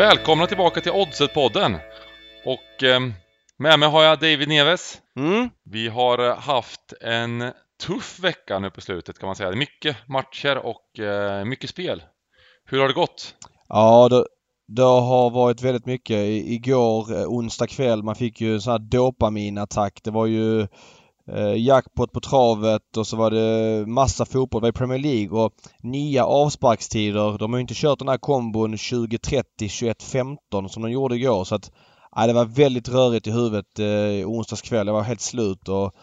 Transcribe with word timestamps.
Välkomna 0.00 0.46
tillbaka 0.46 0.80
till 0.80 0.92
Oddset-podden! 0.92 1.78
Och 2.44 2.82
eh, 2.82 3.00
med 3.58 3.78
mig 3.78 3.88
har 3.88 4.02
jag 4.02 4.18
David 4.18 4.48
Neves. 4.48 4.98
Mm. 5.16 5.50
Vi 5.64 5.88
har 5.88 6.28
eh, 6.28 6.36
haft 6.36 6.92
en 7.00 7.52
tuff 7.86 8.20
vecka 8.20 8.58
nu 8.58 8.70
på 8.70 8.80
slutet 8.80 9.18
kan 9.18 9.26
man 9.26 9.36
säga. 9.36 9.50
Mycket 9.50 9.96
matcher 10.08 10.58
och 10.58 10.98
eh, 10.98 11.44
mycket 11.44 11.70
spel. 11.70 12.02
Hur 12.64 12.80
har 12.80 12.88
det 12.88 12.94
gått? 12.94 13.34
Ja, 13.68 14.08
det, 14.08 14.24
det 14.68 14.82
har 14.82 15.30
varit 15.30 15.62
väldigt 15.62 15.86
mycket. 15.86 16.16
I, 16.16 16.54
igår, 16.54 17.18
eh, 17.18 17.24
onsdag 17.26 17.66
kväll, 17.66 18.02
man 18.02 18.14
fick 18.14 18.40
ju 18.40 18.54
en 18.54 18.60
sån 18.60 18.70
här 18.70 18.78
dopaminattack. 18.78 20.00
Det 20.04 20.10
var 20.10 20.26
ju 20.26 20.66
eh, 21.34 21.56
jackpot 21.56 22.12
på 22.12 22.20
travet 22.20 22.96
och 22.96 23.06
så 23.06 23.16
var 23.16 23.30
det 23.30 23.86
massa 23.86 24.24
fotboll. 24.24 24.60
Det 24.60 24.64
var 24.64 24.68
i 24.68 24.72
Premier 24.72 24.98
League 24.98 25.44
och 25.44 25.52
nya 25.82 26.24
avsparkstider. 26.24 27.38
De 27.38 27.52
har 27.52 27.58
ju 27.58 27.62
inte 27.62 27.74
kört 27.76 27.98
den 27.98 28.08
här 28.08 28.18
kombon 28.18 28.74
20.30, 28.74 29.44
21.15 29.58 30.68
som 30.68 30.82
de 30.82 30.90
gjorde 30.90 31.16
igår 31.16 31.44
så 31.44 31.54
att 31.54 31.70
ja, 32.16 32.26
det 32.26 32.32
var 32.32 32.44
väldigt 32.44 32.88
rörigt 32.88 33.26
i 33.26 33.30
huvudet 33.30 33.78
eh, 33.78 34.28
onsdags 34.28 34.62
kväll. 34.62 34.86
Jag 34.86 34.94
var 34.94 35.02
helt 35.02 35.20
slut 35.20 35.68
och 35.68 35.94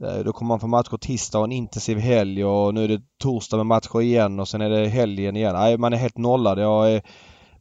eh, 0.00 0.18
då 0.24 0.32
kommer 0.32 0.48
man 0.48 0.60
få 0.60 0.66
matcher 0.66 0.96
tisdag 0.96 1.38
och 1.38 1.44
en 1.44 1.52
intensiv 1.52 1.98
helg 1.98 2.44
och 2.44 2.74
nu 2.74 2.84
är 2.84 2.88
det 2.88 3.02
torsdag 3.18 3.56
med 3.56 3.66
matcher 3.66 4.00
igen 4.00 4.40
och 4.40 4.48
sen 4.48 4.60
är 4.60 4.70
det 4.70 4.88
helgen 4.88 5.36
igen. 5.36 5.54
Nej, 5.54 5.78
man 5.78 5.92
är 5.92 5.96
helt 5.96 6.18
nollad. 6.18 6.58
Jag 6.58 6.92
är, 6.92 7.02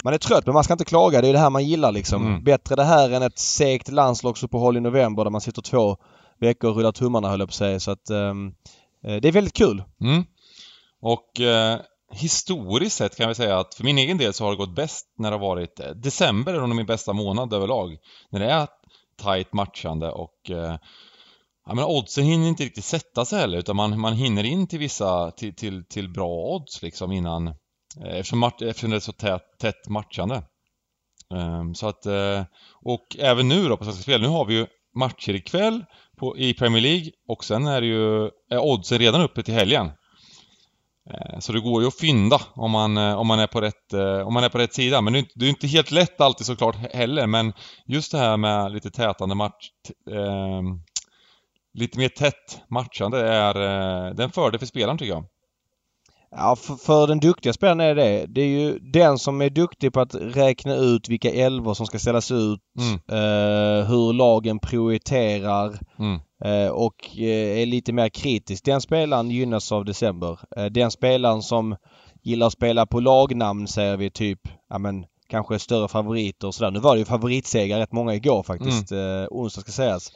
man 0.04 0.14
är 0.14 0.18
trött 0.18 0.46
men 0.46 0.54
man 0.54 0.64
ska 0.64 0.74
inte 0.74 0.86
klaga. 0.86 1.22
Det 1.22 1.28
är 1.28 1.34
det 1.34 1.40
här 1.40 1.50
man 1.50 1.66
gillar 1.66 1.92
liksom. 1.92 2.28
Mm. 2.28 2.44
Bättre 2.44 2.76
det 2.76 2.84
här 2.84 3.10
än 3.10 3.24
ett 3.24 3.40
segt 3.40 3.92
landslagsuppehåll 3.92 4.78
i 4.78 4.82
november 4.82 5.24
där 5.24 5.32
man 5.32 5.42
sitter 5.42 5.62
två 5.62 5.98
veckor 6.40 6.70
och 6.70 6.76
rullar 6.76 6.92
tummarna 6.92 7.30
höll 7.30 7.40
jag 7.40 7.50
på 7.50 7.52
att 7.52 7.56
säga. 7.56 7.80
Så 7.80 7.92
att 7.92 8.10
ehm, 8.10 8.54
eh, 9.04 9.16
det 9.16 9.28
är 9.28 9.32
väldigt 9.32 9.54
kul. 9.54 9.84
Mm. 10.02 10.24
Och 11.02 11.42
eh, 11.42 11.80
historiskt 12.12 12.98
sett 12.98 13.18
kan 13.18 13.30
vi 13.30 13.36
säga 13.36 13.60
att 13.60 13.76
för 13.76 13.84
min 13.84 13.98
egen 13.98 14.18
del 14.18 14.34
så 14.34 14.44
har 14.44 14.52
det 14.52 14.58
gått 14.58 14.76
bäst 14.76 15.06
när 15.18 15.32
det 15.32 15.38
har 15.38 15.48
varit 15.48 15.80
eh, 15.80 15.90
december 15.90 16.54
är 16.54 16.60
nog 16.60 16.76
min 16.76 16.86
bästa 16.86 17.14
månad 17.14 17.54
överlag. 17.54 17.98
När 18.30 18.40
det 18.40 18.52
är 18.52 18.68
tight 19.22 19.54
matchande 19.54 20.12
och 20.12 20.50
eh, 20.50 20.78
Ja, 21.68 21.74
men 21.74 21.84
oddsen 21.84 22.24
hinner 22.24 22.48
inte 22.48 22.64
riktigt 22.64 22.86
sätta 22.86 23.26
sig 23.26 23.40
heller 23.40 23.58
utan 23.58 23.76
man, 23.76 24.00
man 24.00 24.14
hinner 24.14 24.44
in 24.44 24.68
till 24.68 24.80
vissa, 24.80 25.32
till, 25.32 25.56
till, 25.56 25.86
till 25.86 26.10
bra 26.10 26.30
odds 26.30 26.82
liksom 26.82 27.12
innan 27.12 27.48
eh, 27.48 27.54
eftersom, 28.04 28.40
match, 28.40 28.62
eftersom 28.62 28.90
det 28.90 28.96
är 28.96 29.00
så 29.00 29.12
tätt, 29.12 29.60
tätt 29.60 29.90
matchande. 29.90 30.44
Um, 31.30 31.76
så 31.76 31.88
att, 31.88 32.06
eh, 32.06 32.44
och 32.82 33.16
även 33.20 33.48
nu 33.48 33.68
då 33.70 33.78
på 33.78 33.84
Svenska 33.84 34.04
Spel, 34.04 34.22
nu 34.22 34.28
har 34.28 34.46
vi 34.46 34.54
ju 34.54 34.68
matcher 34.96 35.34
ikväll 35.34 35.86
på, 36.18 36.38
i 36.38 36.54
Premier 36.54 36.82
League 36.82 37.12
och 37.28 37.44
sen 37.44 37.68
är 37.68 37.82
det 37.82 37.88
ju, 37.88 38.24
är 38.50 38.60
oddsen 38.60 39.00
redan 39.00 39.22
uppe 39.22 39.44
till 39.44 39.54
helgen. 39.54 39.92
Eh, 41.12 41.40
så 41.40 41.52
det 41.54 41.60
går 41.60 41.82
ju 41.82 41.88
att 41.88 41.96
fynda 42.00 42.42
om 42.54 42.72
man, 42.72 42.98
eh, 42.98 43.16
om 43.20 43.28
man, 43.28 43.40
är, 43.40 43.48
på 43.48 43.62
rätt, 43.62 43.94
eh, 43.94 44.20
om 44.28 44.34
man 44.34 44.44
är 44.44 44.50
på 44.50 44.58
rätt 44.58 44.74
sida. 44.74 45.02
Men 45.02 45.14
det 45.14 45.20
är 45.20 45.22
inte- 45.22 45.34
det 45.40 45.46
är 45.46 45.50
inte 45.50 45.68
helt 45.68 45.92
lätt 45.92 46.22
alltid 46.22 46.46
såklart 46.48 46.76
heller. 46.94 47.28
Men 47.28 47.54
just 47.88 48.12
det 48.12 48.18
här 48.18 48.38
med 48.38 48.72
lite 48.72 48.92
tätande 48.92 49.36
match... 49.36 49.70
t- 49.88 50.16
ehm, 50.16 50.82
lite 51.78 51.98
mer 52.00 52.10
tätt 52.10 52.62
matchande 52.70 53.20
är, 53.30 53.54
det 54.14 54.24
är 54.24 54.26
en 54.26 54.32
fördel 54.32 54.60
för 54.60 54.66
spelaren 54.66 54.98
tycker 54.98 55.14
jag. 55.14 55.26
Ja, 56.38 56.56
för, 56.56 56.76
för 56.76 57.08
den 57.08 57.20
duktiga 57.20 57.54
spelaren 57.54 57.80
är 57.80 57.96
det. 57.96 58.26
Det 58.28 58.42
är 58.42 58.48
ju 58.48 58.80
den 58.80 59.20
som 59.20 59.42
är 59.42 59.50
duktig 59.50 59.94
på 59.94 60.00
att 60.00 60.16
räkna 60.16 60.76
ut 60.76 61.10
vilka 61.10 61.32
elvor 61.32 61.74
som 61.74 61.86
ska 61.86 62.00
ställas 62.00 62.32
ut, 62.32 62.60
Mm. 62.80 62.94
eh, 62.94 63.88
hur 63.88 64.14
lagen 64.14 64.60
prioriterar 64.60 65.80
Mm. 66.00 66.20
eh, 66.46 66.72
och 66.72 67.18
eh, 67.18 67.62
är 67.62 67.66
lite 67.66 67.94
mer 67.94 68.10
kritisk. 68.10 68.66
Den 68.66 68.82
spelaren 68.82 69.32
gynnas 69.32 69.72
av 69.72 69.86
december. 69.86 70.40
Eh, 70.58 70.66
den 70.66 70.92
spelaren 70.92 71.42
som 71.42 71.76
gillar 72.24 72.48
att 72.48 72.54
spela 72.54 72.86
på 72.86 73.00
lagnamn 73.00 73.68
säger 73.68 73.98
vi 73.98 74.10
typ, 74.12 74.40
ja 74.70 74.78
men 74.78 75.06
kanske 75.30 75.60
större 75.60 75.88
favoriter 75.88 76.48
och 76.48 76.56
sådär. 76.56 76.72
Nu 76.72 76.80
var 76.80 76.96
det 76.96 77.00
ju 77.00 77.06
favoritsegrar 77.06 77.80
rätt 77.80 77.92
många 77.92 78.14
igår 78.16 78.44
faktiskt. 78.44 78.92
Eh, 78.92 78.98
onsdag 79.30 79.62
ska 79.62 79.72
sägas. 79.72 80.12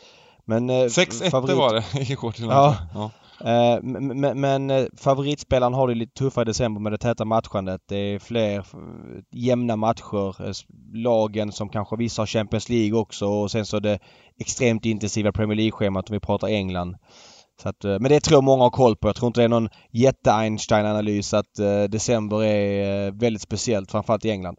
Men... 0.45 0.69
Eh, 0.69 0.73
6-1 0.73 1.29
favorit- 1.31 1.55
var 1.57 1.73
det 1.73 2.09
igår 2.11 2.31
till 2.31 2.45
Ja. 2.45 2.75
ja. 2.93 3.11
Eh, 3.45 3.81
men 4.35 4.69
eh, 4.69 4.85
favoritspelaren 4.97 5.73
har 5.73 5.87
det 5.87 5.95
lite 5.95 6.13
tuffare 6.13 6.41
i 6.41 6.45
december 6.45 6.81
med 6.81 6.91
det 6.91 6.97
täta 6.97 7.25
matchandet. 7.25 7.81
Det 7.87 7.97
är 7.97 8.19
fler 8.19 8.65
jämna 9.31 9.75
matcher. 9.75 10.47
Eh, 10.47 10.53
lagen 10.93 11.51
som 11.51 11.69
kanske 11.69 11.95
vissa 11.95 12.21
har 12.21 12.27
Champions 12.27 12.69
League 12.69 12.99
också 12.99 13.27
och 13.27 13.51
sen 13.51 13.65
så 13.65 13.79
det 13.79 13.99
extremt 14.39 14.85
intensiva 14.85 15.31
Premier 15.31 15.55
League-schemat 15.55 16.09
om 16.09 16.13
vi 16.13 16.19
pratar 16.19 16.47
England. 16.47 16.95
Så 17.61 17.69
att, 17.69 17.83
men 17.83 18.03
det 18.03 18.19
tror 18.19 18.35
jag 18.35 18.43
många 18.43 18.63
har 18.63 18.69
koll 18.69 18.95
på. 18.95 19.07
Jag 19.07 19.15
tror 19.15 19.27
inte 19.27 19.39
det 19.39 19.45
är 19.45 19.49
någon 19.49 19.69
jätte-Einstein-analys 19.91 21.33
att 21.33 21.53
december 21.89 22.43
är 22.43 23.11
väldigt 23.11 23.41
speciellt, 23.41 23.91
framförallt 23.91 24.25
i 24.25 24.29
England. 24.29 24.57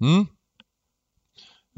Mm. 0.00 0.26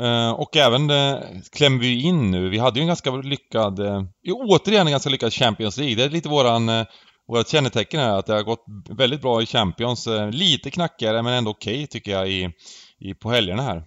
Eh, 0.00 0.30
och 0.30 0.56
även 0.56 0.90
eh, 0.90 1.18
klämmer 1.52 1.78
vi 1.78 2.02
in 2.02 2.30
nu. 2.30 2.48
Vi 2.48 2.58
hade 2.58 2.78
ju 2.78 2.82
en 2.82 2.86
ganska 2.88 3.10
lyckad, 3.10 3.78
eh, 3.78 4.02
återigen 4.32 4.86
en 4.86 4.90
ganska 4.90 5.10
lyckad 5.10 5.32
Champions 5.32 5.76
League. 5.76 5.94
Det 5.96 6.04
är 6.04 6.10
lite 6.10 6.28
våran, 6.28 6.68
eh, 6.68 6.86
vårat 7.28 7.48
kännetecken 7.48 8.00
här 8.00 8.18
att 8.18 8.26
det 8.26 8.32
har 8.32 8.42
gått 8.42 8.64
väldigt 8.90 9.22
bra 9.22 9.42
i 9.42 9.46
Champions. 9.46 10.08
Lite 10.32 10.70
knackigare 10.70 11.22
men 11.22 11.32
ändå 11.32 11.50
okej 11.50 11.86
tycker 11.86 12.10
jag 12.10 12.28
i, 12.28 12.50
i, 12.98 13.14
på 13.14 13.30
helgerna 13.30 13.62
här. 13.62 13.84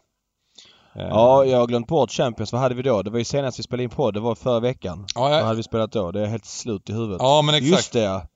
Ja, 0.95 1.45
jag 1.45 1.57
har 1.57 1.67
glömt 1.67 1.87
bort 1.87 2.11
Champions. 2.11 2.51
Vad 2.51 2.61
hade 2.61 2.75
vi 2.75 2.81
då? 2.81 3.01
Det 3.01 3.09
var 3.09 3.19
ju 3.19 3.25
senast 3.25 3.59
vi 3.59 3.63
spelade 3.63 3.83
in 3.83 3.89
på. 3.89 4.11
Det 4.11 4.19
var 4.19 4.35
förra 4.35 4.59
veckan. 4.59 5.05
ja, 5.15 5.21
Vad 5.21 5.33
jag, 5.33 5.43
hade 5.43 5.57
vi 5.57 5.63
spelat 5.63 5.91
då? 5.91 6.11
Det 6.11 6.21
är 6.21 6.25
helt 6.25 6.45
slut 6.45 6.89
i 6.89 6.93
huvudet. 6.93 7.17
ja 7.19 7.41
men 7.41 7.55
exakt. 7.55 7.71
Just 7.71 7.93
det 7.93 7.99
ja. 8.01 8.27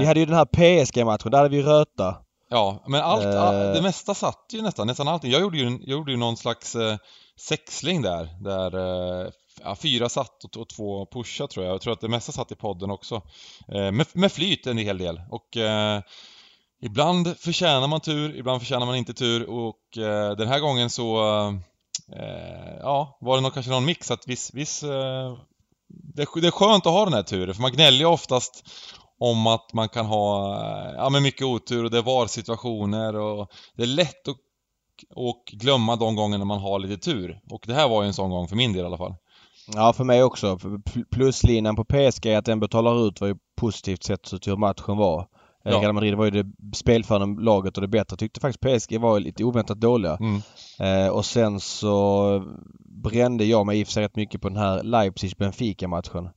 Vi 0.00 0.06
hade 0.06 0.20
ju 0.20 0.26
den 0.26 0.34
här 0.34 0.44
PSG-matchen. 0.44 1.30
Där 1.30 1.38
hade 1.38 1.56
vi 1.56 1.62
Röta. 1.62 2.23
Ja, 2.54 2.84
men 2.86 3.00
allt, 3.02 3.24
Eh. 3.24 3.42
all, 3.42 3.54
det 3.74 3.82
mesta 3.82 4.14
satt 4.14 4.46
ju 4.52 4.62
nästan, 4.62 4.86
nästan 4.86 5.08
allting. 5.08 5.30
Jag 5.30 5.40
gjorde 5.40 5.58
ju, 5.58 5.64
jag 5.70 5.88
gjorde 5.88 6.10
ju 6.12 6.16
någon 6.18 6.36
slags 6.36 6.74
eh, 6.74 6.96
sexling 7.36 8.02
där, 8.02 8.28
där 8.44 8.74
eh, 9.24 9.30
ja, 9.62 9.76
fyra 9.76 10.08
satt 10.08 10.44
och, 10.44 10.56
och 10.56 10.68
två 10.68 11.06
pusha 11.06 11.46
tror 11.46 11.66
jag. 11.66 11.74
Jag 11.74 11.80
tror 11.80 11.92
att 11.92 12.00
det 12.00 12.08
mesta 12.08 12.32
satt 12.32 12.52
i 12.52 12.54
podden 12.54 12.90
också. 12.90 13.22
Eh, 13.68 13.90
med, 13.92 14.06
med 14.12 14.32
flyt 14.32 14.66
en 14.66 14.78
hel 14.78 14.98
del. 14.98 15.20
Och 15.30 15.56
eh, 15.56 16.00
ibland 16.82 17.38
förtjänar 17.38 17.88
man 17.88 18.00
tur, 18.00 18.36
ibland 18.36 18.60
förtjänar 18.60 18.86
man 18.86 18.96
inte 18.96 19.14
tur 19.14 19.50
och 19.50 19.98
eh, 19.98 20.30
den 20.36 20.48
här 20.48 20.60
gången 20.60 20.90
så 20.90 21.18
eh, 22.16 22.76
ja, 22.80 23.18
var 23.20 23.36
det 23.36 23.42
nog 23.42 23.54
kanske 23.54 23.72
någon 23.72 23.84
mix 23.84 24.10
att 24.10 24.28
viss, 24.28 24.54
viss 24.54 24.82
eh, 24.82 25.36
det, 25.88 26.22
är- 26.22 26.40
det 26.40 26.46
är 26.46 26.50
skönt 26.50 26.86
att 26.86 26.92
ha 26.92 27.04
den 27.04 27.14
här 27.14 27.22
turen, 27.22 27.54
för 27.54 27.62
man 27.62 27.72
gnäller 27.72 27.98
ju 27.98 28.06
oftast 28.06 28.64
om 29.30 29.46
att 29.46 29.72
man 29.72 29.88
kan 29.88 30.06
ha 30.06 30.54
eh, 30.56 30.94
ja, 30.96 31.08
men 31.10 31.22
mycket 31.22 31.46
otur 31.46 31.84
och 31.84 31.90
det 31.90 31.98
är 31.98 32.02
VAR-situationer 32.02 33.16
och 33.16 33.48
det 33.76 33.82
är 33.82 33.86
lätt 33.86 34.28
att 34.28 34.36
och 35.14 35.42
glömma 35.52 35.96
de 35.96 36.16
gångerna 36.16 36.44
man 36.44 36.60
har 36.60 36.78
lite 36.78 36.96
tur. 36.96 37.40
Och 37.50 37.64
det 37.66 37.74
här 37.74 37.88
var 37.88 38.02
ju 38.02 38.06
en 38.06 38.14
sån 38.14 38.30
gång 38.30 38.48
för 38.48 38.56
min 38.56 38.72
del 38.72 38.82
i 38.82 38.86
alla 38.86 38.98
fall. 38.98 39.14
Ja, 39.74 39.92
för 39.92 40.04
mig 40.04 40.22
också. 40.22 40.54
Pl- 40.56 41.04
Pluslinan 41.10 41.76
på 41.76 41.84
PSG, 41.84 42.26
att 42.34 42.44
den 42.44 42.60
betalar 42.60 43.08
ut 43.08 43.20
var 43.20 43.28
ju 43.28 43.36
positivt 43.60 44.02
sett 44.04 44.26
så 44.26 44.38
till 44.38 44.52
hur 44.52 44.58
matchen 44.58 44.96
var. 44.96 45.20
Eh, 45.20 45.72
Ja. 45.72 45.80
Real 45.80 45.92
Madrid 45.92 46.14
var 46.14 46.24
ju 46.24 46.30
det 46.42 46.76
spelförande 46.76 47.42
laget 47.42 47.76
och 47.76 47.80
det 47.82 47.88
bättre. 47.88 48.16
Tyckte 48.16 48.40
faktiskt 48.40 48.60
PSG 48.88 48.98
var 49.00 49.20
lite 49.20 49.44
oväntat 49.44 49.80
dåliga. 49.80 50.16
Mm. 50.20 50.42
Eh, 50.80 51.08
och 51.08 51.24
sen 51.24 51.60
så 51.60 52.42
brände 53.04 53.44
jag 53.44 53.66
mig 53.66 53.80
i 53.80 53.82
och 53.82 53.86
för 53.86 53.92
sig 53.92 54.04
rätt 54.04 54.16
mycket 54.16 54.40
på 54.42 54.48
den 54.48 54.58
här 54.58 54.82
Leipzig-Benfica-matchen. 54.82 56.28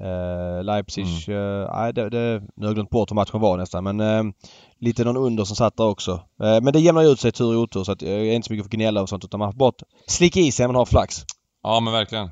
Eh, 0.00 0.64
Leipzig, 0.64 1.04
eh, 1.28 1.70
nej 1.74 1.92
det, 1.92 2.10
det, 2.10 2.42
nu 2.56 2.66
har 2.66 2.66
jag 2.66 2.74
glömt 2.74 2.90
bort 2.90 3.10
hur 3.10 3.14
matchen 3.14 3.40
var 3.40 3.56
nästan 3.56 3.84
men 3.84 4.00
eh, 4.00 4.34
lite 4.78 5.04
någon 5.04 5.16
under 5.16 5.44
som 5.44 5.56
satt 5.56 5.76
där 5.76 5.86
också. 5.86 6.20
Men 6.36 6.72
det 6.72 6.80
jämnar 6.80 7.02
ju 7.02 7.08
ut 7.08 7.20
sig 7.20 7.32
tur 7.32 7.56
och 7.56 7.62
otur 7.62 7.84
så 7.84 7.92
att 7.92 8.02
jag 8.02 8.10
är 8.12 8.32
inte 8.32 8.46
så 8.46 8.52
mycket 8.52 8.66
för 8.66 8.76
gnälla 8.76 9.02
och 9.02 9.08
sånt 9.08 9.24
utan 9.24 9.38
man 9.40 9.52
får 9.52 9.58
bara 9.58 9.72
slicka 10.06 10.40
i 10.40 10.52
sig 10.52 10.62
när 10.62 10.68
man 10.68 10.76
har 10.76 10.86
flax. 10.86 11.24
Ja 11.62 11.80
men 11.80 11.92
verkligen. 11.92 12.30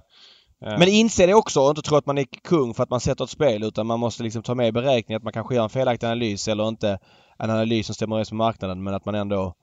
Men 0.60 0.88
inse 0.88 1.26
det 1.26 1.34
också 1.34 1.60
och 1.60 1.70
inte 1.70 1.82
tro 1.82 1.96
att 1.96 2.06
man 2.06 2.18
är 2.18 2.24
kung 2.44 2.74
för 2.74 2.82
att 2.82 2.90
man 2.90 3.00
sätter 3.00 3.24
ett 3.24 3.30
spel 3.30 3.62
utan 3.62 3.86
man 3.86 4.00
måste 4.00 4.22
liksom 4.22 4.42
ta 4.42 4.54
med 4.54 4.68
i 4.68 4.72
beräkning 4.72 5.16
att 5.16 5.22
man 5.22 5.32
kanske 5.32 5.54
gör 5.54 5.62
en 5.62 5.70
felaktig 5.70 6.06
analys 6.06 6.48
eller 6.48 6.68
inte 6.68 6.98
en 7.38 7.50
analys 7.50 7.86
som 7.86 7.94
stämmer 7.94 8.16
överens 8.16 8.32
med 8.32 8.38
marknaden 8.38 8.82
men 8.82 8.94
att 8.94 9.04
man 9.04 9.14
ändå 9.14 9.54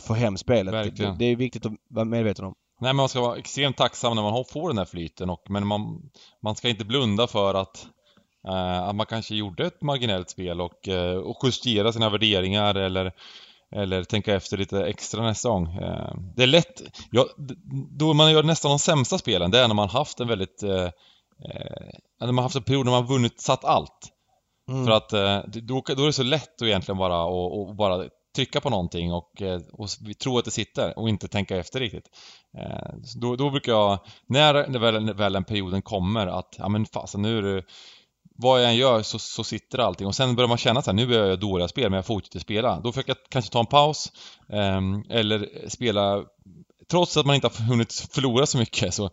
får 0.00 0.14
hem 0.14 0.36
spelet. 0.36 0.72
Det, 0.96 1.14
det 1.18 1.24
är 1.24 1.36
viktigt 1.36 1.66
att 1.66 1.72
vara 1.88 2.04
medveten 2.04 2.44
om. 2.44 2.54
Nej 2.80 2.88
men 2.88 2.96
man 2.96 3.08
ska 3.08 3.20
vara 3.20 3.36
extremt 3.38 3.76
tacksam 3.76 4.16
när 4.16 4.22
man 4.22 4.32
har- 4.32 4.44
får 4.44 4.68
den 4.68 4.78
här 4.78 4.84
flyten 4.84 5.30
och, 5.30 5.42
men 5.50 5.66
man, 5.66 6.00
man 6.42 6.56
ska 6.56 6.68
inte 6.68 6.84
blunda 6.84 7.26
för 7.26 7.54
att, 7.54 7.86
eh, 8.48 8.82
att 8.82 8.94
man 8.96 9.06
kanske 9.06 9.34
gjorde 9.34 9.66
ett 9.66 9.82
marginellt 9.82 10.30
spel 10.30 10.60
och, 10.60 10.88
eh, 10.88 11.16
och 11.16 11.36
justera 11.42 11.92
sina 11.92 12.10
värderingar 12.10 12.74
eller 12.74 13.12
eller 13.76 14.04
tänka 14.04 14.34
efter 14.34 14.56
lite 14.56 14.86
extra 14.86 15.22
nästa 15.22 15.48
gång. 15.48 15.66
Eh, 15.76 16.14
Det 16.36 16.42
är 16.42 16.46
lätt, 16.46 16.82
ja, 17.10 17.26
då 17.98 18.14
man 18.14 18.32
gör 18.32 18.42
nästan 18.42 18.70
de 18.70 18.78
sämsta 18.78 19.18
spelen, 19.18 19.50
det 19.50 19.58
är 19.58 19.68
när 19.68 19.74
man 19.74 19.88
haft 19.88 20.20
en 20.20 20.28
väldigt 20.28 20.62
eh, 20.62 20.84
eh, 21.44 21.90
när 22.20 22.32
man 22.32 22.42
haft 22.42 22.56
en 22.56 22.62
period 22.62 22.84
när 22.84 22.92
man 22.92 23.06
vunnit, 23.06 23.40
satt 23.40 23.64
allt. 23.64 24.08
Mm. 24.70 24.84
För 24.86 24.92
att 24.92 25.12
eh, 25.12 25.38
då, 25.62 25.82
då 25.86 26.02
är 26.02 26.06
det 26.06 26.12
så 26.12 26.22
lätt 26.22 26.62
att 26.62 26.68
egentligen 26.68 26.98
bara 26.98 27.24
och, 27.24 27.60
och 27.68 27.76
bara 27.76 28.04
trycka 28.34 28.60
på 28.60 28.70
någonting 28.70 29.12
och, 29.12 29.42
eh, 29.42 29.60
och 29.72 29.88
tro 30.22 30.38
att 30.38 30.44
det 30.44 30.50
sitter 30.50 30.98
och 30.98 31.08
inte 31.08 31.28
tänka 31.28 31.56
efter 31.56 31.80
riktigt. 31.80 32.08
Eh, 32.58 32.94
då, 33.20 33.36
då 33.36 33.50
brukar 33.50 33.72
jag, 33.72 33.98
när 34.26 34.78
väl, 34.78 35.14
väl 35.14 35.32
den 35.32 35.44
perioden 35.44 35.82
kommer 35.82 36.26
att, 36.26 36.54
ja 36.58 36.68
men 36.68 36.86
fasen 36.86 37.22
nu 37.22 37.38
är 37.38 37.42
det 37.42 37.62
vad 38.42 38.62
jag 38.62 38.70
än 38.70 38.76
gör 38.76 39.02
så, 39.02 39.18
så 39.18 39.44
sitter 39.44 39.78
allting 39.78 40.06
och 40.06 40.14
sen 40.14 40.36
börjar 40.36 40.48
man 40.48 40.58
känna 40.58 40.82
så 40.82 40.90
här, 40.90 40.96
nu 40.96 41.14
är 41.14 41.28
jag 41.28 41.40
dåliga 41.40 41.68
spel 41.68 41.90
men 41.90 41.96
jag 41.96 42.06
fortsätter 42.06 42.38
spela. 42.38 42.80
Då 42.80 42.92
försöker 42.92 43.10
jag 43.10 43.16
kanske 43.28 43.52
ta 43.52 43.60
en 43.60 43.66
paus 43.66 44.12
ehm, 44.48 45.04
eller 45.10 45.68
spela 45.68 46.24
Trots 46.90 47.16
att 47.16 47.26
man 47.26 47.34
inte 47.34 47.46
har 47.46 47.64
hunnit 47.64 47.92
förlora 48.12 48.46
så 48.46 48.58
mycket 48.58 48.94
så 48.94 49.10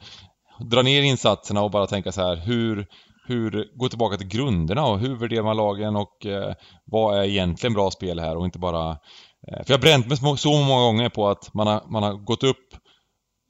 dra 0.60 0.82
ner 0.82 1.02
insatserna 1.02 1.62
och 1.62 1.72
bara 1.72 1.88
tänka 1.88 2.12
så 2.12 2.22
här 2.22 2.36
hur 2.36 2.88
hur, 3.28 3.78
gå 3.78 3.90
tillbaka 3.90 4.18
till 4.18 4.28
grunderna 4.28 4.86
och 4.86 5.00
hur 5.00 5.16
värderar 5.16 5.44
man 5.44 5.58
lagen 5.58 5.96
och 5.96 6.26
eh, 6.26 6.54
vad 6.86 7.20
är 7.20 7.24
egentligen 7.24 7.74
bra 7.74 7.92
spel 7.92 8.20
här 8.20 8.38
och 8.38 8.46
inte 8.46 8.60
bara... 8.60 8.90
Eh, 9.48 9.64
för 9.64 9.66
jag 9.68 9.78
har 9.78 9.82
bränt 9.82 10.08
mig 10.08 10.38
så 10.38 10.58
många 10.58 10.82
gånger 10.82 11.10
på 11.10 11.30
att 11.30 11.54
man 11.54 11.68
har, 11.68 11.84
man 11.90 12.04
har 12.04 12.14
gått 12.14 12.44
upp 12.44 12.74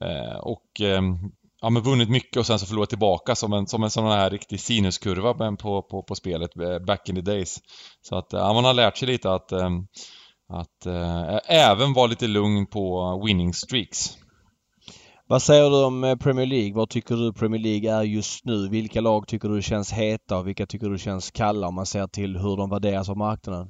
eh, 0.04 0.38
och 0.38 0.82
eh, 0.82 1.02
ja, 1.62 1.70
men 1.70 1.84
vunnit 1.84 2.10
mycket 2.10 2.38
och 2.38 2.46
sen 2.46 2.60
så 2.60 2.66
förlorat 2.66 2.90
tillbaka 2.90 3.36
som 3.36 3.54
en, 3.54 3.68
som 3.68 3.84
en 3.84 3.90
sån 3.90 4.06
här 4.06 4.30
riktig 4.30 4.60
sinuskurva 4.60 5.34
på, 5.34 5.82
på, 5.82 6.04
på 6.04 6.16
spelet 6.16 6.58
eh, 6.58 6.80
back 6.80 7.10
in 7.10 7.16
the 7.16 7.22
days. 7.22 7.60
Så 8.02 8.18
att 8.18 8.34
eh, 8.34 8.40
ja, 8.40 8.54
man 8.54 8.66
har 8.66 8.74
lärt 8.74 8.98
sig 8.98 9.08
lite 9.08 9.32
att, 9.32 9.52
eh, 9.52 9.70
att 10.50 10.86
eh, 10.86 11.40
även 11.48 11.94
vara 11.94 12.08
lite 12.08 12.28
lugn 12.28 12.66
på 12.66 13.24
winning 13.26 13.54
streaks. 13.54 14.18
Vad 15.30 15.42
säger 15.42 15.70
du 15.70 15.84
om 15.84 16.04
eh, 16.04 16.16
Premier 16.16 16.46
League? 16.46 16.74
Vad 16.74 16.90
tycker 16.90 17.16
du 17.16 17.34
Premier 17.34 17.62
League 17.62 17.92
är 17.92 18.04
just 18.04 18.46
nu? 18.46 18.70
Vilka 18.70 19.02
lag 19.02 19.28
tycker 19.28 19.50
du 19.50 19.62
känns 19.62 19.92
heta 19.92 20.38
och 20.38 20.48
vilka 20.48 20.66
tycker 20.66 20.90
du 20.90 20.98
känns 20.98 21.32
kalla 21.32 21.68
om 21.68 21.76
man 21.76 21.86
ser 21.86 22.08
till 22.08 22.38
hur 22.38 22.58
de 22.58 22.70
värderas 22.70 23.10
av 23.10 23.18
marknaden? 23.18 23.70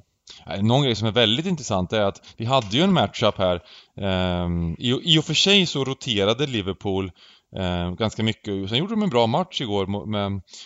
Någon 0.62 0.82
grej 0.82 0.94
som 0.94 1.08
är 1.08 1.12
väldigt 1.12 1.46
intressant 1.46 1.92
är 1.92 2.00
att 2.00 2.34
vi 2.36 2.44
hade 2.44 2.76
ju 2.76 2.82
en 2.82 2.92
matchup 2.92 3.38
här. 3.38 3.62
Ehm, 3.96 4.76
I 4.78 5.18
och 5.18 5.24
för 5.24 5.34
sig 5.34 5.66
så 5.66 5.84
roterade 5.84 6.46
Liverpool 6.46 7.12
ehm, 7.56 7.96
ganska 7.96 8.22
mycket. 8.22 8.68
Sen 8.68 8.78
gjorde 8.78 8.92
de 8.92 9.02
en 9.02 9.10
bra 9.10 9.26
match 9.26 9.60
igår 9.60 9.86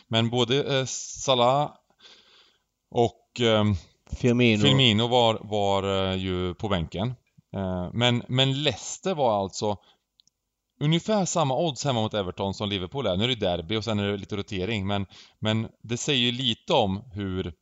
men 0.09 0.31
både 0.31 0.79
eh, 0.79 0.85
Salah 0.87 1.71
och 2.91 3.41
ehm, 3.41 3.75
Firmino, 4.17 4.63
Firmino 4.63 5.07
var, 5.07 5.39
var 5.43 6.11
eh, 6.11 6.17
ju 6.17 6.55
på 6.55 6.69
bänken. 6.69 7.15
Men, 7.93 8.23
men 8.29 8.63
Leicester 8.63 9.15
var 9.15 9.41
alltså 9.43 9.77
ungefär 10.83 11.25
samma 11.25 11.57
odds 11.57 11.85
hemma 11.85 12.01
mot 12.01 12.15
Everton 12.15 12.55
som 12.55 12.69
Liverpool 12.69 13.07
är. 13.07 13.17
Nu 13.17 13.25
är 13.25 13.29
det 13.29 13.35
derby 13.35 13.77
och 13.77 13.85
sen 13.85 13.99
är 13.99 14.11
det 14.11 14.17
lite 14.17 14.37
rotering 14.37 14.87
men, 14.87 15.07
men 15.41 15.69
det 15.83 15.97
säger 15.97 16.21
ju 16.21 16.33
lite 16.33 16.73
om 16.73 17.03
hur 17.13 17.53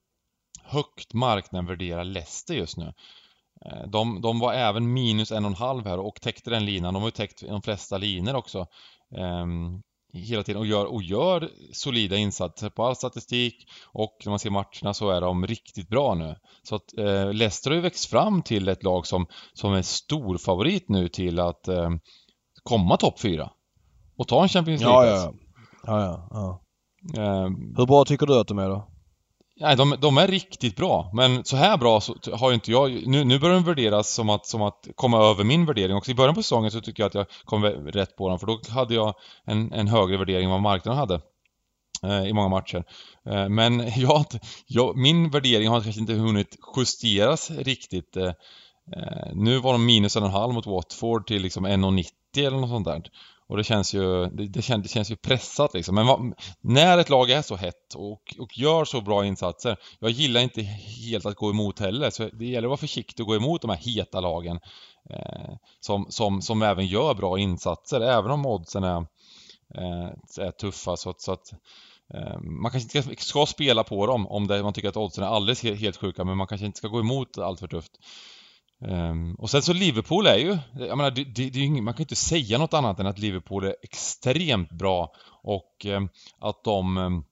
högt 0.62 1.14
marknaden 1.14 1.66
värderar 1.66 2.04
Leicester 2.04 2.54
just 2.54 2.76
nu. 2.76 2.92
Eh, 3.66 3.86
de, 3.86 4.20
de 4.20 4.38
var 4.38 4.52
även 4.52 4.92
minus 4.92 5.32
en 5.32 5.44
och 5.44 5.50
en 5.50 5.56
halv 5.56 5.86
här 5.86 5.98
och 5.98 6.20
täckte 6.20 6.50
den 6.50 6.64
linan. 6.64 6.94
De 6.94 7.02
har 7.02 7.08
ju 7.08 7.12
täckt 7.12 7.42
de 7.48 7.62
flesta 7.62 7.98
linor 7.98 8.34
också. 8.34 8.66
Ehm, 9.16 9.82
hela 10.12 10.42
tiden 10.42 10.60
och 10.60 10.66
gör, 10.66 10.86
och 10.86 11.02
gör 11.02 11.50
solida 11.72 12.16
insatser 12.16 12.70
på 12.70 12.84
all 12.84 12.96
statistik 12.96 13.54
och 13.92 14.16
när 14.24 14.30
man 14.30 14.38
ser 14.38 14.50
matcherna 14.50 14.94
så 14.94 15.10
är 15.10 15.20
de 15.20 15.46
riktigt 15.46 15.88
bra 15.88 16.14
nu. 16.14 16.36
Så 16.62 16.74
att 16.74 16.98
eh, 16.98 17.32
Leicester 17.32 17.70
har 17.70 17.76
ju 17.76 17.82
växt 17.82 18.10
fram 18.10 18.42
till 18.42 18.68
ett 18.68 18.82
lag 18.82 19.06
som, 19.06 19.26
som 19.52 19.72
är 19.72 19.82
stor 19.82 20.38
favorit 20.38 20.88
nu 20.88 21.08
till 21.08 21.38
att 21.38 21.68
eh, 21.68 21.90
komma 22.62 22.96
topp 22.96 23.20
fyra. 23.20 23.50
Och 24.16 24.28
ta 24.28 24.42
en 24.42 24.48
Champions 24.48 24.80
League 24.80 25.06
ja, 25.06 25.16
ja, 25.16 25.32
ja. 25.86 26.00
ja, 26.00 26.28
ja. 26.30 26.60
Um, 27.44 27.74
Hur 27.76 27.86
bra 27.86 28.04
tycker 28.04 28.26
du 28.26 28.40
att 28.40 28.48
de 28.48 28.58
är 28.58 28.68
då? 28.68 28.90
Nej, 29.60 29.76
de, 29.76 29.96
de, 30.00 30.18
är 30.18 30.26
riktigt 30.28 30.76
bra. 30.76 31.10
Men 31.12 31.44
så 31.44 31.56
här 31.56 31.76
bra 31.76 32.00
så 32.00 32.16
har 32.32 32.50
ju 32.50 32.54
inte 32.54 32.70
jag... 32.70 33.06
Nu, 33.06 33.24
nu 33.24 33.38
börjar 33.38 33.54
de 33.54 33.64
värderas 33.64 34.14
som 34.14 34.30
att, 34.30 34.46
som 34.46 34.62
att 34.62 34.88
komma 34.94 35.18
över 35.18 35.44
min 35.44 35.66
värdering 35.66 35.96
också. 35.96 36.10
I 36.10 36.14
början 36.14 36.34
på 36.34 36.42
säsongen 36.42 36.70
så 36.70 36.80
tycker 36.80 37.02
jag 37.02 37.08
att 37.08 37.14
jag 37.14 37.26
kom 37.44 37.64
rätt 37.64 38.16
på 38.16 38.28
dem. 38.28 38.38
För 38.38 38.46
då 38.46 38.60
hade 38.68 38.94
jag 38.94 39.14
en, 39.44 39.72
en 39.72 39.88
högre 39.88 40.16
värdering 40.16 40.44
än 40.44 40.50
vad 40.50 40.60
marknaden 40.60 40.98
hade. 40.98 41.20
Eh, 42.02 42.28
I 42.28 42.32
många 42.32 42.48
matcher. 42.48 42.84
Eh, 43.26 43.48
men 43.48 43.84
jag, 43.96 44.24
jag, 44.66 44.96
min 44.96 45.30
värdering 45.30 45.68
har 45.68 45.80
kanske 45.80 46.00
inte 46.00 46.12
hunnit 46.12 46.56
justeras 46.76 47.50
riktigt. 47.50 48.16
Eh, 48.16 48.32
eh 48.96 49.32
nu 49.34 49.58
var 49.58 49.72
de 49.72 49.86
minus 49.86 50.16
en 50.16 50.22
och 50.22 50.28
en 50.28 50.34
halv 50.34 50.54
mot 50.54 50.66
Watford 50.66 51.26
till 51.26 51.42
liksom 51.42 51.66
1,90 51.66 52.04
eller 52.36 52.58
något 52.58 52.70
sånt 52.70 52.86
där. 52.86 53.02
Och 53.50 53.56
det 53.56 53.64
känns 53.64 53.94
ju, 53.94 54.26
det, 54.26 54.46
det, 54.46 54.62
känns, 54.62 54.82
det 54.82 54.88
känns 54.88 55.10
ju 55.10 55.16
pressat 55.16 55.74
liksom. 55.74 55.94
Men 55.94 56.06
vad, 56.06 56.34
när 56.60 56.98
ett 56.98 57.08
lag 57.08 57.30
är 57.30 57.42
så 57.42 57.56
hett 57.56 57.94
och, 57.94 58.34
och 58.38 58.58
gör 58.58 58.84
så 58.84 59.00
bra 59.00 59.26
insatser, 59.26 59.76
jag 59.98 60.10
gillar 60.10 60.40
inte 60.40 60.62
helt 60.62 61.26
att 61.26 61.36
gå 61.36 61.50
emot 61.50 61.78
heller. 61.78 62.10
Så 62.10 62.28
det 62.32 62.44
gäller 62.44 62.68
att 62.68 62.70
vara 62.70 62.76
försiktig 62.76 63.24
och 63.24 63.28
gå 63.28 63.36
emot 63.36 63.62
de 63.62 63.70
här 63.70 63.76
heta 63.76 64.20
lagen. 64.20 64.60
Eh, 65.10 65.54
som, 65.80 66.06
som, 66.08 66.42
som 66.42 66.62
även 66.62 66.86
gör 66.86 67.14
bra 67.14 67.38
insatser, 67.38 68.00
även 68.00 68.30
om 68.30 68.46
oddsen 68.46 68.84
är, 68.84 69.06
eh, 69.74 70.08
är 70.38 70.50
tuffa. 70.50 70.96
Så 70.96 71.10
att, 71.10 71.20
så 71.20 71.32
att 71.32 71.52
eh, 72.14 72.40
man 72.40 72.70
kanske 72.70 72.98
inte 72.98 73.02
ska, 73.02 73.24
ska, 73.24 73.46
spela 73.46 73.84
på 73.84 74.06
dem 74.06 74.26
om 74.26 74.46
det, 74.46 74.62
man 74.62 74.72
tycker 74.72 74.88
att 74.88 74.96
oddsen 74.96 75.24
är 75.24 75.28
alldeles 75.28 75.62
helt, 75.62 75.80
helt 75.80 75.96
sjuka, 75.96 76.24
men 76.24 76.36
man 76.36 76.46
kanske 76.46 76.66
inte 76.66 76.78
ska 76.78 76.88
gå 76.88 77.00
emot 77.00 77.38
allt 77.38 77.60
för 77.60 77.68
tufft. 77.68 77.92
Um, 78.82 79.34
och 79.34 79.50
sen 79.50 79.62
så 79.62 79.72
Liverpool 79.72 80.26
är 80.26 80.36
ju, 80.36 80.58
jag 80.78 80.96
menar, 80.96 81.10
det, 81.10 81.24
det, 81.24 81.50
det 81.50 81.68
man 81.68 81.94
kan 81.94 81.98
ju 81.98 82.04
inte 82.04 82.16
säga 82.16 82.58
något 82.58 82.74
annat 82.74 83.00
än 83.00 83.06
att 83.06 83.18
Liverpool 83.18 83.64
är 83.64 83.76
extremt 83.82 84.70
bra 84.70 85.12
och 85.42 85.86
um, 85.86 86.08
att 86.38 86.64
de 86.64 86.96
um, 86.96 87.24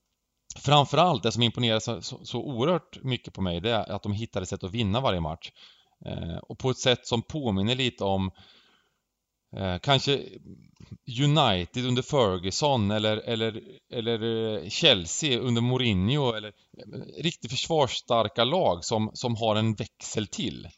Framförallt, 0.57 1.23
det 1.23 1.33
som 1.33 1.43
imponerar 1.43 1.79
så, 1.79 2.03
så, 2.03 2.25
så, 2.25 2.39
oerhört 2.39 3.03
mycket 3.03 3.35
på 3.35 3.41
mig, 3.41 3.61
det 3.61 3.71
är 3.71 3.93
att 3.93 4.03
de 4.03 4.13
hittade 4.13 4.47
sätt 4.47 4.65
att 4.65 4.75
vinna 4.75 5.01
varje 5.01 5.21
match. 5.21 5.51
Uh, 6.07 6.37
och 6.37 6.59
på 6.59 6.71
ett 6.71 6.79
sätt 6.79 7.07
som 7.07 7.23
påminner 7.23 7.75
lite 7.75 8.05
om 8.05 8.31
uh, 9.57 9.79
kanske 9.79 10.25
United 11.23 11.87
under 11.87 12.03
Ferguson 12.03 12.91
eller, 12.91 13.17
eller, 13.17 13.63
eller 13.93 14.23
eh, 14.23 14.69
Chelsea 14.69 15.39
under 15.39 15.63
Mourinho 15.63 16.33
eller 16.33 16.49
eh, 16.49 17.23
riktigt 17.23 17.51
försvarsstarka 17.51 18.45
lag 18.45 18.85
som, 18.85 19.11
som 19.15 19.37
har 19.37 19.57
en 19.57 19.75
växel 19.75 20.27
till. 20.27 20.69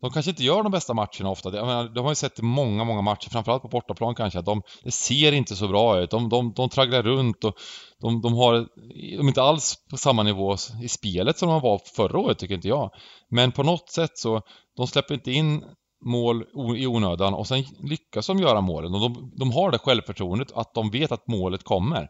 De 0.00 0.10
kanske 0.10 0.30
inte 0.30 0.44
gör 0.44 0.62
de 0.62 0.72
bästa 0.72 0.94
matcherna 0.94 1.30
ofta. 1.30 1.56
Jag 1.56 1.66
menar, 1.66 1.88
de 1.88 2.04
har 2.04 2.10
ju 2.10 2.14
sett 2.14 2.42
många, 2.42 2.84
många 2.84 3.02
matcher, 3.02 3.30
framförallt 3.30 3.62
på 3.62 3.68
bortaplan 3.68 4.14
kanske, 4.14 4.38
att 4.38 4.44
de, 4.44 4.62
det 4.82 4.90
ser 4.90 5.32
inte 5.32 5.56
så 5.56 5.68
bra 5.68 6.00
ut. 6.00 6.10
De, 6.10 6.28
de, 6.28 6.52
de 6.52 6.68
tragglar 6.68 7.02
runt 7.02 7.44
och 7.44 7.54
de, 8.00 8.20
de 8.20 8.34
har, 8.34 8.54
de 9.16 9.24
är 9.24 9.28
inte 9.28 9.42
alls 9.42 9.74
på 9.90 9.96
samma 9.96 10.22
nivå 10.22 10.56
i 10.82 10.88
spelet 10.88 11.38
som 11.38 11.48
de 11.48 11.60
var 11.60 11.80
förra 11.96 12.18
året, 12.18 12.38
tycker 12.38 12.54
inte 12.54 12.68
jag. 12.68 12.90
Men 13.30 13.52
på 13.52 13.62
något 13.62 13.90
sätt 13.90 14.18
så, 14.18 14.42
de 14.76 14.86
släpper 14.86 15.14
inte 15.14 15.32
in 15.32 15.64
mål 16.04 16.44
i 16.76 16.86
onödan 16.86 17.34
och 17.34 17.46
sen 17.46 17.64
lyckas 17.78 18.26
de 18.26 18.38
göra 18.38 18.60
målen 18.60 18.94
och 18.94 19.00
de, 19.00 19.32
de 19.36 19.52
har 19.52 19.70
det 19.70 19.78
självförtroendet 19.78 20.52
att 20.52 20.74
de 20.74 20.90
vet 20.90 21.12
att 21.12 21.28
målet 21.28 21.64
kommer. 21.64 22.08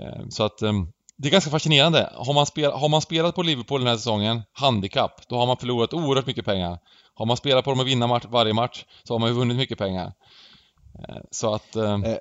Eh, 0.00 0.28
så 0.28 0.44
att 0.44 0.62
ehm, 0.62 0.86
det 1.16 1.28
är 1.28 1.32
ganska 1.32 1.50
fascinerande. 1.50 2.10
Har 2.14 2.34
man, 2.34 2.46
spel, 2.46 2.72
har 2.72 2.88
man 2.88 3.00
spelat 3.00 3.34
på 3.34 3.42
Liverpool 3.42 3.80
den 3.80 3.88
här 3.88 3.96
säsongen, 3.96 4.42
handikapp, 4.52 5.28
då 5.28 5.36
har 5.36 5.46
man 5.46 5.56
förlorat 5.56 5.94
oerhört 5.94 6.26
mycket 6.26 6.44
pengar. 6.44 6.78
Har 7.14 7.26
man 7.26 7.36
spelat 7.36 7.64
på 7.64 7.70
dem 7.70 7.80
och 7.80 7.86
vinna 7.86 8.06
match, 8.06 8.24
varje 8.28 8.52
match 8.52 8.84
så 9.04 9.14
har 9.14 9.18
man 9.18 9.28
ju 9.28 9.34
vunnit 9.34 9.56
mycket 9.56 9.78
pengar. 9.78 10.12
Eh, 11.08 11.16
så 11.30 11.54
att... 11.54 11.76
Eh... 11.76 11.94
eh 11.94 12.16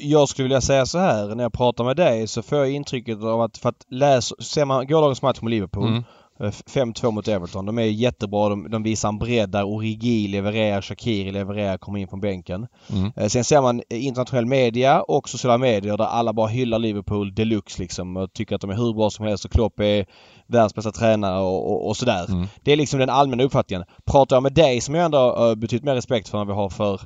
jag 0.00 0.28
skulle 0.28 0.44
vilja 0.44 0.60
säga 0.60 0.86
så 0.86 0.98
här 0.98 1.34
när 1.34 1.44
jag 1.44 1.52
pratar 1.52 1.84
med 1.84 1.96
dig 1.96 2.26
så 2.26 2.42
får 2.42 2.58
jag 2.58 2.70
intrycket 2.70 3.22
av 3.22 3.40
att 3.40 3.58
för 3.58 3.68
att 3.68 3.86
läsa, 3.88 4.34
ser 4.40 4.64
man 4.64 4.86
gårdagens 4.86 5.22
match 5.22 5.40
med 5.40 5.50
Liverpool 5.50 5.88
mm. 5.88 6.04
5-2 6.38 7.04
eh, 7.04 7.10
mot 7.10 7.28
Everton. 7.28 7.66
De 7.66 7.78
är 7.78 7.82
jättebra. 7.82 8.48
De, 8.48 8.70
de 8.70 8.82
visar 8.82 9.08
en 9.08 9.18
bredd 9.18 9.50
där 9.50 9.64
Origi 9.64 10.28
levererar, 10.28 10.82
Shakiri 10.82 11.32
levererar, 11.32 11.78
kommer 11.78 11.98
in 11.98 12.08
från 12.08 12.20
bänken. 12.20 12.66
Mm. 12.92 13.30
Sen 13.30 13.44
ser 13.44 13.62
man 13.62 13.82
internationell 13.90 14.46
media 14.46 15.02
och 15.02 15.28
sociala 15.28 15.58
medier 15.58 15.96
där 15.96 16.04
alla 16.04 16.32
bara 16.32 16.48
hyllar 16.48 16.78
Liverpool 16.78 17.34
deluxe 17.34 17.82
liksom 17.82 18.16
och 18.16 18.32
tycker 18.32 18.54
att 18.54 18.60
de 18.60 18.70
är 18.70 18.74
hur 18.74 18.94
bra 18.94 19.10
som 19.10 19.26
helst 19.26 19.44
och 19.44 19.50
Klopp 19.50 19.80
är 19.80 20.06
världens 20.46 20.74
bästa 20.74 20.92
tränare 20.92 21.40
och, 21.40 21.72
och, 21.72 21.88
och 21.88 21.96
sådär. 21.96 22.30
Mm. 22.30 22.46
Det 22.62 22.72
är 22.72 22.76
liksom 22.76 23.00
den 23.00 23.10
allmänna 23.10 23.42
uppfattningen. 23.42 23.84
Pratar 24.04 24.36
jag 24.36 24.42
med 24.42 24.54
dig 24.54 24.80
som 24.80 24.94
jag 24.94 25.04
ändå 25.04 25.18
har 25.18 25.56
betytt 25.56 25.84
mer 25.84 25.94
respekt 25.94 26.28
för 26.28 26.40
än 26.40 26.46
vi 26.46 26.52
har 26.52 26.70
för 26.70 27.00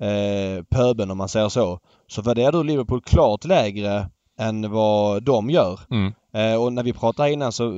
eh, 0.00 0.62
pöben 0.70 1.10
om 1.10 1.18
man 1.18 1.28
säger 1.28 1.48
så. 1.48 1.80
Så 2.06 2.22
värderar 2.22 2.52
du 2.52 2.62
Liverpool 2.62 3.02
klart 3.02 3.44
lägre 3.44 4.08
än 4.38 4.70
vad 4.70 5.22
de 5.22 5.50
gör. 5.50 5.80
Mm. 5.90 6.14
Eh, 6.32 6.62
och 6.62 6.72
när 6.72 6.82
vi 6.82 6.92
pratade 6.92 7.32
innan 7.32 7.52
så 7.52 7.68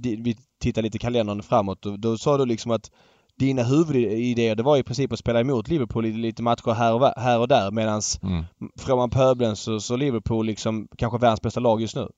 vi 0.00 0.36
tittade 0.60 0.84
lite 0.84 0.98
kalendern 0.98 1.42
framåt 1.42 1.82
då, 1.82 1.96
då 1.96 2.18
sa 2.18 2.38
du 2.38 2.46
liksom 2.46 2.70
att 2.70 2.90
dina 3.38 3.62
huvudidéer 3.62 4.54
det 4.54 4.62
var 4.62 4.76
i 4.76 4.82
princip 4.82 5.12
att 5.12 5.18
spela 5.18 5.40
emot 5.40 5.68
Liverpool 5.68 6.06
i 6.06 6.12
lite 6.12 6.42
matcher 6.42 6.72
här 6.72 6.94
och, 6.94 7.12
här 7.16 7.38
och 7.38 7.48
där 7.48 7.70
medans 7.70 8.20
mm. 8.22 8.44
frågar 8.78 8.96
man 8.96 9.10
pöbeln 9.10 9.56
så, 9.56 9.80
så 9.80 9.96
Liverpool 9.96 10.46
liksom 10.46 10.88
kanske 10.98 11.18
världens 11.18 11.42
bästa 11.42 11.60
lag 11.60 11.80
just 11.80 11.96
nu. 11.96 12.08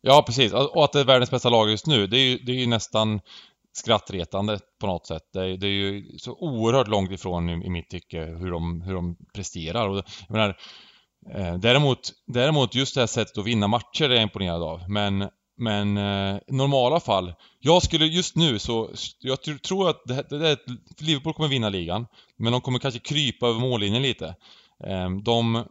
Ja, 0.00 0.22
precis. 0.26 0.52
Och 0.52 0.84
att 0.84 0.92
det 0.92 1.00
är 1.00 1.04
världens 1.04 1.30
bästa 1.30 1.48
lag 1.48 1.70
just 1.70 1.86
nu, 1.86 2.06
det 2.06 2.18
är 2.18 2.24
ju, 2.24 2.38
det 2.38 2.52
är 2.52 2.56
ju 2.56 2.66
nästan 2.66 3.20
skrattretande 3.72 4.58
på 4.80 4.86
något 4.86 5.06
sätt. 5.06 5.22
Det 5.32 5.40
är, 5.40 5.56
det 5.56 5.66
är 5.66 5.70
ju 5.70 6.18
så 6.18 6.32
oerhört 6.32 6.88
långt 6.88 7.10
ifrån 7.10 7.50
i, 7.50 7.66
i 7.66 7.70
mitt 7.70 7.90
tycke 7.90 8.24
hur 8.24 8.50
de, 8.50 8.80
hur 8.80 8.94
de 8.94 9.16
presterar. 9.34 9.88
Och, 9.88 9.96
jag 9.96 10.30
menar, 10.30 10.48
eh, 10.48 10.54
Eh, 11.30 11.54
däremot, 11.54 12.12
däremot 12.26 12.74
just 12.74 12.94
det 12.94 13.00
här 13.00 13.06
sättet 13.06 13.38
att 13.38 13.46
vinna 13.46 13.68
matcher 13.68 14.04
är 14.04 14.14
jag 14.14 14.22
imponerad 14.22 14.62
av. 14.62 14.90
Men, 14.90 15.28
men 15.56 15.96
eh, 15.96 16.40
normala 16.48 17.00
fall, 17.00 17.34
jag 17.60 17.82
skulle 17.82 18.06
just 18.06 18.36
nu 18.36 18.58
så, 18.58 18.90
jag 19.20 19.62
tror 19.62 19.88
att 19.88 20.02
det, 20.04 20.26
det, 20.30 20.38
det, 20.38 20.58
Liverpool 20.98 21.34
kommer 21.34 21.48
vinna 21.48 21.68
ligan. 21.68 22.06
Men 22.36 22.52
de 22.52 22.60
kommer 22.60 22.78
kanske 22.78 23.00
krypa 23.00 23.46
över 23.46 23.60
mållinjen 23.60 24.02
lite. 24.02 24.34
Eh, 24.84 25.10
de 25.24 25.64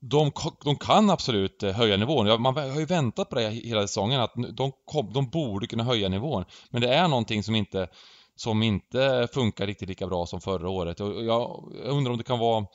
de, 0.00 0.32
de 0.64 0.76
kan 0.76 1.10
absolut 1.10 1.62
eh, 1.62 1.72
höja 1.72 1.96
nivån. 1.96 2.42
Man 2.42 2.56
har 2.56 2.80
ju 2.80 2.86
väntat 2.86 3.28
på 3.28 3.36
det 3.36 3.50
hela 3.50 3.86
säsongen 3.86 4.20
att 4.20 4.32
de, 4.52 4.72
kom, 4.84 5.12
de 5.12 5.30
borde 5.30 5.66
kunna 5.66 5.84
höja 5.84 6.08
nivån. 6.08 6.44
Men 6.70 6.82
det 6.82 6.94
är 6.94 7.08
någonting 7.08 7.42
som 7.42 7.54
inte, 7.54 7.88
som 8.36 8.62
inte 8.62 9.28
funkar 9.32 9.66
riktigt 9.66 9.88
lika 9.88 10.06
bra 10.06 10.26
som 10.26 10.40
förra 10.40 10.70
året. 10.70 11.00
Och 11.00 11.24
jag 11.24 11.72
undrar 11.84 12.12
om 12.12 12.18
det 12.18 12.24
kan 12.24 12.38
vara 12.38 12.66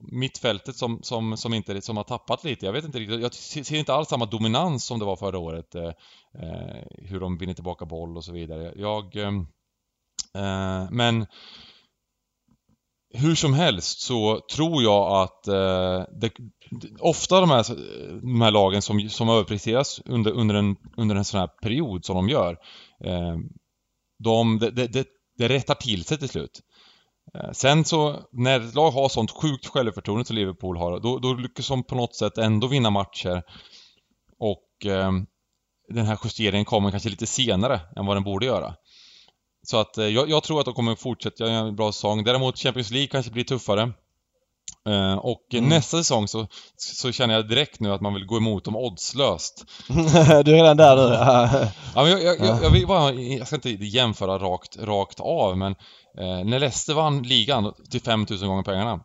mittfältet 0.00 0.76
som, 0.76 1.02
som, 1.02 1.36
som, 1.36 1.54
inte, 1.54 1.82
som 1.82 1.96
har 1.96 2.04
tappat 2.04 2.44
lite. 2.44 2.66
Jag 2.66 2.72
vet 2.72 2.84
inte 2.84 2.98
riktigt. 2.98 3.20
Jag 3.20 3.34
ser 3.34 3.78
inte 3.78 3.94
alls 3.94 4.08
samma 4.08 4.26
dominans 4.26 4.84
som 4.84 4.98
det 4.98 5.04
var 5.04 5.16
förra 5.16 5.38
året. 5.38 5.74
Eh, 5.74 5.92
eh 6.42 6.82
hur 6.98 7.20
de 7.20 7.38
vinner 7.38 7.54
tillbaka 7.54 7.84
boll 7.84 8.16
och 8.16 8.24
så 8.24 8.32
vidare. 8.32 8.72
Jag... 8.76 9.16
Ehm, 9.16 9.46
eh, 10.34 10.90
men 10.90 11.26
hur 13.14 13.34
som 13.34 13.54
helst 13.54 14.00
så 14.00 14.40
tror 14.54 14.82
jag 14.82 15.22
att 15.22 15.48
eh, 15.48 16.04
det, 16.20 16.32
ofta 16.98 17.40
de 17.40 17.50
här, 17.50 17.64
de 18.20 18.40
här 18.40 18.50
lagen 18.50 18.82
som, 18.82 19.10
som 19.10 19.28
överpresteras 19.28 20.00
under, 20.04 20.30
under, 20.30 20.54
en, 20.54 20.76
under 20.96 21.16
en 21.16 21.24
sån 21.24 21.40
här 21.40 21.46
period 21.62 22.04
som 22.04 22.16
de 22.16 22.28
gör, 22.28 22.56
eh, 23.04 23.36
de, 24.24 24.58
det, 24.58 24.70
det, 24.70 25.06
det 25.38 25.48
rättar 25.48 25.74
till 25.74 26.04
sig 26.04 26.18
till 26.18 26.28
slut. 26.28 26.60
Eh, 27.34 27.52
sen 27.52 27.84
så, 27.84 28.16
när 28.32 28.60
ett 28.60 28.74
lag 28.74 28.90
har 28.90 29.08
sånt 29.08 29.30
sjukt 29.30 29.66
självförtroende 29.66 30.24
som 30.24 30.36
Liverpool 30.36 30.76
har, 30.76 31.00
då, 31.00 31.18
då 31.18 31.34
lyckas 31.34 31.68
de 31.68 31.82
på 31.82 31.94
något 31.94 32.14
sätt 32.14 32.38
ändå 32.38 32.66
vinna 32.66 32.90
matcher. 32.90 33.42
Och 34.38 34.86
eh, 34.86 35.12
den 35.88 36.06
här 36.06 36.18
justeringen 36.24 36.64
kommer 36.64 36.90
kanske 36.90 37.08
lite 37.08 37.26
senare 37.26 37.80
än 37.96 38.06
vad 38.06 38.16
den 38.16 38.24
borde 38.24 38.46
göra. 38.46 38.74
Så 39.62 39.76
att 39.76 39.98
eh, 39.98 40.06
jag, 40.06 40.30
jag, 40.30 40.42
tror 40.42 40.60
att 40.60 40.64
de 40.64 40.74
kommer 40.74 40.94
fortsätta 40.94 41.44
göra 41.44 41.68
en 41.68 41.76
bra 41.76 41.92
säsong. 41.92 42.24
Däremot 42.24 42.58
Champions 42.58 42.90
League 42.90 43.08
kanske 43.08 43.32
blir 43.32 43.44
tuffare. 43.44 43.92
Uh, 44.88 45.14
och 45.14 45.54
mm. 45.54 45.68
nästa 45.68 45.96
säsong 45.96 46.28
så, 46.28 46.46
så 46.76 47.12
känner 47.12 47.34
jag 47.34 47.48
direkt 47.48 47.80
nu 47.80 47.92
att 47.92 48.00
man 48.00 48.14
vill 48.14 48.26
gå 48.26 48.36
emot 48.36 48.64
dem 48.64 48.76
oddslöst. 48.76 49.64
du 49.88 50.52
är 50.56 50.62
redan 50.62 50.76
där 50.76 50.96
nu? 50.96 51.02
ja, 51.94 52.02
men 52.02 52.10
jag, 52.10 52.22
jag, 52.22 52.40
jag, 52.40 52.62
jag, 52.62 52.70
vill 52.70 52.86
bara, 52.86 53.12
jag 53.12 53.46
ska 53.46 53.56
inte 53.56 53.70
jämföra 53.70 54.38
rakt, 54.38 54.76
rakt 54.76 55.20
av 55.20 55.58
men 55.58 55.72
uh, 56.20 56.44
när 56.44 56.58
Leicester 56.58 56.94
vann 56.94 57.22
ligan 57.22 57.72
till 57.90 58.00
5000 58.00 58.48
gånger 58.48 58.62
pengarna. 58.62 59.00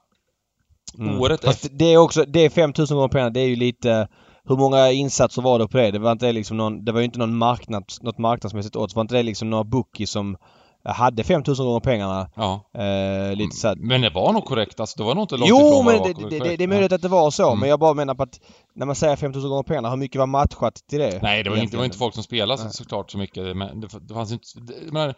Mm. 1.00 1.22
Året 1.22 1.44
efter... 1.44 1.70
Det 1.70 1.86
är 1.86 1.98
också, 1.98 2.26
det 2.28 2.40
är 2.40 2.50
5000 2.50 2.98
gånger 2.98 3.10
pengarna, 3.10 3.30
det 3.30 3.40
är 3.40 3.48
ju 3.48 3.56
lite 3.56 4.08
hur 4.48 4.56
många 4.58 4.92
insatser 4.92 5.42
var 5.42 5.60
det 5.60 5.68
på 5.68 5.78
det? 5.78 5.92
Det 5.92 6.00
var 6.00 6.12
inte 6.12 6.32
liksom 6.32 6.58
någon, 6.58 6.86
det 6.86 6.92
var 6.92 7.00
ju 7.00 7.06
inte 7.06 7.20
någon 7.20 7.38
marknad, 7.38 7.84
något 8.02 8.18
marknadsmässigt 8.18 8.76
odds. 8.76 8.96
Var 8.96 9.02
inte 9.02 9.16
det 9.16 9.24
liksom 9.24 9.50
några 9.50 9.64
bookies 9.64 10.10
som 10.12 10.38
hade 10.86 11.24
5000 11.24 11.66
gånger 11.66 11.80
pengarna. 11.80 12.30
Ja. 12.36 12.70
Eh, 12.74 13.36
lite 13.36 13.56
så 13.56 13.74
Men 13.78 14.02
det 14.02 14.10
var 14.10 14.34
nog 14.34 14.46
korrekt 14.46 14.80
alltså. 14.80 14.98
Det 14.98 15.04
var 15.04 15.16
nog 15.16 15.24
inte 15.24 15.38
långt 15.38 15.50
jo, 15.50 15.84
men 15.84 16.04
det, 16.04 16.14
det, 16.14 16.40
det, 16.40 16.56
det, 16.56 16.64
är 16.64 16.68
möjligt 16.68 16.92
att 16.92 17.02
det 17.02 17.08
var 17.08 17.32
så. 17.32 17.48
Mm. 17.48 17.60
Men 17.60 17.70
jag 17.70 17.80
bara 17.80 17.94
menar 17.94 18.16
på 18.16 18.24
att 18.24 18.40
när 18.76 18.86
man 18.86 18.96
säger 18.96 19.16
5000 19.16 19.50
gånger 19.50 19.64
pengarna, 19.64 19.90
hur 19.90 19.98
mycket 19.98 20.20
var 20.20 20.28
matchat 20.28 20.76
till 20.90 21.00
det? 21.00 21.20
Nej, 21.22 21.44
det 21.44 21.50
var, 21.50 21.58
inte, 21.58 21.72
det 21.72 21.78
var 21.78 21.86
inte 21.86 21.98
folk 21.98 22.14
som 22.14 22.24
spelade 22.24 22.62
så, 22.62 22.70
såklart 22.70 23.12
så 23.12 23.18
mycket. 23.18 23.58
Men 23.58 23.82
det, 23.82 23.88
det 24.02 24.14
fanns 24.14 24.32
inte... 24.32 24.46
Det, 24.62 24.92
men, 24.92 25.14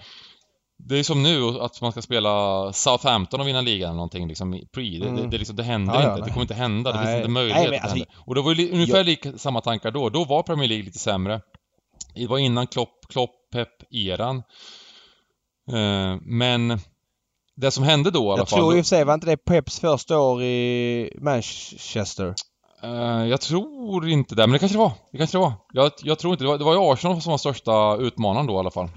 det 0.80 1.00
är 1.00 1.04
som 1.04 1.24
nu 1.24 1.44
att 1.44 1.82
man 1.82 1.92
ska 1.92 2.02
spela 2.02 2.74
Southampton 2.74 3.42
och 3.42 3.48
vinna 3.48 3.62
ligan 3.62 3.90
eller 3.90 3.96
någonting 3.96 4.28
liksom 4.28 4.52
pre. 4.74 5.00
Det, 5.00 5.08
mm. 5.08 5.30
det, 5.30 5.38
liksom, 5.38 5.56
det 5.56 5.64
händer 5.64 5.94
ja, 5.94 6.00
inte. 6.00 6.20
Ja, 6.20 6.26
det 6.26 6.32
kommer 6.32 6.42
inte 6.42 6.54
hända. 6.54 6.92
Det 6.92 6.98
finns 6.98 7.18
inte 7.18 7.30
möjlighet 7.30 7.70
nej, 7.70 7.80
alltså, 7.80 8.06
Och 8.16 8.36
det 8.36 8.42
var 8.42 8.54
ju 8.54 8.72
ungefär 8.72 9.04
lika, 9.04 9.38
samma 9.38 9.62
tankar 9.62 9.92
då. 9.92 10.10
Då 10.10 10.26
var 10.26 10.44
Premier 10.44 10.68
League 10.68 10.86
lite 10.86 11.00
sämre. 11.00 11.42
Det 12.16 12.28
var 12.28 12.38
innan 12.38 12.68
Klopp, 12.68 13.08
Klopp 13.10 13.32
Pep-eran. 13.54 14.36
Uh, 14.36 14.44
men 16.22 16.80
det 17.56 17.72
som 17.72 17.84
hände 17.84 18.12
då 18.12 18.20
i 18.20 18.22
alla 18.22 18.38
jag 18.38 18.50
fall... 18.50 18.60
Jag 18.60 18.66
tror 18.66 18.78
i 18.78 18.82
och 18.82 18.86
för 18.86 18.88
sig, 18.88 19.04
var 19.04 19.14
inte 19.14 19.28
det 19.28 19.38
Peps 19.38 19.80
första 19.80 20.20
år 20.20 20.44
i 20.44 21.18
Manchester? 21.22 22.36
Uh, 22.84 23.28
jag 23.28 23.42
tror 23.42 24.08
inte 24.10 24.36
det, 24.36 24.48
men 24.48 24.54
det 24.54 24.60
kanske 24.60 24.78
det 24.78 24.82
var. 24.82 24.92
Det 25.12 25.18
kanske 25.18 25.38
det 25.38 25.42
var. 25.42 25.54
Jag, 25.74 25.92
jag 26.04 26.20
tror 26.20 26.34
inte 26.34 26.44
det 26.44 26.48
var. 26.48 26.58
Det 26.58 26.64
var 26.64 26.74
ju 26.74 26.80
Arsenal 26.80 27.22
som 27.22 27.32
var 27.32 27.38
största 27.38 27.98
utmanaren 27.98 28.48
då 28.48 28.54
i 28.54 28.58
alla 28.58 28.72
fall. 28.72 28.90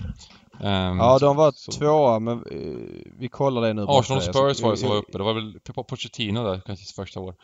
Um, 0.60 0.98
ja, 0.98 1.18
de 1.18 1.36
var 1.36 1.52
så... 1.56 1.72
tvåa 1.72 2.18
men 2.18 2.42
vi, 2.42 3.12
vi 3.18 3.28
kollar 3.28 3.62
det 3.62 3.72
nu. 3.72 3.84
Arsenal 3.88 4.22
Spurs 4.22 4.60
var 4.60 4.76
som 4.76 4.88
var 4.88 4.96
uppe. 4.96 5.18
Det 5.18 5.24
var 5.24 5.34
väl 5.34 5.60
Pochettino 5.88 6.44
där 6.44 6.60
kanske 6.66 6.94
första 6.94 7.20
år. 7.20 7.34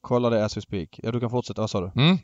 Kolla 0.00 0.30
det 0.30 0.44
as 0.44 0.56
we 0.56 0.60
speak. 0.60 1.00
Ja, 1.02 1.12
du 1.12 1.20
kan 1.20 1.30
fortsätta. 1.30 1.60
Vad 1.60 1.70
sa 1.70 1.80
du? 1.80 2.02
Mm. 2.02 2.18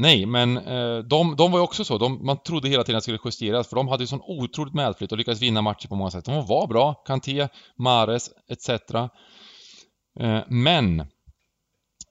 Nej, 0.00 0.26
men 0.26 0.56
eh, 0.56 0.98
de, 0.98 1.36
de 1.36 1.52
var 1.52 1.58
ju 1.58 1.62
också 1.62 1.84
så. 1.84 1.98
De, 1.98 2.26
man 2.26 2.42
trodde 2.42 2.68
hela 2.68 2.84
tiden 2.84 2.96
att 2.96 3.00
det 3.00 3.04
skulle 3.04 3.18
justeras 3.24 3.68
för 3.68 3.76
de 3.76 3.88
hade 3.88 4.02
ju 4.02 4.06
sån 4.06 4.22
otroligt 4.22 4.74
medflytt 4.74 5.12
och 5.12 5.18
lyckades 5.18 5.42
vinna 5.42 5.62
matcher 5.62 5.88
på 5.88 5.96
många 5.96 6.10
sätt. 6.10 6.24
De 6.24 6.46
var 6.46 6.66
bra. 6.66 6.94
Kanté, 6.94 7.48
Mares 7.78 8.30
etc. 8.48 8.68
Eh, 10.20 10.40
men 10.48 11.00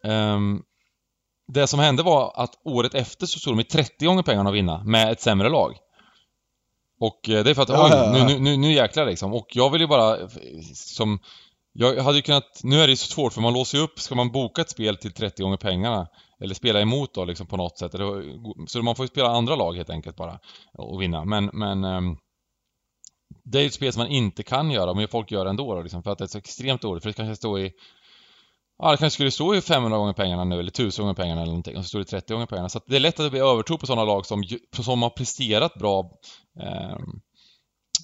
eh, 0.04 0.40
det 1.54 1.68
som 1.68 1.80
hände 1.80 2.04
var 2.04 2.34
att 2.36 2.52
året 2.66 2.94
efter 2.94 3.26
så 3.26 3.40
stod 3.40 3.54
de 3.54 3.60
i 3.60 3.64
30 3.64 4.06
gånger 4.06 4.24
pengarna 4.24 4.50
att 4.50 4.56
vinna 4.56 4.84
med 4.84 5.12
ett 5.12 5.22
sämre 5.22 5.50
lag. 5.50 5.76
Och 7.00 7.30
eh, 7.30 7.44
det 7.44 7.50
är 7.50 7.54
för 7.54 7.62
att, 7.62 7.70
ja, 7.70 7.86
oj, 7.86 7.92
ja. 7.94 8.28
Nu, 8.28 8.40
nu, 8.40 8.58
nu 8.58 8.74
jäklar 8.74 9.06
liksom. 9.06 9.34
Och 9.34 9.48
jag 9.50 9.70
vill 9.70 9.82
ju 9.82 9.88
bara, 9.88 10.30
som... 10.74 11.20
Jag 11.74 12.04
hade 12.04 12.18
ju 12.18 12.22
kunnat, 12.22 12.60
nu 12.64 12.82
är 12.82 12.88
det 12.88 12.92
ju 12.92 12.98
så 12.98 13.12
svårt 13.12 13.34
för 13.34 13.42
man 13.42 13.54
låser 13.54 13.78
ju 13.78 13.84
upp, 13.84 14.00
ska 14.00 14.16
man 14.16 14.32
boka 14.32 14.62
ett 14.62 14.70
spel 14.70 14.98
till 14.98 15.12
30 15.12 15.44
gånger 15.44 15.58
pengarna 15.58 16.08
eller 16.44 16.56
spela 16.56 16.82
emot 16.82 17.14
då 17.14 17.26
liksom 17.26 17.48
på 17.48 17.58
något 17.58 17.78
sätt. 17.78 17.92
Så 18.68 18.82
man 18.82 18.96
får 18.96 19.04
ju 19.04 19.08
spela 19.08 19.30
andra 19.30 19.56
lag 19.56 19.74
helt 19.76 19.90
enkelt 19.90 20.16
bara 20.16 20.40
och 20.74 21.02
vinna. 21.02 21.26
Men, 21.26 21.50
men 21.54 21.84
ehm, 21.84 22.18
det 23.44 23.58
är 23.58 23.62
ju 23.62 23.68
ett 23.68 23.74
spel 23.74 23.94
som 23.94 24.00
man 24.00 24.12
inte 24.12 24.44
kan 24.44 24.72
göra, 24.72 24.94
men 24.94 25.08
folk 25.08 25.32
gör 25.32 25.44
det 25.44 25.50
ändå 25.50 25.76
då, 25.76 25.82
liksom, 25.82 26.04
för 26.04 26.12
att 26.12 26.18
det 26.18 26.24
är 26.26 26.28
så 26.28 26.38
extremt 26.38 26.82
dåligt. 26.82 27.04
För 27.04 27.10
det 27.10 27.14
kanske 27.14 27.36
står 27.36 27.60
i 27.60 27.72
Ja, 28.82 28.92
det 28.92 28.98
kanske 28.98 29.14
skulle 29.14 29.32
stå 29.32 29.56
i 29.56 29.62
500 29.62 29.98
gånger 29.98 30.14
pengarna 30.14 30.44
nu, 30.44 30.60
eller 30.60 30.70
1000 30.70 31.04
gånger 31.04 31.16
pengarna 31.16 31.42
eller 31.42 31.52
någonting, 31.52 31.78
och 31.78 31.84
så 31.84 31.88
står 31.88 32.00
det 32.00 32.06
30 32.06 32.34
gånger 32.34 32.46
pengarna. 32.46 32.70
Så 32.70 32.80
det 32.88 32.96
är 32.96 33.00
lätt 33.00 33.20
att 33.20 33.26
det 33.26 33.30
blir 33.30 33.52
övertro 33.52 33.78
på 33.78 33.86
sådana 33.86 34.06
lag 34.06 34.26
som, 34.26 34.44
som 34.72 35.02
har 35.02 35.10
presterat 35.10 35.74
bra 35.74 36.12
eh, 36.62 36.98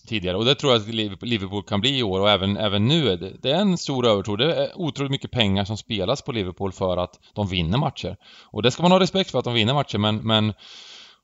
tidigare. 0.05 0.37
Och 0.37 0.45
det 0.45 0.55
tror 0.55 0.73
jag 0.73 0.81
att 0.81 1.23
Liverpool 1.23 1.63
kan 1.63 1.81
bli 1.81 1.99
i 1.99 2.03
år 2.03 2.19
och 2.19 2.29
även, 2.29 2.57
även 2.57 2.87
nu. 2.87 3.09
Är 3.09 3.17
det, 3.17 3.33
det 3.41 3.51
är 3.51 3.61
en 3.61 3.77
stor 3.77 4.07
övertro. 4.07 4.35
Det 4.35 4.55
är 4.55 4.77
otroligt 4.77 5.11
mycket 5.11 5.31
pengar 5.31 5.65
som 5.65 5.77
spelas 5.77 6.21
på 6.21 6.31
Liverpool 6.31 6.71
för 6.71 6.97
att 6.97 7.19
de 7.33 7.47
vinner 7.47 7.77
matcher. 7.77 8.17
Och 8.51 8.63
det 8.63 8.71
ska 8.71 8.83
man 8.83 8.91
ha 8.91 8.99
respekt 8.99 9.31
för 9.31 9.39
att 9.39 9.45
de 9.45 9.53
vinner 9.53 9.73
matcher, 9.73 9.97
men, 9.97 10.17
men 10.17 10.53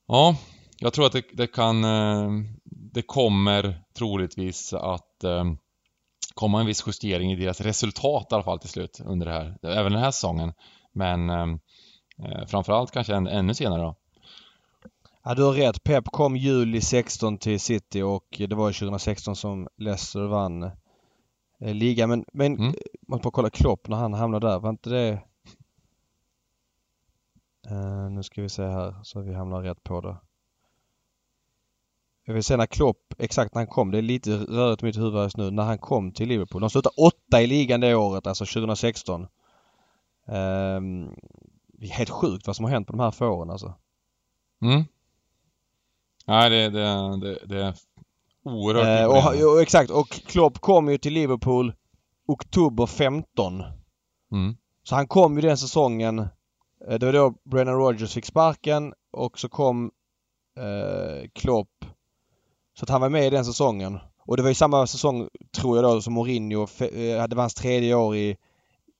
ja, 0.07 0.35
jag 0.79 0.93
tror 0.93 1.05
att 1.05 1.11
det, 1.11 1.23
det 1.33 1.47
kan... 1.47 1.83
Eh, 1.83 2.29
det 2.93 3.01
kommer 3.01 3.81
troligtvis 3.97 4.73
att 4.73 5.23
eh, 5.23 5.43
komma 6.33 6.59
en 6.59 6.65
viss 6.65 6.83
justering 6.87 7.31
i 7.31 7.35
deras 7.35 7.61
resultat 7.61 8.27
i 8.31 8.35
alla 8.35 8.43
fall 8.43 8.59
till 8.59 8.69
slut 8.69 9.01
under 9.05 9.25
det 9.25 9.31
här, 9.31 9.57
även 9.63 9.91
den 9.91 10.01
här 10.01 10.11
säsongen. 10.11 10.53
Men 10.93 11.29
eh, 11.29 11.45
eh 12.25 12.45
framförallt 12.47 12.91
kanske 12.91 13.15
än, 13.15 13.27
ännu 13.27 13.53
senare 13.53 13.81
då. 13.81 13.95
Ja, 15.23 15.35
du 15.35 15.43
har 15.43 15.53
rätt. 15.53 15.83
Pep 15.83 16.05
kom 16.05 16.35
juli 16.35 16.81
16 16.81 17.37
till 17.37 17.59
City 17.59 18.01
och 18.01 18.25
det 18.37 18.55
var 18.55 18.71
2016 18.71 19.35
som 19.35 19.67
Leicester 19.77 20.27
vann 20.27 20.63
eh, 20.63 21.75
ligan. 21.75 22.09
Men, 22.09 22.25
men 22.33 22.59
mm. 22.59 22.73
man 23.07 23.19
får 23.19 23.31
kolla 23.31 23.49
Klopp 23.49 23.87
när 23.87 23.97
han 23.97 24.13
hamnade 24.13 24.47
där. 24.47 24.59
Var 24.59 24.69
inte 24.69 24.89
det... 24.89 25.21
Uh, 27.71 28.09
nu 28.09 28.23
ska 28.23 28.41
vi 28.41 28.49
se 28.49 28.63
här 28.63 28.95
så 29.03 29.21
vi 29.21 29.33
hamnar 29.33 29.61
rätt 29.61 29.83
på 29.83 30.01
det. 30.01 30.17
Jag 32.25 32.33
vill 32.33 32.43
säga 32.43 32.57
när 32.57 32.65
Klopp, 32.65 33.13
exakt 33.17 33.55
när 33.55 33.59
han 33.59 33.67
kom, 33.67 33.91
det 33.91 33.97
är 33.97 34.01
lite 34.01 34.31
rörigt 34.31 34.83
i 34.83 34.85
mitt 34.85 34.97
huvud 34.97 35.23
just 35.23 35.37
nu, 35.37 35.51
när 35.51 35.63
han 35.63 35.77
kom 35.77 36.11
till 36.11 36.29
Liverpool. 36.29 36.61
De 36.61 36.69
slutade 36.69 36.95
åtta 36.97 37.41
i 37.41 37.47
ligan 37.47 37.81
det 37.81 37.95
året, 37.95 38.27
alltså 38.27 38.45
2016. 38.45 39.21
Um, 39.21 41.15
det 41.67 41.85
är 41.85 41.91
helt 41.91 42.09
sjukt 42.09 42.47
vad 42.47 42.55
som 42.55 42.65
har 42.65 42.71
hänt 42.71 42.87
på 42.87 42.93
de 42.93 42.99
här 42.99 43.11
få 43.11 43.27
åren 43.27 43.49
alltså. 43.49 43.73
Mm. 44.61 44.83
Nej, 46.27 46.49
det, 46.49 46.69
det, 46.69 47.17
det, 47.17 47.39
det 47.45 47.63
är 47.63 47.73
oerhört 48.43 48.99
eh, 48.99 49.05
och, 49.05 49.53
och, 49.53 49.61
Exakt, 49.61 49.91
och 49.91 50.09
Klopp 50.09 50.59
kom 50.59 50.89
ju 50.89 50.97
till 50.97 51.13
Liverpool 51.13 51.73
oktober 52.27 52.85
15. 52.85 53.63
Mm. 54.31 54.55
Så 54.83 54.95
han 54.95 55.07
kom 55.07 55.35
ju 55.35 55.41
den 55.41 55.57
säsongen. 55.57 56.19
Eh, 56.87 56.99
det 56.99 57.05
var 57.05 57.13
då 57.13 57.33
Brennan 57.43 57.75
Rogers 57.75 58.13
fick 58.13 58.25
sparken 58.25 58.93
och 59.11 59.39
så 59.39 59.49
kom 59.49 59.91
eh, 60.57 61.29
Klopp. 61.33 61.85
Så 62.79 62.85
att 62.85 62.89
han 62.89 63.01
var 63.01 63.09
med 63.09 63.27
i 63.27 63.29
den 63.29 63.45
säsongen. 63.45 63.99
Och 64.25 64.37
det 64.37 64.43
var 64.43 64.49
ju 64.49 64.55
samma 64.55 64.87
säsong, 64.87 65.29
tror 65.55 65.77
jag 65.77 65.83
då, 65.83 66.01
som 66.01 66.13
Mourinho. 66.13 66.61
Eh, 66.79 67.27
det 67.27 67.35
var 67.35 67.41
hans 67.41 67.53
tredje 67.53 67.95
år 67.95 68.15
i, 68.15 68.37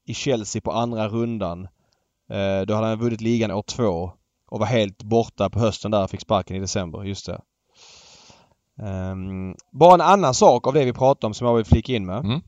i 0.06 0.14
Chelsea 0.14 0.62
på 0.62 0.72
andra 0.72 1.08
rundan. 1.08 1.68
Eh, 2.30 2.62
då 2.68 2.74
hade 2.74 2.88
han 2.88 3.00
vunnit 3.00 3.22
ligan 3.22 3.52
år 3.52 3.62
två 3.62 4.12
och 4.52 4.60
var 4.60 4.68
helt 4.68 5.04
borta 5.04 5.50
på 5.50 5.60
hösten 5.60 5.92
där, 5.92 6.08
fick 6.08 6.22
sparken 6.22 6.56
i 6.56 6.60
december. 6.60 7.04
Just 7.04 7.26
det. 7.26 7.42
Um, 8.82 9.56
bara 9.72 9.94
en 9.94 10.02
annan 10.02 10.34
sak 10.34 10.68
av 10.68 10.74
det 10.74 10.86
vi 10.86 10.94
pratade 10.94 11.28
om 11.28 11.34
som 11.34 11.48
jag 11.48 11.56
vill 11.56 11.66
flika 11.66 11.94
in 11.94 12.06
med. 12.06 12.26
Mm. 12.26 12.42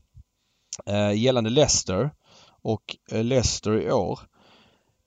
Uh, 0.90 1.18
gällande 1.18 1.50
Leicester 1.50 2.10
och 2.62 2.96
uh, 3.12 3.24
Leicester 3.24 3.80
i 3.80 3.92
år. 3.92 4.20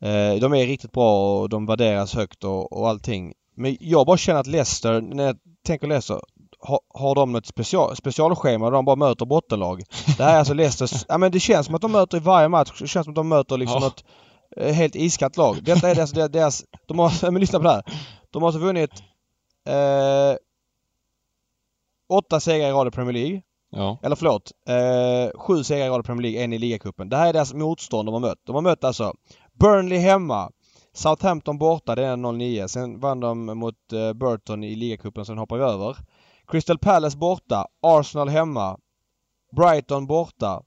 Uh, 0.05 0.39
de 0.39 0.53
är 0.53 0.67
riktigt 0.67 0.91
bra 0.91 1.41
och 1.41 1.49
de 1.49 1.65
värderas 1.65 2.15
högt 2.15 2.43
och, 2.43 2.73
och 2.73 2.89
allting. 2.89 3.33
Men 3.55 3.77
jag 3.79 4.05
bara 4.05 4.17
känner 4.17 4.39
att 4.39 4.47
Leicester, 4.47 5.01
när 5.01 5.23
jag 5.23 5.37
tänker 5.65 5.87
Leicester, 5.87 6.21
har, 6.59 6.79
har 6.93 7.15
de 7.15 7.31
något 7.31 7.45
special, 7.45 7.95
specialschema 7.95 8.65
där 8.65 8.71
de 8.71 8.85
bara 8.85 8.95
möter 8.95 9.25
bottenlag? 9.25 9.83
Det 10.17 10.23
här 10.23 10.33
är 10.33 10.39
alltså 10.39 10.53
Leicesters... 10.53 11.05
ja 11.07 11.17
men 11.17 11.31
det 11.31 11.39
känns 11.39 11.65
som 11.65 11.75
att 11.75 11.81
de 11.81 11.91
möter 11.91 12.17
i 12.17 12.19
varje 12.19 12.49
match. 12.49 12.71
Det 12.79 12.87
känns 12.87 13.05
som 13.05 13.11
att 13.11 13.15
de 13.15 13.27
möter 13.27 13.57
liksom 13.57 13.81
ja. 13.81 13.87
något 13.87 14.03
eh, 14.03 14.26
helt 14.57 14.95
iskallt 14.95 15.37
lag. 15.37 15.63
Detta 15.63 15.89
är 15.89 15.95
deras, 15.95 16.11
deras 16.11 16.65
de 16.87 16.99
har, 16.99 17.31
men 17.31 17.41
lyssna 17.41 17.59
på 17.59 17.63
det 17.63 17.71
här. 17.71 17.83
De 18.31 18.41
har 18.41 18.49
alltså 18.49 18.59
vunnit 18.59 18.91
eh, 19.65 20.37
åtta 22.09 22.39
segrar 22.39 22.67
i 22.67 22.71
rad 22.71 22.87
i 22.87 22.91
Premier 22.91 23.13
League. 23.13 23.41
Ja. 23.69 23.99
Eller 24.03 24.15
förlåt. 24.15 24.51
Eh, 24.69 25.39
sju 25.39 25.63
segrar 25.63 25.85
i 25.85 25.89
rad 25.89 25.99
i 25.99 26.03
Premier 26.03 26.21
League, 26.21 26.43
en 26.43 26.53
i 26.53 26.57
ligacupen. 26.57 27.09
Det 27.09 27.17
här 27.17 27.29
är 27.29 27.33
deras 27.33 27.53
motstånd 27.53 28.07
de 28.07 28.13
har 28.13 28.19
mött. 28.19 28.39
De 28.43 28.55
har 28.55 28.61
mött 28.61 28.83
alltså 28.83 29.13
Burnley 29.59 29.97
hemma. 29.97 30.51
Southampton 30.93 31.57
borta, 31.57 31.95
det 31.95 32.05
är 32.05 32.15
0-9. 32.15 32.67
Sen 32.67 32.99
vann 32.99 33.19
de 33.19 33.45
mot 33.45 33.93
eh, 33.93 34.13
Burton 34.13 34.63
i 34.63 34.75
ligacupen, 34.75 35.25
sen 35.25 35.37
hoppar 35.37 35.57
vi 35.57 35.63
över. 35.63 35.97
Crystal 36.47 36.77
Palace 36.77 37.17
borta. 37.17 37.67
Arsenal 37.81 38.29
hemma. 38.29 38.77
Brighton 39.55 40.07
borta. 40.07 40.61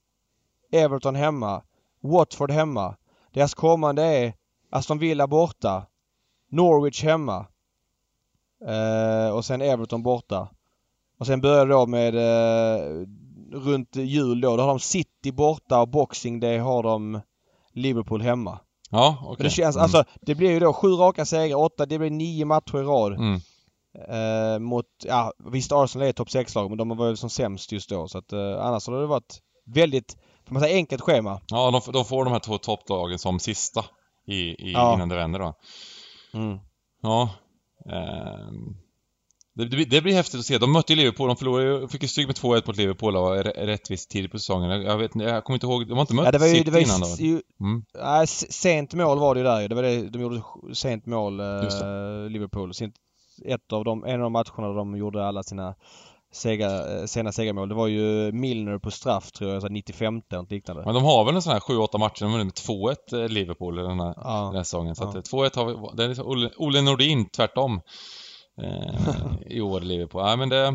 Everton 0.71 1.15
hemma. 1.15 1.63
Watford 2.03 2.51
hemma. 2.51 2.95
Deras 3.33 3.53
kommande 3.53 4.03
är 4.03 4.33
Aston 4.69 4.97
Villa 4.99 5.27
borta. 5.27 5.85
Norwich 6.49 7.03
hemma. 7.03 7.45
Eh, 8.67 9.35
och 9.35 9.45
sen 9.45 9.61
Everton 9.61 10.03
borta. 10.03 10.47
Och 11.19 11.27
sen 11.27 11.41
börjar 11.41 11.65
det 11.65 11.73
då 11.73 11.85
med 11.85 12.15
eh, 12.15 13.05
runt 13.51 13.95
jul 13.95 14.41
då. 14.41 14.55
Då 14.57 14.63
har 14.63 14.69
de 14.69 14.79
City 14.79 15.31
borta 15.31 15.81
och 15.81 15.87
Boxing 15.87 16.39
Day 16.39 16.57
har 16.57 16.83
de 16.83 17.21
Liverpool 17.73 18.21
hemma. 18.21 18.59
Ja, 18.89 19.17
okej. 19.21 19.35
Men 19.37 19.43
det 19.43 19.49
känns, 19.49 19.75
Mm. 19.75 19.83
alltså 19.83 20.03
det 20.21 20.35
blir 20.35 20.51
ju 20.51 20.59
då 20.59 20.73
sju 20.73 20.87
raka 20.87 21.25
segrar, 21.25 21.57
åtta, 21.57 21.85
det 21.85 21.99
blir 21.99 22.09
nio 22.09 22.45
matcher 22.45 22.77
i 22.77 22.83
rad. 22.83 23.13
Mm. 23.13 23.39
Eh, 24.09 24.59
mot, 24.59 24.85
ja 25.05 25.33
visst 25.51 25.71
Arsenal 25.71 26.07
är 26.07 26.11
topp 26.13 26.27
6-lag 26.27 26.69
men 26.69 26.77
de 26.77 26.89
var 26.89 27.05
väl 27.07 27.17
som 27.17 27.29
sämst 27.29 27.71
just 27.71 27.89
då 27.89 28.07
så 28.07 28.17
att 28.17 28.33
eh, 28.33 28.65
annars 28.65 28.87
har 28.87 29.01
det 29.01 29.07
varit 29.07 29.41
väldigt, 29.65 30.17
får 30.51 30.53
man 30.53 30.63
säga 30.63 30.75
enkelt 30.75 31.01
schema. 31.01 31.41
Ja, 31.47 31.71
de, 31.71 31.91
de 31.91 32.05
får 32.05 32.25
de 32.25 32.31
här 32.33 32.39
två 32.39 32.57
topplagen 32.57 33.19
som 33.19 33.39
sista 33.39 33.85
i, 34.27 34.35
i, 34.35 34.71
Ja. 34.71 34.93
innan 34.93 35.09
det 35.09 35.15
vänder 35.15 35.39
då. 35.39 35.53
Mm. 36.33 36.59
Ja. 37.01 37.29
ehm, 37.85 38.75
det, 39.55 39.65
det, 39.65 39.85
det 39.85 40.01
blir 40.01 40.13
häftigt 40.13 40.39
att 40.39 40.45
se. 40.45 40.57
De 40.57 40.71
mötte 40.71 40.93
ju 40.93 40.97
Liverpool, 40.97 41.27
de 41.27 41.35
förlorade 41.35 41.67
ju, 41.69 41.87
fick 41.87 42.01
ju 42.01 42.07
stryk 42.07 42.27
med 42.27 42.35
2-1 42.35 42.63
mot 42.67 42.77
Liverpool 42.77 43.15
och 43.15 43.43
rättvist 43.43 44.09
tidigt 44.09 44.31
på 44.31 44.39
säsongen. 44.39 44.81
Jag, 44.81 44.97
vet 44.97 45.11
jag 45.15 45.43
kommer 45.43 45.55
inte 45.55 45.65
ihåg, 45.65 45.87
de 45.87 45.93
har 45.93 46.01
inte 46.01 46.13
mött 46.13 46.25
Ja 46.25 46.31
det 46.31 46.37
var 46.37 46.47
ju, 46.47 46.53
City 46.53 46.63
det 46.65 46.71
var 46.71 46.79
ju, 46.79 46.85
innan 46.85 47.01
då? 47.01 47.07
ju 47.19 47.41
Mm. 47.61 47.85
nej, 47.93 48.27
sent 48.27 48.93
mål 48.93 49.19
var 49.19 49.35
det 49.35 49.39
ju 49.39 49.45
där 49.45 49.61
ju. 49.61 49.67
Det 49.67 49.75
var 49.75 49.83
det, 49.83 50.09
de 50.09 50.21
gjorde 50.21 50.41
sent 50.73 51.05
mål 51.05 51.39
eh, 51.39 52.29
Liverpool. 52.29 52.73
Sent, 52.73 52.95
ett 53.45 53.73
av 53.73 53.83
de, 53.83 54.05
en 54.05 54.13
av 54.13 54.19
de 54.19 54.31
matcherna 54.33 54.73
de 54.73 54.97
gjorde 54.97 55.25
alla 55.27 55.43
sina 55.43 55.75
seger, 56.31 56.99
eh, 56.99 57.05
sena 57.05 57.31
segermål. 57.31 57.69
Det 57.69 57.75
var 57.75 57.87
ju 57.87 58.31
Milner 58.31 58.77
på 58.77 58.91
straff 58.91 59.31
tror 59.31 59.51
jag, 59.53 59.61
så 59.61 59.67
95 59.67 60.21
eller 60.29 60.41
något 60.41 60.51
liknande. 60.51 60.83
Men 60.85 60.93
de 60.93 61.03
har 61.03 61.25
väl 61.25 61.35
en 61.35 61.41
sån 61.41 61.53
här 61.53 61.59
7-8 61.59 61.97
matcher, 61.97 62.21
de 62.23 62.31
har 62.31 62.43
med 62.43 62.53
2-1 62.53 63.13
eh, 63.23 63.29
Liverpool 63.29 63.75
den 63.75 63.99
här, 63.99 64.13
Ja. 64.17 64.45
den 64.45 64.55
här 64.55 64.63
säsongen. 64.63 64.95
Så 64.95 65.03
Ja. 65.03 65.09
att 65.09 65.15
eh, 65.15 65.21
2-1 65.21 65.55
har 65.55 65.65
vi, 65.65 65.75
det 65.97 66.03
är 66.03 66.07
liksom 66.07 66.27
Olle, 66.27 66.49
Olle 66.57 66.81
Nordin 66.81 67.25
tvärtom. 67.29 67.81
Eh, 68.61 69.31
I 69.47 69.61
år 69.61 69.81
Liverpool. 69.81 70.21
Ja 70.25 70.35
men 70.35 70.49
det, 70.49 70.65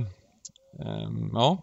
ehm, 0.84 1.30
ja. 1.34 1.58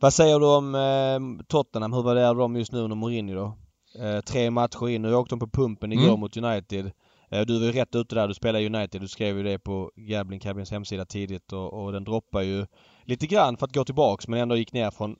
Vad 0.00 0.12
säger 0.14 0.38
du 0.40 0.46
om 0.46 0.74
eh, 0.74 1.44
Tottenham? 1.46 1.92
Hur 1.92 2.02
värderar 2.02 2.34
dem 2.34 2.56
just 2.56 2.72
nu 2.72 2.78
under 2.80 2.96
Mourinho 2.96 3.34
då? 3.34 3.56
Eh, 4.04 4.20
tre 4.20 4.50
matcher 4.50 4.88
in. 4.88 5.02
Nu 5.02 5.14
åkte 5.14 5.34
de 5.34 5.38
på 5.38 5.48
pumpen 5.48 5.92
igår 5.92 6.08
Mm. 6.08 6.20
mot 6.20 6.36
United. 6.36 6.90
Eh, 7.30 7.40
du 7.40 7.58
var 7.58 7.66
ju 7.66 7.72
rätt 7.72 7.94
ute 7.94 8.14
där. 8.14 8.28
Du 8.28 8.34
spelar 8.34 8.64
United. 8.64 9.00
Du 9.00 9.08
skrev 9.08 9.36
ju 9.36 9.42
det 9.42 9.58
på 9.58 9.90
Gambling 9.96 10.40
Cabins 10.40 10.70
hemsida 10.70 11.04
tidigt 11.04 11.52
och, 11.52 11.84
och 11.84 11.92
den 11.92 12.04
droppar 12.04 12.42
ju 12.42 12.66
lite 13.04 13.26
grann 13.26 13.56
för 13.56 13.66
att 13.66 13.74
gå 13.74 13.84
tillbaks 13.84 14.28
men 14.28 14.40
ändå 14.40 14.56
gick 14.56 14.72
ner 14.72 14.90
från 14.90 15.16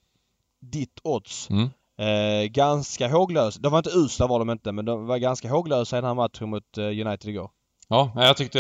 ditt 0.61 1.01
odds. 1.05 1.51
Mm. 1.51 1.69
Eh, 1.99 2.47
ganska 2.47 3.09
håglösa. 3.09 3.61
De 3.61 3.73
var 3.73 3.79
inte 3.79 3.99
usla 3.99 4.27
var 4.27 4.39
de 4.39 4.51
inte 4.51 4.73
men 4.73 4.85
de 4.85 5.07
var 5.07 5.19
ganska 5.19 5.51
håglösa 5.51 5.99
i 5.99 6.01
den 6.01 6.09
här 6.09 6.15
matchen 6.15 6.51
mot 6.51 6.79
eh, 6.79 6.85
United 6.85 7.31
igår. 7.31 7.51
Ja, 7.89 8.13
jag 8.15 8.37
tyckte, 8.37 8.59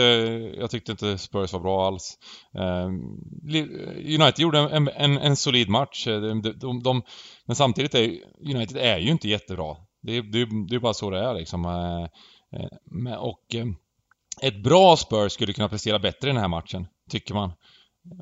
jag 0.58 0.70
tyckte 0.70 0.92
inte 0.92 1.18
Spurs 1.18 1.52
var 1.52 1.60
bra 1.60 1.86
alls. 1.86 2.18
Ehm, 2.54 3.00
United 3.96 4.38
gjorde 4.38 4.58
en, 4.58 4.88
en, 4.88 5.18
en 5.18 5.36
solid 5.36 5.68
match. 5.68 6.06
Eh, 6.06 6.20
De, 6.20 6.42
de, 6.42 6.82
de, 6.82 7.02
men 7.46 7.56
samtidigt 7.56 7.94
är 7.94 8.18
United 8.54 8.76
är 8.76 8.98
ju 8.98 9.10
inte 9.10 9.28
jättebra. 9.28 9.76
Det, 10.02 10.20
det, 10.20 10.46
det 10.68 10.76
är 10.76 10.80
bara 10.80 10.94
så 10.94 11.10
det 11.10 11.18
är 11.18 11.34
liksom. 11.34 11.64
Eh, 12.56 13.12
eh, 13.12 13.18
Och 13.18 13.54
eh, 13.54 13.66
ett 14.42 14.62
bra 14.62 14.96
Spurs 14.96 15.32
skulle 15.32 15.52
kunna 15.52 15.68
prestera 15.68 15.98
bättre 15.98 16.28
i 16.28 16.32
den 16.32 16.40
här 16.40 16.48
matchen, 16.48 16.86
tycker 17.10 17.34
man. 17.34 17.52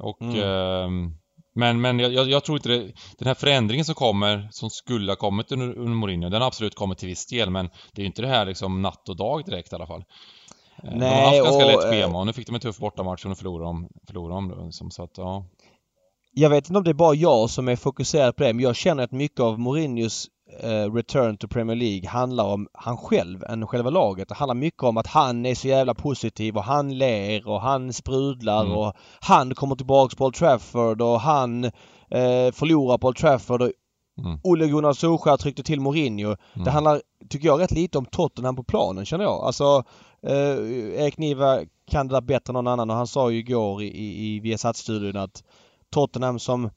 Och, 0.01 0.23
Mm. 0.23 0.39
ehm, 0.43 1.17
men 1.57 1.81
men 1.81 1.99
jag, 1.99 2.13
jag 2.29 2.45
tror 2.45 2.59
inte 2.59 2.69
det, 2.69 2.93
den 3.19 3.27
här 3.27 3.35
förändringen 3.35 3.85
som 3.85 3.95
kommer, 3.95 4.49
som 4.51 4.71
skulle 4.71 5.13
ha 5.13 5.17
kommit 5.17 5.53
under, 5.53 5.67
under 5.79 5.95
Mourinho, 5.95 6.29
den 6.29 6.41
har 6.41 6.49
absolut 6.49 6.75
kommit 6.75 6.99
till 6.99 7.09
viss 7.09 7.27
del 7.27 7.51
men 7.51 7.67
det 7.93 8.01
är 8.01 8.03
ju 8.03 8.07
inte 8.07 8.23
det 8.23 8.29
här 8.29 8.47
liksom 8.47 8.83
natt 8.83 9.09
och 9.09 9.17
dag 9.17 9.45
direkt 9.45 9.73
i 9.73 9.75
alla 9.77 9.87
fall. 9.87 10.05
Eh, 10.83 10.91
de 10.91 10.91
har 10.91 10.99
Nej, 10.99 11.25
haft 11.25 11.45
ganska 11.45 11.65
och, 11.65 11.71
lätt 11.71 11.85
eh, 11.85 11.91
schema 11.91 12.19
och 12.19 12.27
nu 12.27 12.33
fick 12.33 12.47
de 12.47 12.55
en 12.55 12.61
tuff 12.61 12.79
bortamatch 12.79 13.25
och 13.25 13.29
nu 13.29 13.35
förlorade 13.35 13.65
de, 13.65 13.89
förlorade 14.07 14.35
de 14.35 14.49
då, 14.49 14.65
liksom, 14.65 14.91
så 14.91 15.03
att 15.03 15.19
ja. 15.19 15.47
Jag 16.33 16.51
vet 16.51 16.69
inte 16.69 16.79
om 16.79 16.85
det 16.85 16.91
är 16.91 16.95
bara 16.95 17.15
jag 17.15 17.51
som 17.51 17.69
är 17.69 17.77
fokuserad 17.77 18.37
på 18.37 18.43
det 18.43 18.53
men 18.53 18.63
jag 18.63 18.77
känner 18.77 19.03
att 19.03 19.13
mycket 19.13 19.41
av 19.41 19.59
Mourinhos 19.59 20.27
eh, 20.27 20.31
return 20.95 21.37
to 21.37 21.49
Premier 21.49 21.77
League 21.77 22.09
handlar 22.09 22.45
om 22.45 22.69
han 22.73 22.97
själv 22.97 23.45
än 23.45 23.67
själva 23.67 23.91
laget. 23.91 24.29
Det 24.29 24.35
handlar 24.35 24.55
mycket 24.55 24.83
om 24.83 24.97
att 24.97 25.07
han 25.07 25.47
är 25.47 25.55
så 25.55 25.69
jävla 25.69 25.95
positiv 25.95 26.57
och 26.57 26.65
han 26.65 26.99
ler 26.99 27.49
och 27.49 27.61
han 27.61 27.93
sprudlar 27.93 28.65
Mm. 28.65 28.77
och 28.77 28.93
han 29.21 29.55
kommer 29.55 29.77
tillbaks 29.77 30.15
på 30.15 30.25
Old 30.25 30.35
Trafford 30.35 31.01
och 31.03 31.21
han 31.21 31.65
eh, 31.65 32.53
förlorar 32.53 32.99
på 32.99 33.07
Old 33.07 33.17
Trafford 33.17 33.63
och 33.63 33.71
Mm. 34.19 34.39
Ole 34.43 34.67
Gunnar 34.69 34.93
Solskjaer 34.93 35.37
tryckte 35.37 35.63
till 35.63 35.81
Mourinho. 35.81 36.37
Mm. 36.55 36.65
Det 36.65 36.71
handlar, 36.71 37.03
tycker 37.29 37.47
jag, 37.47 37.61
rätt 37.61 37.71
lite 37.71 37.99
om 37.99 38.05
Tottenham 38.07 38.57
på 38.57 38.63
planen 38.65 39.05
känner 39.05 39.25
jag. 39.25 39.45
Alltså 39.45 39.85
eh, 40.27 41.03
Erik 41.03 41.19
Niva 41.19 41.59
kan 41.91 42.09
det 42.09 42.15
där 42.15 42.21
bättre 42.21 42.51
än 42.51 42.55
någon 42.55 42.67
annan 42.67 42.91
och 42.91 42.97
han 42.97 43.07
sa 43.07 43.31
ju 43.31 43.39
igår 43.39 43.83
i, 43.83 43.87
i, 43.87 44.35
i 44.37 44.41
Viasat-studion 44.41 45.17
att 45.17 45.43
Tottenham 45.91 46.39
som 46.39 46.71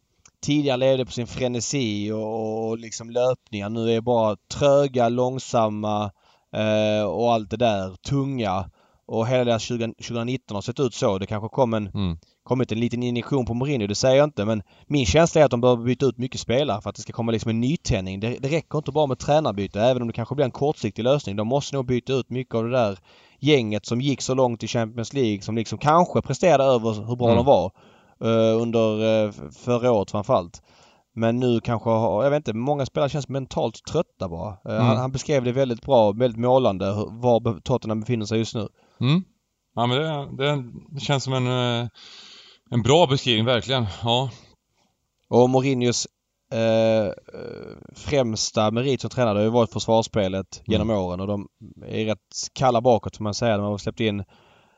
tidigare 0.47 0.77
levde 0.77 1.05
på 1.05 1.12
sin 1.12 1.27
frenesi 1.27 2.12
och, 2.12 2.67
och 2.69 2.77
liksom 2.77 3.10
löpningar 3.10 3.69
nu 3.69 3.91
är 3.93 4.01
bara 4.01 4.36
tröga, 4.53 5.10
långsamma 5.10 6.12
eh, 6.55 7.05
och 7.07 7.33
allt 7.33 7.49
det 7.49 7.57
där. 7.57 7.95
Tunga. 7.95 8.69
Och 9.10 9.27
hela 9.27 9.43
deras 9.43 9.62
20, 9.62 9.93
2019 9.93 10.55
har 10.55 10.62
sett 10.62 10.79
ut 10.79 10.93
så. 10.93 11.17
Det 11.17 11.25
kanske 11.25 11.49
kom 11.49 11.73
en, 11.73 11.88
Mm. 11.88 12.17
kommit 12.43 12.71
en 12.71 12.79
liten 12.79 13.03
injektion 13.03 13.45
på 13.45 13.53
Mourinho, 13.53 13.88
det 13.88 13.95
säger 13.95 14.15
jag 14.17 14.23
inte. 14.27 14.45
Men 14.45 14.63
min 14.88 15.05
känsla 15.05 15.41
är 15.41 15.45
att 15.45 15.51
de 15.51 15.62
behöver 15.62 15.83
byta 15.83 16.05
ut 16.05 16.17
mycket 16.17 16.39
spelare 16.41 16.81
för 16.81 16.89
att 16.89 16.95
det 16.95 17.01
ska 17.01 17.13
komma 17.13 17.31
liksom 17.31 17.49
en 17.49 17.60
nytändning. 17.62 18.19
Det, 18.19 18.38
det 18.39 18.47
räcker 18.47 18.77
inte 18.77 18.91
bara 18.91 19.05
med 19.07 19.19
tränarbyte 19.19 19.81
även 19.81 20.01
om 20.01 20.07
det 20.07 20.13
kanske 20.13 20.36
blir 20.36 20.45
en 20.45 20.51
kortsiktig 20.51 21.03
lösning. 21.03 21.36
De 21.36 21.47
måste 21.47 21.75
nog 21.75 21.86
byta 21.86 22.13
ut 22.13 22.29
mycket 22.29 22.55
av 22.55 22.63
det 22.63 22.71
där 22.71 22.97
gänget 23.39 23.86
som 23.86 24.01
gick 24.01 24.21
så 24.21 24.33
långt 24.33 24.63
i 24.63 24.67
Champions 24.67 25.13
League 25.13 25.41
som 25.41 25.55
liksom 25.55 25.77
kanske 25.77 26.21
presterade 26.21 26.63
över 26.63 26.93
hur 27.07 27.15
bra 27.15 27.27
Mm. 27.27 27.38
de 27.38 27.45
var 27.45 27.71
under 28.25 29.03
uh, 29.25 29.32
förra 29.51 29.91
året 29.91 30.12
framförallt. 30.12 30.62
Men 31.15 31.39
nu 31.39 31.60
kanske, 31.60 31.89
jag 31.89 32.30
vet 32.30 32.38
inte, 32.38 32.53
många 32.53 32.86
spelare 32.86 33.10
känns 33.10 33.27
mentalt 33.30 33.86
trötta 33.91 34.30
bara. 34.30 34.49
Eh, 34.49 34.75
Mm. 34.75 34.86
han, 34.86 34.97
han 34.97 35.12
beskrev 35.12 35.43
det 35.43 35.51
väldigt 35.51 35.82
bra, 35.82 36.12
väldigt 36.12 36.39
målande, 36.41 36.86
var 37.10 37.60
Tottenham 37.60 37.99
befinner 37.99 38.25
sig 38.25 38.38
just 38.38 38.56
nu. 38.56 38.67
Mm. 39.01 39.23
Ja 39.75 39.86
men 39.86 39.97
det, 40.36 40.63
det, 40.89 40.99
känns 40.99 41.23
som 41.23 41.34
en, 41.34 41.47
eh, 41.47 41.88
en 42.71 42.82
bra 42.84 43.08
beskrivning 43.08 43.45
verkligen. 43.45 43.86
Ja. 44.03 44.30
Och 45.30 45.49
Mourinhos 45.49 46.08
eh, 46.53 47.06
eh, 47.06 47.12
främsta 47.95 48.71
merit 48.71 49.01
som 49.01 49.10
tränare 49.10 49.38
har 49.38 49.43
ju 49.43 49.49
varit 49.49 49.73
försvarsspelet 49.73 50.62
genom 50.65 50.89
åren 50.89 51.19
och 51.19 51.27
de 51.27 51.47
är 51.86 52.06
rätt 52.06 52.49
kalla 52.53 52.82
bakåt 52.82 53.17
får 53.17 53.23
man 53.23 53.34
säga. 53.34 53.58
De 53.58 53.65
har 53.65 53.77
släppt 53.77 53.99
in 53.99 54.23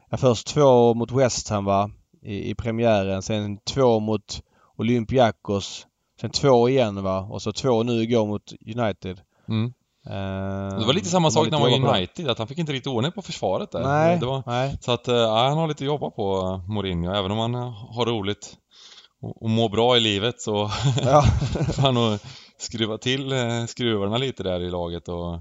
ja, 0.09 0.17
först 0.17 0.47
två 0.47 0.93
mot 0.93 1.11
West 1.11 1.49
Ham 1.49 1.65
va, 1.65 1.91
i, 2.21 2.49
i 2.49 2.55
premiären. 2.55 3.21
Sen 3.21 3.57
två 3.57 3.99
mot 3.99 4.41
Olympiakos. 4.77 5.85
Sen 6.21 6.29
två 6.29 6.69
igen 6.69 7.03
va 7.03 7.19
och 7.31 7.41
så 7.41 7.51
två 7.51 7.83
nu 7.83 7.91
igår 8.01 8.25
mot 8.27 8.53
United. 8.75 9.21
Mm. 9.49 9.73
Eh, 10.05 10.79
Det 10.79 10.85
var 10.85 10.93
lite 10.93 11.09
samma 11.09 11.31
sak 11.31 11.45
lite 11.45 11.57
när 11.59 11.69
han 11.71 11.81
var 11.81 11.95
i. 11.95 11.99
United, 11.99 12.29
att 12.29 12.37
han 12.37 12.47
fick 12.47 12.57
inte 12.57 12.71
riktigt 12.73 12.93
ordning 12.93 13.11
på 13.11 13.21
försvaret 13.21 13.71
där. 13.71 13.83
Nej, 13.83 14.19
var, 14.19 14.43
nej. 14.45 14.77
så 14.81 14.91
att, 14.91 15.07
eh, 15.07 15.15
ja, 15.15 15.47
han 15.47 15.57
har 15.57 15.67
lite 15.67 15.83
att 15.83 15.87
jobba 15.87 16.09
på, 16.09 16.57
Mourinho. 16.67 17.11
Även 17.13 17.31
om 17.31 17.37
han 17.37 17.55
eh, 17.55 17.95
har 17.95 18.05
roligt 18.05 18.57
och, 19.21 19.43
och 19.43 19.49
mår 19.49 19.69
bra 19.69 19.97
i 19.97 19.99
livet 19.99 20.41
så 20.41 20.71
Ja. 21.05 21.21
får 21.73 21.81
han 21.81 21.93
nog 21.93 22.19
skruva 22.57 22.97
till 22.97 23.33
skruvarna 23.67 24.17
lite 24.17 24.43
där 24.43 24.59
i 24.59 24.69
laget 24.69 25.07
och... 25.07 25.39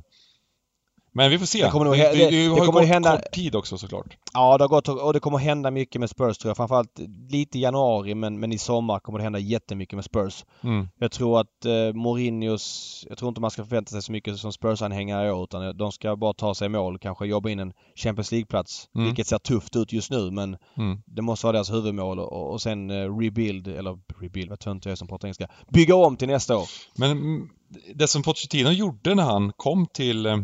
Men 1.12 1.30
vi 1.30 1.38
får 1.38 1.46
se. 1.46 1.62
Det 1.64 1.70
kommer 1.70 1.84
nog 1.84 1.94
det, 1.94 2.12
det, 2.12 2.30
det, 2.30 2.46
har 2.46 2.56
kommer 2.66 2.72
gått 2.80 2.88
hända- 2.88 3.16
kort 3.16 3.32
tid 3.32 3.54
också 3.54 3.78
såklart. 3.78 4.16
Ja, 4.32 4.58
det 4.58 4.64
har 4.64 4.68
gått 4.68 4.88
och 4.88 5.12
det 5.12 5.20
kommer 5.20 5.38
hända 5.38 5.70
mycket 5.70 6.00
med 6.00 6.10
Spurs 6.10 6.38
tror 6.38 6.50
jag. 6.50 6.56
Framförallt 6.56 6.98
lite 7.30 7.58
i 7.58 7.60
januari 7.60 8.14
men, 8.14 8.40
men 8.40 8.52
i 8.52 8.58
sommar 8.58 8.98
kommer 9.00 9.18
det 9.18 9.22
hända 9.22 9.38
jättemycket 9.38 9.96
med 9.96 10.04
Spurs. 10.04 10.44
Mm. 10.60 10.88
Jag 10.98 11.12
tror 11.12 11.40
att 11.40 11.64
eh, 11.64 11.92
Mourinhos... 11.94 13.04
Jag 13.08 13.18
tror 13.18 13.28
inte 13.28 13.40
man 13.40 13.50
ska 13.50 13.64
förvänta 13.64 13.90
sig 13.90 14.02
så 14.02 14.12
mycket 14.12 14.38
som 14.38 14.52
Spurs-anhängare 14.52 15.28
i 15.28 15.30
år 15.30 15.44
utan 15.44 15.76
de 15.76 15.92
ska 15.92 16.16
bara 16.16 16.32
ta 16.32 16.54
sig 16.54 16.66
i 16.66 16.68
mål. 16.68 16.98
Kanske 16.98 17.26
jobba 17.26 17.48
in 17.50 17.58
en 17.58 17.72
Champions 17.96 18.32
League-plats. 18.32 18.88
Mm. 18.94 19.06
Vilket 19.06 19.26
ser 19.26 19.38
tufft 19.38 19.76
ut 19.76 19.92
just 19.92 20.10
nu 20.10 20.30
men 20.30 20.56
Mm. 20.76 20.98
det 21.06 21.22
måste 21.22 21.46
vara 21.46 21.52
deras 21.52 21.72
huvudmål 21.72 22.18
och, 22.18 22.52
och 22.52 22.62
sen 22.62 22.90
eh, 22.90 23.18
rebuild, 23.18 23.68
eller 23.68 23.98
rebuild, 24.20 24.50
vad 24.50 24.60
tönt 24.60 24.84
jag 24.84 24.92
är 24.92 24.96
som 24.96 25.08
pratar 25.08 25.28
engelska. 25.28 25.48
Bygga 25.68 25.94
om 25.94 26.16
till 26.16 26.28
nästa 26.28 26.56
år. 26.56 26.66
Men 26.96 27.10
mm, 27.10 27.48
det 27.94 28.08
som 28.08 28.22
Pochettino 28.22 28.70
gjorde 28.70 29.14
när 29.14 29.22
han 29.22 29.52
kom 29.56 29.86
till, 29.86 30.26
eh, 30.26 30.36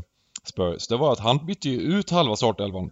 Spurs, 0.45 0.87
det 0.89 0.97
var 0.97 1.13
att 1.13 1.21
han 1.21 1.47
bytte 1.47 1.69
ju 1.69 1.81
ut 1.81 2.11
halva 2.11 2.37
startelvan. 2.37 2.91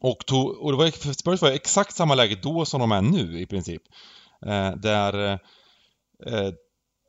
Och, 0.00 0.26
tog, 0.26 0.50
och 0.50 0.70
det 0.72 0.78
var, 0.78 1.12
Spurs 1.12 1.42
var 1.42 1.50
exakt 1.50 1.96
samma 1.96 2.14
läge 2.14 2.38
då 2.42 2.64
som 2.64 2.80
de 2.80 2.92
är 2.92 3.02
nu 3.02 3.40
i 3.40 3.46
princip. 3.46 3.82
Eh, 4.46 4.70
där 4.70 5.32
eh, 6.26 6.48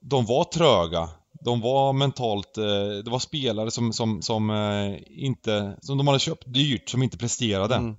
de 0.01 0.25
var 0.25 0.43
tröga. 0.43 1.09
De 1.45 1.61
var 1.61 1.93
mentalt, 1.93 2.57
eh, 2.57 3.03
det 3.05 3.09
var 3.11 3.19
spelare 3.19 3.71
som, 3.71 3.93
som, 3.93 4.21
som 4.21 4.49
eh, 4.49 4.99
inte, 5.07 5.77
som 5.81 5.97
de 5.97 6.07
hade 6.07 6.19
köpt 6.19 6.53
dyrt, 6.53 6.89
som 6.89 7.03
inte 7.03 7.17
presterade. 7.17 7.75
Mm. 7.75 7.95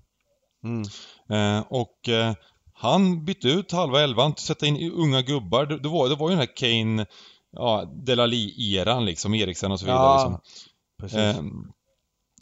Mm. 0.64 0.84
Eh, 1.30 1.64
och 1.68 2.08
eh, 2.08 2.34
han 2.74 3.24
bytte 3.24 3.48
ut 3.48 3.72
halva 3.72 4.00
elvan, 4.00 4.36
sätta 4.36 4.66
in 4.66 4.92
unga 4.92 5.22
gubbar. 5.22 5.66
Det, 5.66 5.78
det, 5.78 5.88
var, 5.88 6.08
det 6.08 6.14
var 6.14 6.30
ju 6.30 6.36
den 6.36 6.46
här 6.46 6.56
Kane, 6.56 7.06
ja, 7.52 7.84
Delali-eran 8.06 9.04
liksom, 9.04 9.34
Eriksen 9.34 9.72
och 9.72 9.80
så 9.80 9.86
vidare. 9.86 10.02
Ja, 10.02 10.14
liksom 10.14 10.40
precis. 11.04 11.18
Eh, 11.18 11.42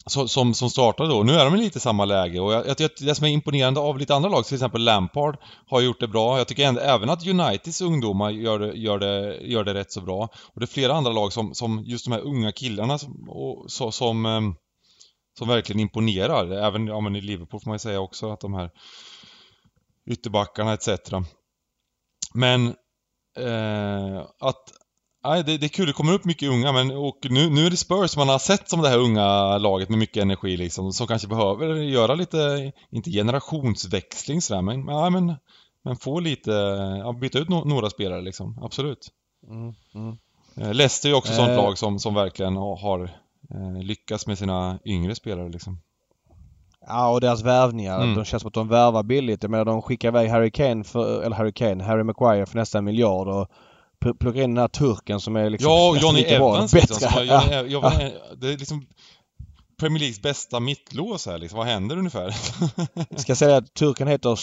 som, 0.07 0.55
som 0.55 0.71
startade 0.71 1.09
då. 1.09 1.23
Nu 1.23 1.33
är 1.33 1.45
de 1.45 1.55
i 1.55 1.59
lite 1.59 1.81
samma 1.81 2.05
läge 2.05 2.41
och 2.41 2.53
jag, 2.53 2.67
jag, 2.67 2.91
det 3.01 3.15
som 3.15 3.27
är 3.27 3.31
imponerande 3.31 3.81
av 3.81 3.99
lite 3.99 4.15
andra 4.15 4.29
lag, 4.29 4.45
till 4.45 4.55
exempel 4.55 4.85
Lampard, 4.85 5.37
har 5.67 5.81
gjort 5.81 6.01
det 6.01 6.09
bra. 6.09 6.39
Jag 6.39 6.49
tycker 6.49 6.79
även 6.79 7.11
att 7.11 7.27
Uniteds 7.27 7.81
ungdomar 7.81 8.31
gör 8.31 8.59
det, 8.59 8.73
gör 8.73 8.99
det, 8.99 9.37
gör 9.37 9.65
det 9.65 9.75
rätt 9.75 9.93
så 9.93 10.01
bra. 10.01 10.29
Och 10.55 10.61
det 10.61 10.65
är 10.65 10.67
flera 10.67 10.93
andra 10.93 11.13
lag 11.13 11.33
som, 11.33 11.55
som 11.55 11.83
just 11.85 12.05
de 12.05 12.13
här 12.13 12.21
unga 12.21 12.53
killarna 12.53 12.99
som, 12.99 13.29
och, 13.29 13.71
så, 13.71 13.93
som, 13.93 14.27
ehm, 14.27 14.55
som 15.39 15.49
verkligen 15.49 15.81
imponerar. 15.81 16.53
Även 16.53 16.87
ja, 16.87 17.01
men 17.01 17.17
i 17.17 17.21
Liverpool 17.21 17.61
får 17.61 17.71
man 17.71 17.75
ju 17.75 17.79
säga 17.79 18.01
också 18.01 18.31
att 18.31 18.41
de 18.41 18.55
här 18.55 18.71
ytterbackarna 20.11 20.73
etc. 20.73 20.89
Men 22.35 22.67
eh, 23.39 24.21
att 24.39 24.82
Nej, 25.25 25.45
det, 25.45 25.59
det, 25.59 25.67
är 25.67 25.69
kul. 25.69 25.87
Det 25.87 25.93
kommer 25.93 26.13
upp 26.13 26.25
mycket 26.25 26.49
unga, 26.49 26.73
men 26.73 26.91
och 26.91 27.19
nu, 27.31 27.51
nu 27.51 27.67
är 27.67 27.71
det 27.71 27.77
Spurs 27.77 28.17
man 28.17 28.29
har 28.29 28.39
sett 28.39 28.69
som 28.69 28.83
det 28.83 28.89
här 28.89 28.99
unga 28.99 29.59
laget 29.59 29.89
med 29.89 29.99
mycket 29.99 30.23
energi 30.23 30.57
liksom, 30.57 30.93
som 30.93 31.07
kanske 31.07 31.29
behöver 31.29 31.75
göra 31.75 32.15
lite, 32.15 32.73
inte 32.91 33.11
generationsväxling 33.11 34.43
sådär, 34.43 34.63
men, 34.63 34.87
ja, 34.87 35.11
men, 35.11 35.35
men 35.85 35.97
få 35.97 36.21
lite, 36.21 36.51
ja, 37.05 37.13
byta 37.13 37.39
ut 37.39 37.49
no, 37.49 37.65
några 37.65 37.91
spelare 37.91 38.23
liksom, 38.23 38.59
absolut. 38.63 39.09
Mm, 39.49 39.75
mm. 39.95 40.17
Eh, 40.57 40.75
Leicester 40.75 41.09
är 41.09 41.15
också 41.15 41.33
ett 41.33 41.39
eh. 41.39 41.45
sånt 41.45 41.57
lag 41.57 41.79
som, 41.79 41.99
som 41.99 42.15
verkligen 42.15 42.57
har 42.57 43.03
eh, 43.51 43.83
lyckats 43.83 44.27
med 44.27 44.39
sina 44.39 44.79
yngre 44.85 45.15
spelare 45.15 45.49
liksom. 45.49 45.81
Ja 46.87 47.11
och 47.13 47.21
deras 47.21 47.43
värvningar. 47.43 48.03
Mm. 48.03 48.15
De 48.15 48.25
känns 48.25 48.43
som 48.43 48.49
att 48.49 48.55
de 48.55 48.69
värvar 48.69 49.03
billigt. 49.03 49.43
Jag 49.43 49.51
menar 49.51 49.65
de 49.65 49.83
skickar 49.83 50.09
iväg 50.09 50.31
Harry 50.31 50.51
Kane 50.51 50.85
för, 50.85 51.23
eller 51.23 51.37
Harry 51.37 51.53
Kane, 51.53 51.85
Harry 51.85 52.03
Maguire 52.03 52.47
för 52.47 52.59
nästan 52.59 52.79
en 52.79 52.85
miljard 52.85 53.29
och 53.29 53.49
plocka 54.03 54.43
in 54.43 54.55
den 54.55 54.59
här 54.59 54.69
turken 54.69 55.21
som 55.21 55.37
är 55.37 55.51
liksom 55.51 55.71
Ja, 55.71 55.97
Johnny 55.97 56.23
Evans 56.23 56.73
liksom. 56.73 56.97
Bättre. 57.01 57.25
Johnny, 57.25 57.53
ja. 57.53 57.63
Johnny, 57.63 58.13
ja. 58.29 58.35
Det 58.37 58.53
är 58.53 58.59
liksom 58.59 58.87
Premier 59.81 59.99
Leagues 59.99 60.23
bästa 60.23 60.61
mittlås 60.61 61.27
här 61.27 61.39
liksom. 61.39 61.59
Vad 61.59 61.67
händer 61.67 61.97
ungefär? 61.97 62.31
Ska 63.17 63.31
jag 63.31 63.39
säga 63.39 63.57
att 63.57 63.75
turken 63.75 64.09
heter 64.09 64.39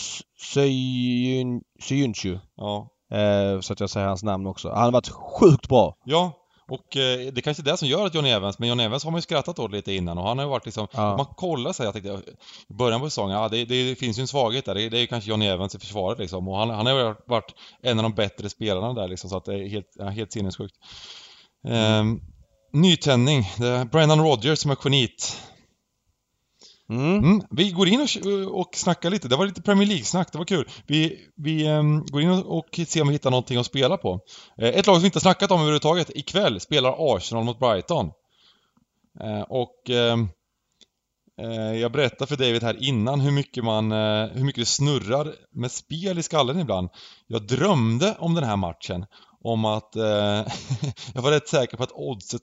Syunshu. 1.81 2.39
Ja. 2.55 2.89
Eh, 3.11 3.59
så 3.59 3.73
att 3.73 3.79
jag 3.79 3.89
säger 3.89 4.07
hans 4.07 4.23
namn 4.23 4.47
också. 4.47 4.69
Han 4.69 4.83
har 4.83 4.91
varit 4.91 5.09
sjukt 5.09 5.67
bra. 5.69 5.97
Ja, 6.05 6.33
och 6.71 6.97
eh, 6.97 7.19
det 7.19 7.37
är 7.37 7.41
kanske 7.41 7.63
är 7.63 7.65
det 7.71 7.77
som 7.77 7.87
gör 7.87 8.05
att 8.05 8.15
Johnny 8.15 8.29
Evans, 8.29 8.59
men 8.59 8.69
Johnny 8.69 8.83
Evans 8.83 9.03
har 9.03 9.11
man 9.11 9.17
ju 9.17 9.21
skrattat 9.21 9.59
åt 9.59 9.71
lite 9.71 9.93
innan 9.93 10.17
och 10.17 10.27
han 10.27 10.37
har 10.37 10.45
ju 10.45 10.49
varit 10.49 10.65
liksom, 10.65 10.87
ja. 10.91 11.17
man 11.17 11.25
kollar 11.25 11.73
sig, 11.73 11.85
jag 11.85 11.93
tänkte 11.93 12.21
i 12.69 12.73
början 12.73 12.99
på 12.99 13.09
säsongen, 13.09 13.37
ja 13.37 13.49
det, 13.49 13.65
det, 13.65 13.99
finns 13.99 14.19
ju 14.19 14.21
en 14.21 14.27
svaghet 14.27 14.65
där, 14.65 14.75
det, 14.75 14.89
det 14.89 14.97
är 14.97 15.01
ju 15.01 15.07
kanske 15.07 15.29
Johnny 15.29 15.45
Evans 15.45 15.75
i 15.75 15.79
försvaret 15.79 16.19
liksom 16.19 16.47
och 16.47 16.57
han, 16.57 16.69
han 16.69 16.85
har 16.85 16.99
ju 16.99 17.15
varit 17.25 17.53
en 17.81 17.99
av 17.99 18.03
de 18.03 18.13
bättre 18.13 18.49
spelarna 18.49 18.93
där 18.93 19.07
liksom 19.07 19.29
så 19.29 19.37
att 19.37 19.45
det 19.45 19.53
är 19.53 19.69
helt, 19.69 19.95
ja, 19.95 20.05
helt 20.05 20.31
sinnessjukt. 20.31 20.75
Mm. 21.67 22.15
Eh, 22.15 22.21
nytändning, 22.73 23.43
det 23.57 23.67
är 23.67 23.85
Brennan 23.85 24.21
Rodgers 24.21 24.59
som 24.59 24.71
är 24.71 24.75
genit. 24.75 25.37
Mm. 26.89 27.17
Mm. 27.17 27.41
Vi 27.49 27.71
går 27.71 27.87
in 27.87 28.01
och, 28.01 28.59
och 28.59 28.69
snackar 28.75 29.09
lite. 29.09 29.27
Det 29.27 29.35
var 29.35 29.45
lite 29.45 29.61
Premier 29.61 29.87
League-snack, 29.87 30.31
det 30.31 30.37
var 30.37 30.45
kul. 30.45 30.69
Vi, 30.87 31.19
vi 31.35 31.69
um, 31.69 32.05
går 32.05 32.21
in 32.21 32.29
och, 32.29 32.57
och 32.57 32.79
ser 32.87 33.01
om 33.01 33.07
vi 33.07 33.13
hittar 33.13 33.31
någonting 33.31 33.57
att 33.57 33.65
spela 33.65 33.97
på. 33.97 34.19
Eh, 34.57 34.69
ett 34.69 34.87
lag 34.87 34.95
som 34.95 35.01
vi 35.01 35.07
inte 35.07 35.17
har 35.17 35.21
snackat 35.21 35.51
om 35.51 35.59
överhuvudtaget. 35.59 36.09
Ikväll 36.15 36.59
spelar 36.59 37.15
Arsenal 37.15 37.43
mot 37.43 37.59
Brighton. 37.59 38.11
Eh, 39.23 39.41
och 39.41 39.89
ehm, 39.89 40.29
eh, 41.41 41.79
jag 41.79 41.91
berättade 41.91 42.27
för 42.27 42.35
David 42.35 42.63
här 42.63 42.83
innan 42.83 43.19
hur 43.19 43.31
mycket 43.31 43.63
man, 43.63 43.91
eh, 43.91 44.27
hur 44.27 44.43
mycket 44.43 44.61
det 44.61 44.65
snurrar 44.65 45.35
med 45.51 45.71
spel 45.71 46.19
i 46.19 46.23
skallen 46.23 46.59
ibland. 46.59 46.89
Jag 47.27 47.47
drömde 47.47 48.15
om 48.19 48.35
den 48.35 48.43
här 48.43 48.57
matchen. 48.57 49.05
Om 49.41 49.65
att 49.65 49.95
eh, 49.95 50.03
jag 51.13 51.21
var 51.21 51.31
rätt 51.31 51.47
säker 51.47 51.77
på 51.77 51.83
att 51.83 51.91
oddset 51.91 52.41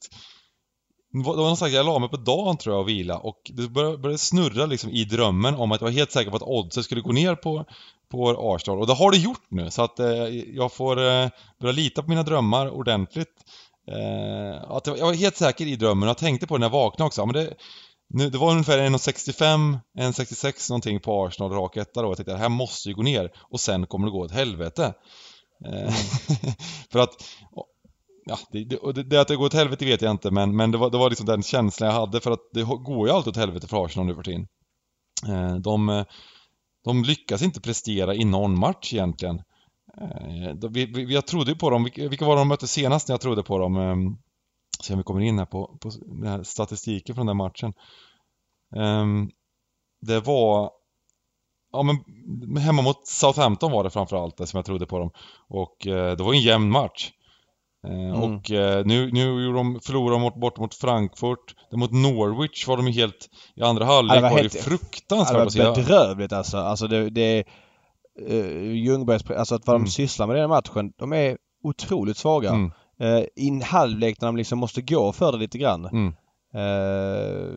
det 1.12 1.22
var 1.22 1.36
någon 1.36 1.56
slags, 1.56 1.74
jag 1.74 1.86
la 1.86 1.98
mig 1.98 2.08
på 2.08 2.16
dagen 2.16 2.56
tror 2.56 2.74
jag 2.74 2.82
och 2.82 2.88
vila 2.88 3.18
och 3.18 3.50
det 3.54 3.68
började, 3.68 3.98
började 3.98 4.18
snurra 4.18 4.66
liksom 4.66 4.90
i 4.90 5.04
drömmen 5.04 5.54
om 5.54 5.72
att 5.72 5.80
jag 5.80 5.88
var 5.88 5.92
helt 5.92 6.12
säker 6.12 6.30
på 6.30 6.36
att 6.36 6.42
oddset 6.42 6.84
skulle 6.84 7.00
gå 7.00 7.12
ner 7.12 7.34
på, 7.34 7.64
på 8.10 8.52
Arsenal 8.54 8.80
och 8.80 8.86
det 8.86 8.94
har 8.94 9.10
det 9.10 9.18
gjort 9.18 9.44
nu 9.48 9.70
så 9.70 9.82
att 9.82 10.00
eh, 10.00 10.26
jag 10.54 10.72
får 10.72 11.06
eh, 11.06 11.28
börja 11.60 11.72
lita 11.72 12.02
på 12.02 12.08
mina 12.08 12.22
drömmar 12.22 12.70
ordentligt. 12.70 13.34
Eh, 13.90 14.70
att 14.70 14.86
jag 14.86 14.96
var 15.06 15.14
helt 15.14 15.36
säker 15.36 15.66
i 15.66 15.76
drömmen 15.76 16.02
och 16.02 16.10
jag 16.10 16.18
tänkte 16.18 16.46
på 16.46 16.56
det 16.56 16.60
när 16.60 16.66
jag 16.66 16.72
vaknade 16.72 17.06
också. 17.06 17.26
Men 17.26 17.34
det, 17.34 17.54
nu, 18.08 18.30
det 18.30 18.38
var 18.38 18.50
ungefär 18.50 18.78
1,65, 18.78 19.78
1,66 19.98 20.70
någonting 20.70 21.00
på 21.00 21.24
Arsenal 21.24 21.52
rak 21.52 21.76
etta 21.76 22.02
då. 22.02 22.08
Jag 22.08 22.16
tänkte 22.16 22.32
att 22.32 22.38
det 22.38 22.42
här 22.42 22.48
måste 22.48 22.88
ju 22.88 22.94
gå 22.94 23.02
ner 23.02 23.32
och 23.36 23.60
sen 23.60 23.86
kommer 23.86 24.06
det 24.06 24.12
gå 24.12 24.24
åt 24.24 24.32
helvete. 24.32 24.94
Eh, 25.64 25.80
mm. 25.80 25.92
för 26.90 26.98
att 26.98 27.10
Ja, 28.28 28.38
det, 28.50 28.64
det, 28.64 29.02
det, 29.02 29.20
att 29.20 29.28
det 29.28 29.36
går 29.36 29.46
åt 29.46 29.54
helvete 29.54 29.84
vet 29.84 30.02
jag 30.02 30.10
inte 30.10 30.30
men, 30.30 30.56
men 30.56 30.70
det, 30.70 30.78
var, 30.78 30.90
det 30.90 30.98
var 30.98 31.10
liksom 31.10 31.26
den 31.26 31.42
känslan 31.42 31.90
jag 31.90 32.00
hade 32.00 32.20
för 32.20 32.30
att 32.30 32.50
det 32.52 32.62
går 32.62 33.08
ju 33.08 33.14
alltid 33.14 33.30
åt 33.30 33.36
helvete 33.36 33.66
för 33.66 33.84
Arsenal 33.84 34.06
nu 34.06 34.14
för 34.14 34.22
tiden. 34.22 34.46
Eh, 35.28 35.54
de, 35.54 36.04
de 36.84 37.04
lyckas 37.04 37.42
inte 37.42 37.60
prestera 37.60 38.14
i 38.14 38.24
någon 38.24 38.58
match 38.58 38.94
egentligen. 38.94 39.42
Eh, 40.00 40.70
vi, 40.70 40.86
vi, 40.86 41.14
jag 41.14 41.26
trodde 41.26 41.50
ju 41.50 41.58
på 41.58 41.70
dem, 41.70 41.88
vilka 41.96 42.24
var 42.24 42.36
de 42.36 42.48
mötte 42.48 42.66
senast 42.66 43.08
när 43.08 43.12
jag 43.12 43.20
trodde 43.20 43.42
på 43.42 43.58
dem? 43.58 43.76
Ehm, 43.76 44.16
se 44.80 44.92
om 44.92 44.98
vi 44.98 45.04
kommer 45.04 45.20
in 45.20 45.38
här 45.38 45.46
på, 45.46 45.78
på 45.80 45.90
den 46.06 46.26
här 46.26 46.42
statistiken 46.42 47.14
från 47.14 47.26
den 47.26 47.36
matchen. 47.36 47.72
Ehm, 48.76 49.30
det 50.00 50.20
var 50.20 50.70
Ja 51.72 51.82
men 51.82 52.56
hemma 52.56 52.82
mot 52.82 53.06
Southampton 53.06 53.72
var 53.72 53.84
det 53.84 53.90
framförallt 53.90 54.36
det 54.36 54.46
som 54.46 54.58
jag 54.58 54.64
trodde 54.64 54.86
på 54.86 54.98
dem. 54.98 55.10
Och 55.48 55.86
eh, 55.86 56.16
det 56.16 56.22
var 56.22 56.34
en 56.34 56.40
jämn 56.40 56.70
match. 56.70 57.10
Eh, 57.84 57.90
mm. 57.90 58.22
Och 58.22 58.50
eh, 58.50 58.84
nu, 58.84 59.10
nu 59.12 59.52
de, 59.52 59.80
förlorade 59.80 60.24
de 60.24 60.40
bort 60.40 60.58
mot 60.58 60.74
Frankfurt. 60.74 61.54
Mot 61.72 61.92
Norwich 61.92 62.68
var 62.68 62.76
de 62.76 62.86
helt... 62.86 63.28
I 63.54 63.62
andra 63.62 63.84
halvlek 63.84 64.22
var, 64.22 64.30
var 64.30 64.42
det 64.42 64.62
fruktansvärt 64.62 65.52
Det 65.52 65.64
var 65.64 65.74
bedrövligt 65.74 66.32
alltså. 66.32 66.56
Alltså 66.56 66.86
det... 66.86 67.10
det 67.10 67.44
uh, 68.30 68.72
Ljungbergs... 68.74 69.30
Alltså 69.30 69.54
att 69.54 69.66
vad 69.66 69.76
mm. 69.76 69.84
de 69.84 69.90
sysslar 69.90 70.26
med 70.26 70.36
i 70.36 70.40
den 70.40 70.50
matchen. 70.50 70.92
De 70.96 71.12
är 71.12 71.36
otroligt 71.62 72.16
svaga. 72.16 72.50
Mm. 72.50 72.72
Uh, 73.02 73.24
I 73.36 73.48
en 73.48 73.62
halvlek 73.62 74.20
när 74.20 74.28
de 74.28 74.36
liksom 74.36 74.58
måste 74.58 74.82
gå 74.82 75.12
för 75.12 75.32
det 75.32 75.38
lite 75.38 75.58
grann. 75.58 75.84
Mm. 75.84 76.14
Uh, 76.54 77.54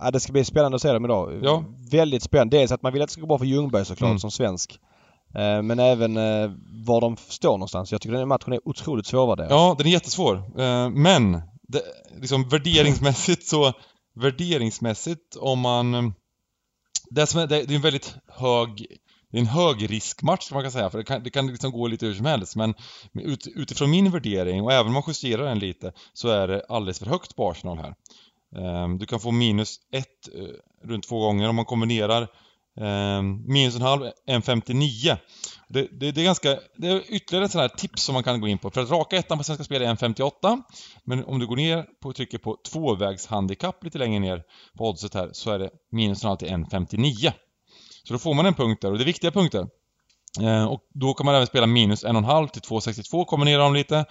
ja, 0.00 0.10
det 0.10 0.20
ska 0.20 0.32
bli 0.32 0.44
spännande 0.44 0.74
att 0.74 0.82
se 0.82 0.92
dem 0.92 1.04
idag. 1.04 1.40
Ja. 1.42 1.64
Väldigt 1.90 2.22
spännande. 2.22 2.56
Dels 2.56 2.72
att 2.72 2.82
man 2.82 2.92
vill 2.92 3.02
att 3.02 3.08
det 3.08 3.12
ska 3.12 3.20
gå 3.20 3.26
bra 3.26 3.38
för 3.38 3.46
Ljungberg 3.46 3.84
såklart 3.84 4.08
mm. 4.08 4.18
som 4.18 4.30
svensk. 4.30 4.80
Eh, 5.36 5.62
men 5.62 5.78
även 5.78 6.16
eh, 6.16 6.50
var 6.86 7.00
de 7.00 7.16
står 7.16 7.50
någonstans. 7.50 7.92
Jag 7.92 8.00
tycker 8.00 8.12
den 8.12 8.20
här 8.20 8.26
matchen 8.26 8.52
är 8.52 8.68
otroligt 8.68 9.06
svårvärderad. 9.06 9.50
Ja, 9.50 9.74
den 9.78 9.86
är 9.86 9.90
jättesvår. 9.90 10.36
Eh, 10.36 10.90
men, 10.90 11.42
det, 11.62 11.82
liksom 12.20 12.48
värderingsmässigt 12.48 13.46
så, 13.46 13.72
värderingsmässigt 14.14 15.36
om 15.36 15.60
man... 15.60 16.14
Det, 17.10 17.26
som 17.26 17.40
är, 17.40 17.46
det 17.46 17.56
är 17.56 17.72
en 17.72 17.80
väldigt 17.80 18.16
hög 18.28 18.86
det 19.30 19.38
är 19.38 19.40
en 19.40 19.46
högriskmatch 19.46 20.52
man 20.52 20.62
kan 20.62 20.72
säga, 20.72 20.90
för 20.90 20.98
det 20.98 21.04
kan, 21.04 21.22
det 21.22 21.30
kan 21.30 21.46
liksom 21.46 21.72
gå 21.72 21.86
lite 21.86 22.06
hur 22.06 22.14
som 22.14 22.26
helst. 22.26 22.56
Men 22.56 22.74
ut, 23.14 23.46
utifrån 23.46 23.90
min 23.90 24.10
värdering, 24.10 24.62
och 24.62 24.72
även 24.72 24.86
om 24.86 24.92
man 24.92 25.02
justerar 25.06 25.44
den 25.44 25.58
lite, 25.58 25.92
så 26.12 26.28
är 26.28 26.48
det 26.48 26.64
alldeles 26.68 26.98
för 26.98 27.06
högt 27.06 27.36
på 27.36 27.50
Arsenal 27.50 27.78
här. 27.78 27.94
Du 28.98 29.06
kan 29.06 29.20
få 29.20 29.30
minus 29.30 29.76
ett 29.92 30.28
runt 30.84 31.08
två 31.08 31.20
gånger 31.20 31.48
om 31.48 31.56
man 31.56 31.64
kombinerar 31.64 32.28
Ehm, 32.80 33.42
minus 33.46 33.76
en 33.76 33.82
halv, 33.82 34.02
1,59. 34.28 35.16
Det, 35.68 35.88
det, 36.00 36.12
det, 36.12 36.20
är 36.20 36.24
ganska, 36.24 36.58
det 36.76 36.88
är 36.88 37.14
ytterligare 37.14 37.44
ett 37.44 37.50
sånt 37.50 37.62
här 37.62 37.78
tips 37.78 38.02
som 38.02 38.12
man 38.12 38.22
kan 38.22 38.40
gå 38.40 38.48
in 38.48 38.58
på. 38.58 38.70
För 38.70 38.80
att 38.80 38.90
raka 38.90 39.16
ettan 39.16 39.38
på 39.38 39.44
Svenska 39.44 39.64
Spel 39.64 39.82
är 39.82 39.94
1,58. 39.94 40.62
Men 41.04 41.24
om 41.24 41.38
du 41.38 41.46
går 41.46 41.56
ner 41.56 41.86
och 42.04 42.14
trycker 42.14 42.38
på 42.38 42.56
tvåvägshandikapp 42.72 43.84
lite 43.84 43.98
längre 43.98 44.20
ner 44.20 44.42
på 44.78 44.88
oddset 44.88 45.14
här 45.14 45.30
så 45.32 45.50
är 45.50 45.58
det 45.58 45.70
minus 45.92 46.22
en 46.22 46.28
halv 46.28 46.36
till 46.36 46.48
1,59. 46.48 47.32
Så 48.04 48.12
då 48.12 48.18
får 48.18 48.34
man 48.34 48.46
en 48.46 48.54
punkt 48.54 48.82
där 48.82 48.90
och 48.92 48.98
det 48.98 49.04
är 49.04 49.06
viktiga 49.06 49.30
punkter. 49.30 49.66
Eh, 50.40 50.64
och 50.64 50.80
då 50.94 51.14
kan 51.14 51.26
man 51.26 51.34
även 51.34 51.46
spela 51.46 51.66
minus 51.66 52.04
en 52.04 52.16
och 52.16 52.22
en 52.22 52.24
halv 52.24 52.48
till 52.48 52.62
2,62, 52.62 53.24
kombinera 53.24 53.62
dem 53.62 53.74
lite. 53.74 54.04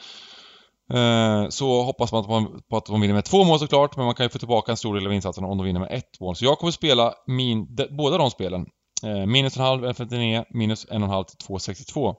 Eh, 0.93 1.49
så 1.49 1.83
hoppas 1.83 2.11
man 2.11 2.23
på 2.69 2.77
att 2.77 2.85
de 2.85 3.01
vinner 3.01 3.13
med 3.13 3.25
två 3.25 3.43
mål 3.43 3.59
såklart, 3.59 3.97
men 3.97 4.05
man 4.05 4.15
kan 4.15 4.25
ju 4.25 4.29
få 4.29 4.39
tillbaka 4.39 4.71
en 4.71 4.77
stor 4.77 4.95
del 4.95 5.07
av 5.07 5.13
insatserna 5.13 5.47
om 5.47 5.57
de 5.57 5.65
vinner 5.65 5.79
med 5.79 5.91
ett 5.91 6.19
mål. 6.19 6.35
Så 6.35 6.45
jag 6.45 6.59
kommer 6.59 6.71
spela 6.71 7.13
min, 7.27 7.75
de, 7.75 7.87
båda 7.97 8.17
de 8.17 8.31
spelen. 8.31 8.65
Eh, 9.03 9.25
minus 9.25 9.57
en 9.57 9.63
halv 9.63 9.85
1,59, 9.85 10.45
minus 10.49 10.87
en 10.89 11.03
och 11.03 11.07
en 11.07 11.13
halv 11.13 11.23
till 11.23 11.47
2,62. 11.47 12.15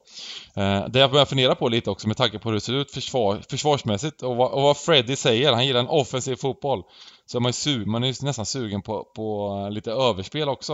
Eh, 0.56 0.88
det 0.88 0.98
jag 0.98 1.10
börjar 1.10 1.26
fundera 1.26 1.54
på 1.54 1.68
lite 1.68 1.90
också 1.90 2.08
med 2.08 2.16
tanke 2.16 2.38
på 2.38 2.48
hur 2.48 2.54
det 2.54 2.60
ser 2.60 2.72
ut 2.72 2.90
försvar, 2.90 3.42
försvarsmässigt 3.50 4.22
och 4.22 4.36
vad, 4.36 4.50
och 4.52 4.62
vad 4.62 4.76
Freddy 4.76 5.16
säger. 5.16 5.52
Han 5.52 5.66
gillar 5.66 5.80
en 5.80 5.88
offensiv 5.88 6.36
fotboll. 6.36 6.82
så 7.26 7.38
är 7.38 7.40
man 7.40 7.48
ju 7.48 7.52
su 7.52 7.86
man 7.86 8.04
är 8.04 8.24
nästan 8.24 8.46
sugen 8.46 8.82
på, 8.82 9.04
på 9.16 9.68
lite 9.70 9.92
överspel 9.92 10.48
också. 10.48 10.72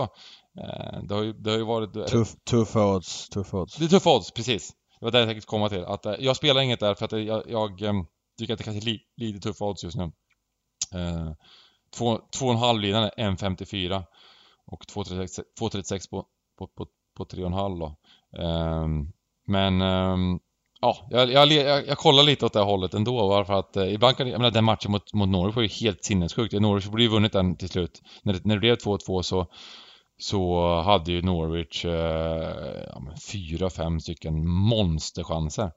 Eh, 0.59 1.03
det 1.03 1.15
har 1.15 1.23
ju, 1.23 1.33
det 1.33 1.49
har 1.49 1.57
ju 1.57 1.65
varit... 1.65 2.07
Tuff, 2.07 2.35
tuff 2.49 2.75
odds, 2.75 3.29
tuff 3.29 3.53
odds. 3.53 3.75
Det 3.75 3.85
är 3.85 3.89
tuffa 3.89 4.15
odds, 4.15 4.31
precis. 4.31 4.73
Det 5.03 5.05
var 5.05 5.11
det 5.11 5.19
jag 5.19 5.27
tänkte 5.27 5.47
komma 5.47 5.69
till. 5.69 5.83
Att, 5.85 6.05
eh, 6.05 6.15
jag 6.19 6.35
spelar 6.35 6.61
inget 6.61 6.79
där 6.79 6.95
för 6.95 7.05
att 7.05 7.13
eh, 7.13 7.19
jag, 7.19 7.43
jag 7.47 7.81
ehm, 7.81 8.05
tycker 8.37 8.53
att 8.53 8.57
det 8.57 8.63
kanske 8.63 8.81
är 8.81 8.85
li, 8.85 8.99
lite 9.17 9.39
tuffa 9.39 9.65
odds 9.65 9.83
just 9.83 9.97
nu. 9.97 10.03
Eh, 10.93 11.31
2,5-linan 11.97 13.03
är 13.03 13.09
1,54 13.29 14.03
och 14.65 14.83
2,36 14.85 16.09
på, 16.09 16.25
på, 16.57 16.67
på, 16.67 16.87
på 17.17 17.25
3,5 17.25 17.79
då. 17.79 17.95
Eh, 18.41 18.87
men 19.47 19.81
eh, 19.81 20.39
ja, 20.81 20.97
jag, 21.09 21.31
jag, 21.31 21.51
jag, 21.51 21.87
jag 21.87 21.97
kollar 21.97 22.23
lite 22.23 22.45
åt 22.45 22.53
det 22.53 22.59
hållet 22.59 22.93
ändå 22.93 23.27
varför 23.27 23.53
att 23.53 23.77
eh, 23.77 23.93
ibland 23.93 24.17
kan 24.17 24.27
jag 24.27 24.39
menar 24.39 24.51
den 24.51 24.63
matchen 24.63 24.91
mot, 24.91 25.13
mot 25.13 25.29
Norwich 25.29 25.55
var 25.55 25.63
ju 25.63 25.69
helt 25.69 26.03
sinnessjukt. 26.03 26.53
Norwich 26.53 26.87
borde 26.87 27.03
ju 27.03 27.09
vunnit 27.09 27.33
den 27.33 27.55
till 27.55 27.69
slut. 27.69 28.01
När, 28.23 28.39
när 28.43 28.55
det 28.55 28.59
blev 28.59 28.75
2-2 28.75 29.21
så 29.21 29.47
så 30.17 30.81
hade 30.81 31.11
ju 31.11 31.21
Norwich 31.21 31.85
eh, 31.85 32.97
fyra, 33.31 33.69
fem 33.69 33.99
stycken 33.99 34.47
monsterchanser. 34.47 35.71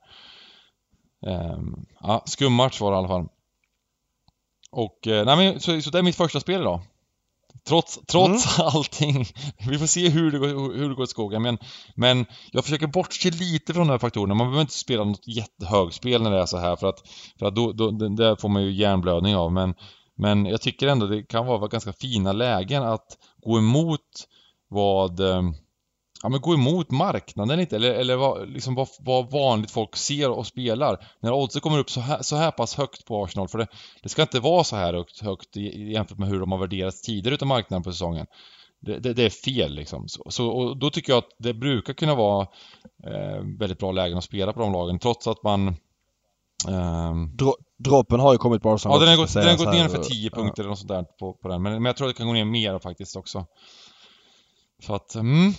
Eh, 1.26 1.58
ja, 2.00 2.22
skummatch 2.26 2.80
var 2.80 2.90
det 2.90 2.94
i 2.94 2.98
alla 2.98 3.08
fall. 3.08 3.28
Och, 4.70 5.06
eh, 5.06 5.24
nej 5.24 5.36
men, 5.36 5.60
så, 5.60 5.80
så 5.80 5.90
det 5.90 5.98
är 5.98 6.02
mitt 6.02 6.16
första 6.16 6.40
spel 6.40 6.60
idag. 6.60 6.80
Trots, 7.68 8.00
trots 8.06 8.58
mm. 8.58 8.68
allting. 8.74 9.24
Vi 9.68 9.78
får 9.78 9.86
se 9.86 10.08
hur 10.08 10.30
det, 10.30 10.38
går, 10.38 10.74
hur 10.74 10.88
det 10.88 10.94
går 10.94 11.04
i 11.04 11.06
skogen. 11.06 11.42
Men, 11.42 11.58
men 11.94 12.26
jag 12.52 12.64
försöker 12.64 12.86
bortse 12.86 13.30
lite 13.30 13.74
från 13.74 13.86
de 13.86 13.92
här 13.92 13.98
faktorerna. 13.98 14.34
Man 14.34 14.46
behöver 14.46 14.60
inte 14.60 14.72
spela 14.72 15.04
något 15.04 15.28
jättehögspel 15.28 16.22
när 16.22 16.30
det 16.30 16.40
är 16.40 16.46
så 16.46 16.58
här 16.58 16.76
för 16.76 16.86
att, 16.86 17.02
för 17.38 17.46
att 17.46 17.54
då, 17.54 17.72
då, 17.72 17.90
det 17.90 18.36
får 18.36 18.48
man 18.48 18.62
ju 18.62 18.72
hjärnblödning 18.72 19.36
av. 19.36 19.52
Men, 19.52 19.74
men 20.16 20.46
jag 20.46 20.60
tycker 20.60 20.86
ändå 20.86 21.06
det 21.06 21.22
kan 21.22 21.46
vara 21.46 21.68
ganska 21.68 21.92
fina 21.92 22.32
lägen 22.32 22.82
att 22.82 23.18
gå 23.36 23.58
emot 23.58 24.28
vad 24.68 25.20
eh, 25.20 25.42
ja, 26.22 26.28
men 26.28 26.40
gå 26.40 26.54
emot 26.54 26.90
marknaden 26.90 27.58
lite 27.58 27.76
eller, 27.76 27.94
eller 27.94 28.16
vad, 28.16 28.48
liksom 28.48 28.74
vad, 28.74 28.88
vad 29.00 29.30
vanligt 29.30 29.70
folk 29.70 29.96
ser 29.96 30.30
och 30.30 30.46
spelar. 30.46 31.06
När 31.20 31.32
oddset 31.32 31.62
kommer 31.62 31.78
upp 31.78 31.90
så 31.90 32.00
här, 32.00 32.22
så 32.22 32.36
här 32.36 32.50
pass 32.50 32.74
högt 32.74 33.04
på 33.04 33.24
Arsenal, 33.24 33.48
för 33.48 33.58
det, 33.58 33.66
det 34.02 34.08
ska 34.08 34.22
inte 34.22 34.40
vara 34.40 34.64
så 34.64 34.76
här 34.76 34.94
högt, 34.94 35.20
högt 35.20 35.56
jämfört 35.56 36.18
med 36.18 36.28
hur 36.28 36.40
de 36.40 36.52
har 36.52 36.58
värderats 36.58 37.02
tidigare 37.02 37.34
utav 37.34 37.48
marknaden 37.48 37.82
på 37.82 37.92
säsongen. 37.92 38.26
Det, 38.80 38.98
det, 38.98 39.12
det, 39.12 39.22
är 39.22 39.30
fel 39.30 39.74
liksom. 39.74 40.08
Så, 40.08 40.30
så, 40.30 40.48
och 40.48 40.76
då 40.76 40.90
tycker 40.90 41.12
jag 41.12 41.18
att 41.18 41.36
det 41.38 41.54
brukar 41.54 41.92
kunna 41.92 42.14
vara 42.14 42.46
eh, 43.04 43.42
väldigt 43.58 43.78
bra 43.78 43.92
lägen 43.92 44.18
att 44.18 44.24
spela 44.24 44.52
på 44.52 44.60
de 44.60 44.72
lagen 44.72 44.98
trots 44.98 45.26
att 45.26 45.42
man 45.42 45.76
eh, 46.68 47.14
Dro 47.34 47.54
droppen 47.78 48.20
har 48.20 48.32
ju 48.32 48.38
kommit 48.38 48.62
på 48.62 48.72
Arsenal. 48.72 49.00
Ja, 49.00 49.06
den 49.06 49.08
har 49.08 49.16
gått, 49.16 49.34
den 49.34 49.48
har 49.48 49.56
gått 49.56 49.74
ner 49.74 49.88
för 49.88 50.02
10 50.02 50.30
punkter 50.30 50.62
eller 50.62 50.70
något 50.70 50.78
sånt 50.78 50.88
där 50.88 51.02
på, 51.18 51.32
på 51.32 51.48
den. 51.48 51.62
Men, 51.62 51.72
men 51.72 51.84
jag 51.84 51.96
tror 51.96 52.08
att 52.08 52.14
det 52.14 52.18
kan 52.18 52.26
gå 52.26 52.32
ner 52.32 52.44
mer 52.44 52.78
faktiskt 52.78 53.16
också. 53.16 53.46
Så 54.82 54.94
att, 54.94 55.14
mm, 55.14 55.52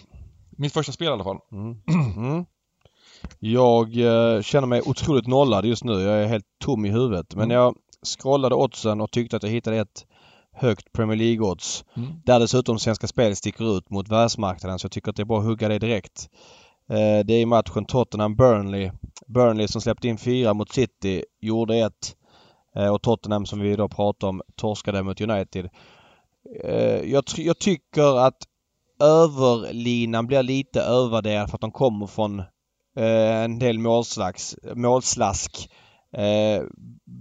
mitt 0.58 0.74
första 0.74 0.92
spel 0.92 1.08
i 1.08 1.12
alla 1.12 1.24
fall. 1.24 1.38
Mm. 1.52 1.78
Mm. 2.18 2.46
Jag 3.40 3.98
eh, 3.98 4.42
känner 4.42 4.68
mig 4.68 4.82
otroligt 4.86 5.28
nollad 5.28 5.66
just 5.66 5.84
nu. 5.84 5.94
Jag 5.94 6.24
är 6.24 6.28
helt 6.28 6.46
tom 6.64 6.86
i 6.86 6.90
huvudet. 6.90 7.36
Men 7.36 7.44
mm. 7.44 7.56
jag 7.58 7.76
scrollade 8.06 8.56
oddsen 8.56 9.02
och 9.02 9.12
tyckte 9.12 9.38
att 9.38 9.44
jag 9.44 9.50
hittade 9.50 9.78
ett 9.78 10.06
högt 10.54 10.92
Premier 10.94 11.18
League-odds. 11.18 11.86
Mm. 11.96 12.22
Där 12.26 12.40
dessutom 12.40 12.80
Svenska 12.80 13.08
Spel 13.08 13.36
sticker 13.36 13.78
ut 13.78 13.90
mot 13.90 14.10
världsmarknaden 14.10 14.80
så 14.80 14.86
jag 14.86 14.92
tycker 14.92 15.10
att 15.10 15.16
det 15.16 15.24
är 15.24 15.26
bara 15.26 15.40
att 15.40 15.46
hugga 15.46 15.68
det 15.68 15.80
direkt. 15.80 16.30
Eh, 16.90 17.26
det 17.26 17.34
är 17.34 17.46
matchen 17.46 17.86
Tottenham-Burnley. 17.86 18.92
Burnley 19.28 19.68
som 19.68 19.82
släppte 19.82 20.08
in 20.08 20.18
fyra 20.18 20.54
mot 20.54 20.72
City 20.72 21.24
gjorde 21.42 21.76
ett. 21.78 22.16
Eh, 22.76 22.94
och 22.94 23.02
Tottenham 23.02 23.46
som 23.46 23.60
vi 23.60 23.76
då 23.76 23.90
pratar 23.90 24.28
om 24.28 24.42
torskade 24.56 25.04
mot 25.04 25.22
United. 25.22 25.70
Eh, 26.64 27.12
jag, 27.12 27.24
jag 27.38 27.60
tycker 27.60 28.20
att 28.20 28.38
överlinan 29.00 30.28
blir 30.28 30.44
lite 30.44 30.82
övervärderad 30.82 31.50
för 31.50 31.58
att 31.58 31.62
de 31.62 31.72
kommer 31.72 32.08
från 32.08 32.44
en 33.00 33.60
del 33.60 33.80
målslags, 33.80 34.56
målslask. 34.76 35.70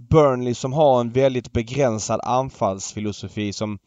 Burnley 0.09 0.53
som 0.53 0.73
har 0.73 1.01
en 1.01 1.11
väldigt 1.11 1.51
begränsad 1.51 2.19
anfallsfilosofi 2.23 3.53
som 3.53 3.79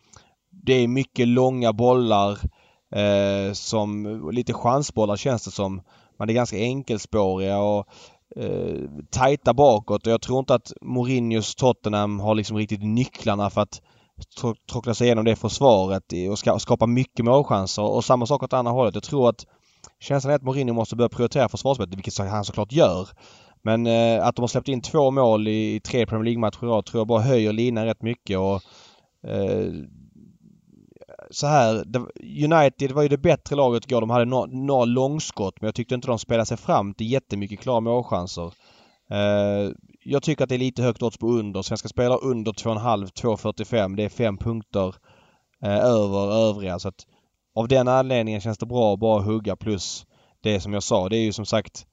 det 0.51 0.73
är 0.73 0.89
mycket 0.89 1.29
långa 1.29 1.73
bollar 1.73 2.39
eh, 2.91 3.53
som 3.53 4.31
lite 4.33 4.53
chansbollar 4.53 5.17
känns 5.17 5.45
det 5.45 5.51
som. 5.51 5.83
Man 6.19 6.31
är 6.31 6.35
ganska 6.35 6.57
enkelspåriga 6.57 7.59
och 7.59 7.87
eh, 8.37 8.81
tajta 9.11 9.55
bakåt 9.55 10.07
och 10.07 10.13
jag 10.13 10.23
tror 10.23 10.39
inte 10.39 10.55
att 10.55 10.73
Mourinhos 10.81 11.55
Tottenham 11.55 12.21
har 12.21 12.35
liksom 12.35 12.57
riktigt 12.57 12.83
nycklarna 12.83 13.51
för 13.51 13.61
att 13.61 13.81
tråckla 14.71 14.95
sig 14.95 15.07
igenom 15.07 15.25
det 15.25 15.37
försvaret 15.37 16.13
och 16.31 16.63
skapa 16.63 16.87
mycket 16.87 17.25
målchanser. 17.25 17.83
Och 17.83 18.05
samma 18.05 18.27
sak 18.27 18.43
åt 18.43 18.53
andra 18.53 18.73
hållet. 18.73 18.95
Jag 18.95 19.03
tror 19.03 19.29
att 19.29 19.47
känslan 20.01 20.33
är 20.33 20.37
att 20.37 20.43
Mourinho 20.43 20.75
måste 20.75 20.97
börja 20.97 21.09
prioritera 21.09 21.49
försvarsspelet, 21.49 21.95
vilket 21.95 22.19
han 22.19 22.45
såklart 22.45 22.73
gör. 22.73 23.09
Men 23.63 23.87
eh, 23.87 24.27
att 24.27 24.37
de 24.37 24.43
har 24.43 24.49
släppt 24.49 24.69
in 24.69 24.83
två 24.83 25.11
mål 25.11 25.49
i, 25.49 25.75
i 25.75 25.81
tre 25.81 26.07
Premier 26.07 26.25
League-matcher 26.25 26.83
tror 26.83 27.01
jag 27.01 27.07
bara 27.07 27.23
höjer 27.23 27.53
linan 27.53 27.85
rätt 27.85 28.03
mycket 28.03 28.39
och 28.39 28.63
eh, 29.31 29.73
så 31.31 31.47
här, 31.47 31.85
United 32.45 32.93
var 32.93 33.03
ju 33.03 33.09
det 33.09 33.19
bättre 33.19 33.57
laget 33.57 33.85
igår. 33.87 34.01
De 34.01 34.11
hade 34.11 34.25
några 34.25 34.47
no, 34.47 34.85
långskott 34.85 35.61
men 35.61 35.67
jag 35.67 35.75
tyckte 35.75 35.95
inte 35.95 36.09
de 36.09 36.19
spelade 36.19 36.47
sig 36.47 36.57
fram 36.57 36.95
till 36.95 37.13
jättemycket 37.13 37.61
klara 37.61 37.81
målchanser. 37.81 38.53
Eh, 39.11 39.73
jag 40.05 40.23
tycker 40.23 40.45
att 40.45 40.49
det 40.49 40.57
är 40.57 40.59
lite 40.59 40.83
högt 40.83 41.03
odds 41.03 41.19
på 41.19 41.27
under. 41.27 41.63
Svenska 41.63 41.89
spelare 41.89 42.19
under 42.19 42.53
2,5, 42.53 43.07
2,45. 43.07 43.97
Det 43.97 44.05
är 44.05 44.09
fem 44.09 44.39
punkter 44.39 44.95
eh, 45.63 45.85
över 45.85 46.49
övriga. 46.49 46.79
Så 46.79 46.89
att 46.89 47.07
av 47.55 47.69
den 47.69 47.89
anledningen 47.89 48.41
känns 48.41 48.59
det 48.59 48.67
bra 48.67 48.95
att 48.95 49.01
bara 49.01 49.23
hugga 49.23 49.57
plus 49.57 50.07
det 50.43 50.61
som 50.61 50.73
jag 50.73 50.83
sa. 50.83 51.09
Det 51.09 51.17
är 51.17 51.25
ju 51.25 51.33
som 51.33 51.47
sagt 51.47 51.87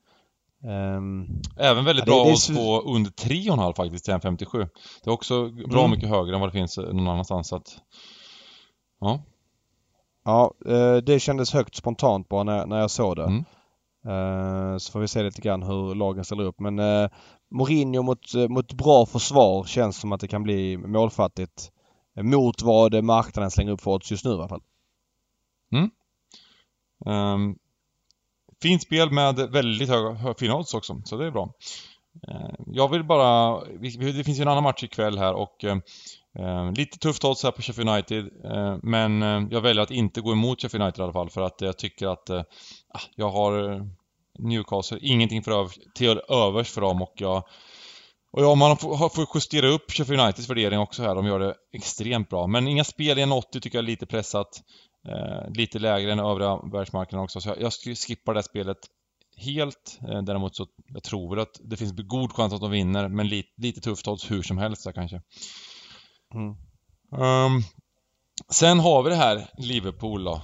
Um, 0.64 1.42
Även 1.58 1.86
väldigt 1.86 2.08
ja, 2.08 2.14
bra 2.14 2.32
odds 2.32 2.48
på 2.48 2.82
under 2.82 3.12
3,5 3.12 3.76
faktiskt 3.76 4.06
till 4.06 4.14
1,57. 4.14 4.70
Det 5.04 5.10
är 5.10 5.14
också 5.14 5.50
bra 5.50 5.80
mm. 5.80 5.92
mycket 5.92 6.10
högre 6.10 6.36
än 6.36 6.42
vad 6.42 6.50
det 6.50 6.54
finns 6.54 6.78
någon 6.78 7.08
annanstans 7.08 7.48
så 7.48 7.56
att... 7.56 7.78
Ja. 9.00 9.22
Ja, 10.24 10.54
eh, 10.66 10.98
det 10.98 11.20
kändes 11.20 11.54
högt 11.54 11.76
spontant 11.76 12.30
bara 12.30 12.44
när, 12.44 12.66
när 12.66 12.80
jag 12.80 12.92
såg 12.92 13.16
det. 13.16 13.24
Mm. 13.24 13.46
Uh, 14.08 14.78
så 14.78 14.92
får 14.92 15.00
vi 15.00 15.08
se 15.08 15.24
lite 15.24 15.42
grann 15.42 15.64
hur 15.64 15.96
lagen 15.96 16.26
ställer 16.26 16.44
upp. 16.44 16.60
Men 16.60 16.80
uh, 16.80 17.10
Mourinho 17.52 18.02
mot, 18.02 18.34
mot 18.50 18.74
bra 18.74 19.06
försvar 19.06 19.64
känns 19.64 19.98
som 19.98 20.12
att 20.12 20.20
det 20.20 20.28
kan 20.28 20.44
bli 20.44 20.78
målfattigt. 20.78 21.72
Mot 22.22 22.62
vad 22.62 23.04
marknaden 23.04 23.52
slänger 23.52 23.72
upp 23.72 23.82
för 23.82 23.92
odds 23.92 24.12
just 24.12 24.26
nu 24.26 24.32
i 24.32 24.34
alla 24.34 24.48
fall. 24.48 24.62
Mm. 25.72 25.90
Um, 27.06 27.58
fint 28.62 28.82
spel 28.82 29.12
med 29.12 29.36
väldigt 29.36 29.90
höga, 29.90 30.34
fina 30.40 30.56
odds 30.56 30.74
också, 30.74 31.02
så 31.06 31.18
det 31.18 31.28
är 31.28 31.32
bra. 31.32 31.54
Uh, 32.28 32.56
jag 32.66 32.92
vill 32.92 33.04
bara, 33.04 33.60
det 33.80 34.24
finns 34.24 34.40
ju 34.40 34.42
en 34.42 34.48
annan 34.48 34.64
match 34.64 34.84
ikväll 34.84 35.18
här 35.18 35.34
och 35.34 35.66
Eh, 36.40 36.72
lite 36.72 36.98
tufft 36.98 37.24
odds 37.24 37.44
här 37.44 37.52
på 37.52 37.62
Sheffield 37.62 37.90
United 37.90 38.30
eh, 38.46 38.78
men 38.84 39.24
eh, 39.24 39.48
jag 39.52 39.62
väljer 39.62 39.84
att 39.84 39.92
inte 39.92 40.22
gå 40.22 40.32
emot 40.32 40.62
Sheffield 40.62 40.84
United 40.84 41.00
i 41.00 41.04
alla 41.04 41.14
fall 41.14 41.30
för 41.30 41.42
att 41.42 41.62
jag 41.62 41.78
tycker 41.78 42.08
att 42.08 42.30
ah, 42.30 43.02
jag 43.16 43.30
har 43.30 43.82
Newcastle, 44.40 45.00
ingenting 45.02 45.44
för 45.44 45.52
över, 45.52 45.72
till 45.96 46.22
övers 46.30 46.70
för 46.70 46.82
dem 46.82 47.02
och 47.02 47.14
jag 47.16 47.44
och 48.32 48.44
ja, 48.44 48.56
man 48.56 48.78
får, 48.78 49.28
justera 49.36 49.68
upp 49.68 49.92
Sheffield 49.92 50.22
Uniteds 50.22 50.50
värdering 50.50 50.80
också 50.80 51.04
här. 51.04 51.16
De 51.16 51.26
gör 51.26 51.40
det 51.40 51.56
extremt 51.74 52.30
bra. 52.30 52.48
Men 52.48 52.68
inga 52.68 52.84
spel 52.84 53.20
i 53.20 53.24
1,80 53.24 53.60
tycker 53.60 53.78
jag 53.78 53.84
är 53.84 53.88
lite 53.88 54.06
pressat. 54.06 54.62
Eh, 55.08 55.52
lite 55.54 55.80
lägre 55.80 56.12
än 56.12 56.20
övriga 56.20 56.60
världsmarknaden 56.74 57.24
också. 57.24 57.42
Så 57.42 57.50
jag, 57.50 57.62
jag 57.62 57.98
skippar 57.98 58.34
det 58.34 58.44
spelet 58.44 58.78
helt. 59.38 60.00
Eh, 60.10 60.22
däremot 60.22 60.56
så 60.56 60.68
jag 60.94 61.04
tror 61.04 61.38
jag 61.38 61.44
att 61.44 61.60
det 61.64 61.78
finns 61.78 61.94
god 61.96 62.32
chans 62.32 62.54
att 62.54 62.62
de 62.62 62.72
vinner. 62.72 63.08
Men 63.08 63.28
lite, 63.28 63.50
lite 63.58 63.82
tufft 63.82 64.08
odds 64.08 64.32
hur 64.32 64.44
som 64.44 64.58
helst 64.58 64.84
där 64.84 64.92
kanske. 64.92 65.22
Mm. 66.34 66.56
Um, 67.24 67.64
sen 68.50 68.80
har 68.80 69.04
vi 69.04 69.10
det 69.10 69.16
här 69.16 69.50
Liverpool 69.58 70.24
då. 70.24 70.42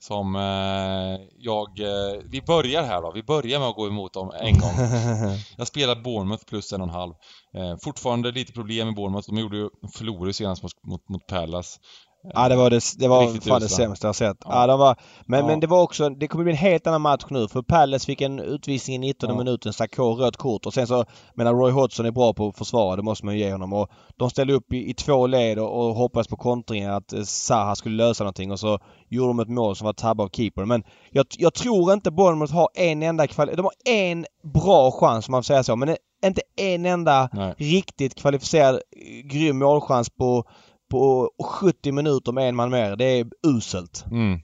Som 0.00 0.36
eh, 0.36 1.26
jag... 1.38 1.80
Eh, 1.80 2.20
vi 2.24 2.42
börjar 2.42 2.82
här 2.82 3.02
då. 3.02 3.12
Vi 3.14 3.22
börjar 3.22 3.58
med 3.58 3.68
att 3.68 3.76
gå 3.76 3.86
emot 3.86 4.12
dem 4.12 4.32
en 4.40 4.58
gång. 4.58 4.74
jag 5.56 5.66
spelar 5.66 6.02
Bournemouth 6.02 6.44
plus 6.44 6.72
en 6.72 6.80
och 6.80 6.88
en 6.88 6.94
halv. 6.94 7.12
Eh, 7.54 7.76
fortfarande 7.82 8.30
lite 8.30 8.52
problem 8.52 8.86
med 8.86 8.96
Bournemouth. 8.96 9.30
De 9.30 9.38
gjorde 9.38 9.56
ju 9.56 9.68
förlorade 9.92 10.32
senast 10.32 10.62
mot, 10.62 10.72
mot, 10.84 11.08
mot 11.08 11.26
Palace. 11.26 11.78
Ja 12.22 12.48
det 12.48 12.56
var 12.56 12.70
det, 12.70 12.80
det 12.98 13.08
var 13.08 13.48
fan 13.48 13.60
det 13.60 13.68
sämsta 13.68 14.08
jag 14.08 14.14
sett. 14.16 14.36
Ja. 14.44 14.60
ja 14.60 14.66
det 14.66 14.76
var, 14.76 14.96
men, 15.26 15.40
ja. 15.40 15.46
men 15.46 15.60
det 15.60 15.66
var 15.66 15.82
också, 15.82 16.08
det 16.08 16.28
kommer 16.28 16.44
bli 16.44 16.52
en 16.52 16.58
helt 16.58 16.86
annan 16.86 17.00
match 17.00 17.24
nu 17.30 17.48
för 17.48 17.62
Palace 17.62 18.06
fick 18.06 18.20
en 18.20 18.38
utvisning 18.38 18.96
i 18.96 18.98
19 18.98 19.30
ja. 19.30 19.36
minuten, 19.38 19.72
Sakho 19.72 20.14
rött 20.14 20.36
kort 20.36 20.66
och 20.66 20.74
sen 20.74 20.86
så, 20.86 21.04
menar 21.34 21.54
Roy 21.54 21.72
Hodgson 21.72 22.06
är 22.06 22.10
bra 22.10 22.34
på 22.34 22.48
att 22.48 22.58
försvara, 22.58 22.96
det 22.96 23.02
måste 23.02 23.24
man 23.24 23.34
ju 23.34 23.40
ge 23.40 23.52
honom 23.52 23.72
och 23.72 23.90
de 24.16 24.30
ställde 24.30 24.54
upp 24.54 24.72
i, 24.72 24.90
i 24.90 24.94
två 24.94 25.26
led 25.26 25.58
och, 25.58 25.86
och 25.86 25.94
hoppades 25.94 26.28
på 26.28 26.36
kontringar 26.36 26.92
att 26.92 27.12
eh, 27.12 27.22
Zaha 27.22 27.74
skulle 27.74 27.96
lösa 27.96 28.24
någonting 28.24 28.52
och 28.52 28.60
så 28.60 28.78
gjorde 29.08 29.28
de 29.28 29.40
ett 29.40 29.48
mål 29.48 29.76
som 29.76 29.84
var 29.84 29.92
tabbe 29.92 30.22
av 30.22 30.28
keepern. 30.28 30.68
Men 30.68 30.84
jag, 31.10 31.26
jag 31.38 31.54
tror 31.54 31.92
inte 31.92 32.10
Bournemouth 32.10 32.54
har 32.54 32.68
en 32.74 33.02
enda 33.02 33.26
kvalitet, 33.26 33.56
de 33.56 33.64
har 33.64 33.94
en 33.94 34.26
bra 34.42 34.90
chans 34.90 35.28
om 35.28 35.32
man 35.32 35.42
får 35.42 35.46
säga 35.46 35.62
så, 35.62 35.76
men 35.76 35.96
inte 36.24 36.42
en 36.56 36.86
enda 36.86 37.28
Nej. 37.32 37.54
riktigt 37.58 38.14
kvalificerad 38.14 38.80
grym 39.24 39.58
målchans 39.58 40.10
på 40.10 40.44
på 40.88 41.30
70 41.60 41.92
minuter 41.92 42.32
med 42.32 42.48
en 42.48 42.56
man 42.56 42.70
mer. 42.70 42.96
Det 42.96 43.04
är 43.04 43.26
uselt. 43.46 44.04
Mm. 44.10 44.40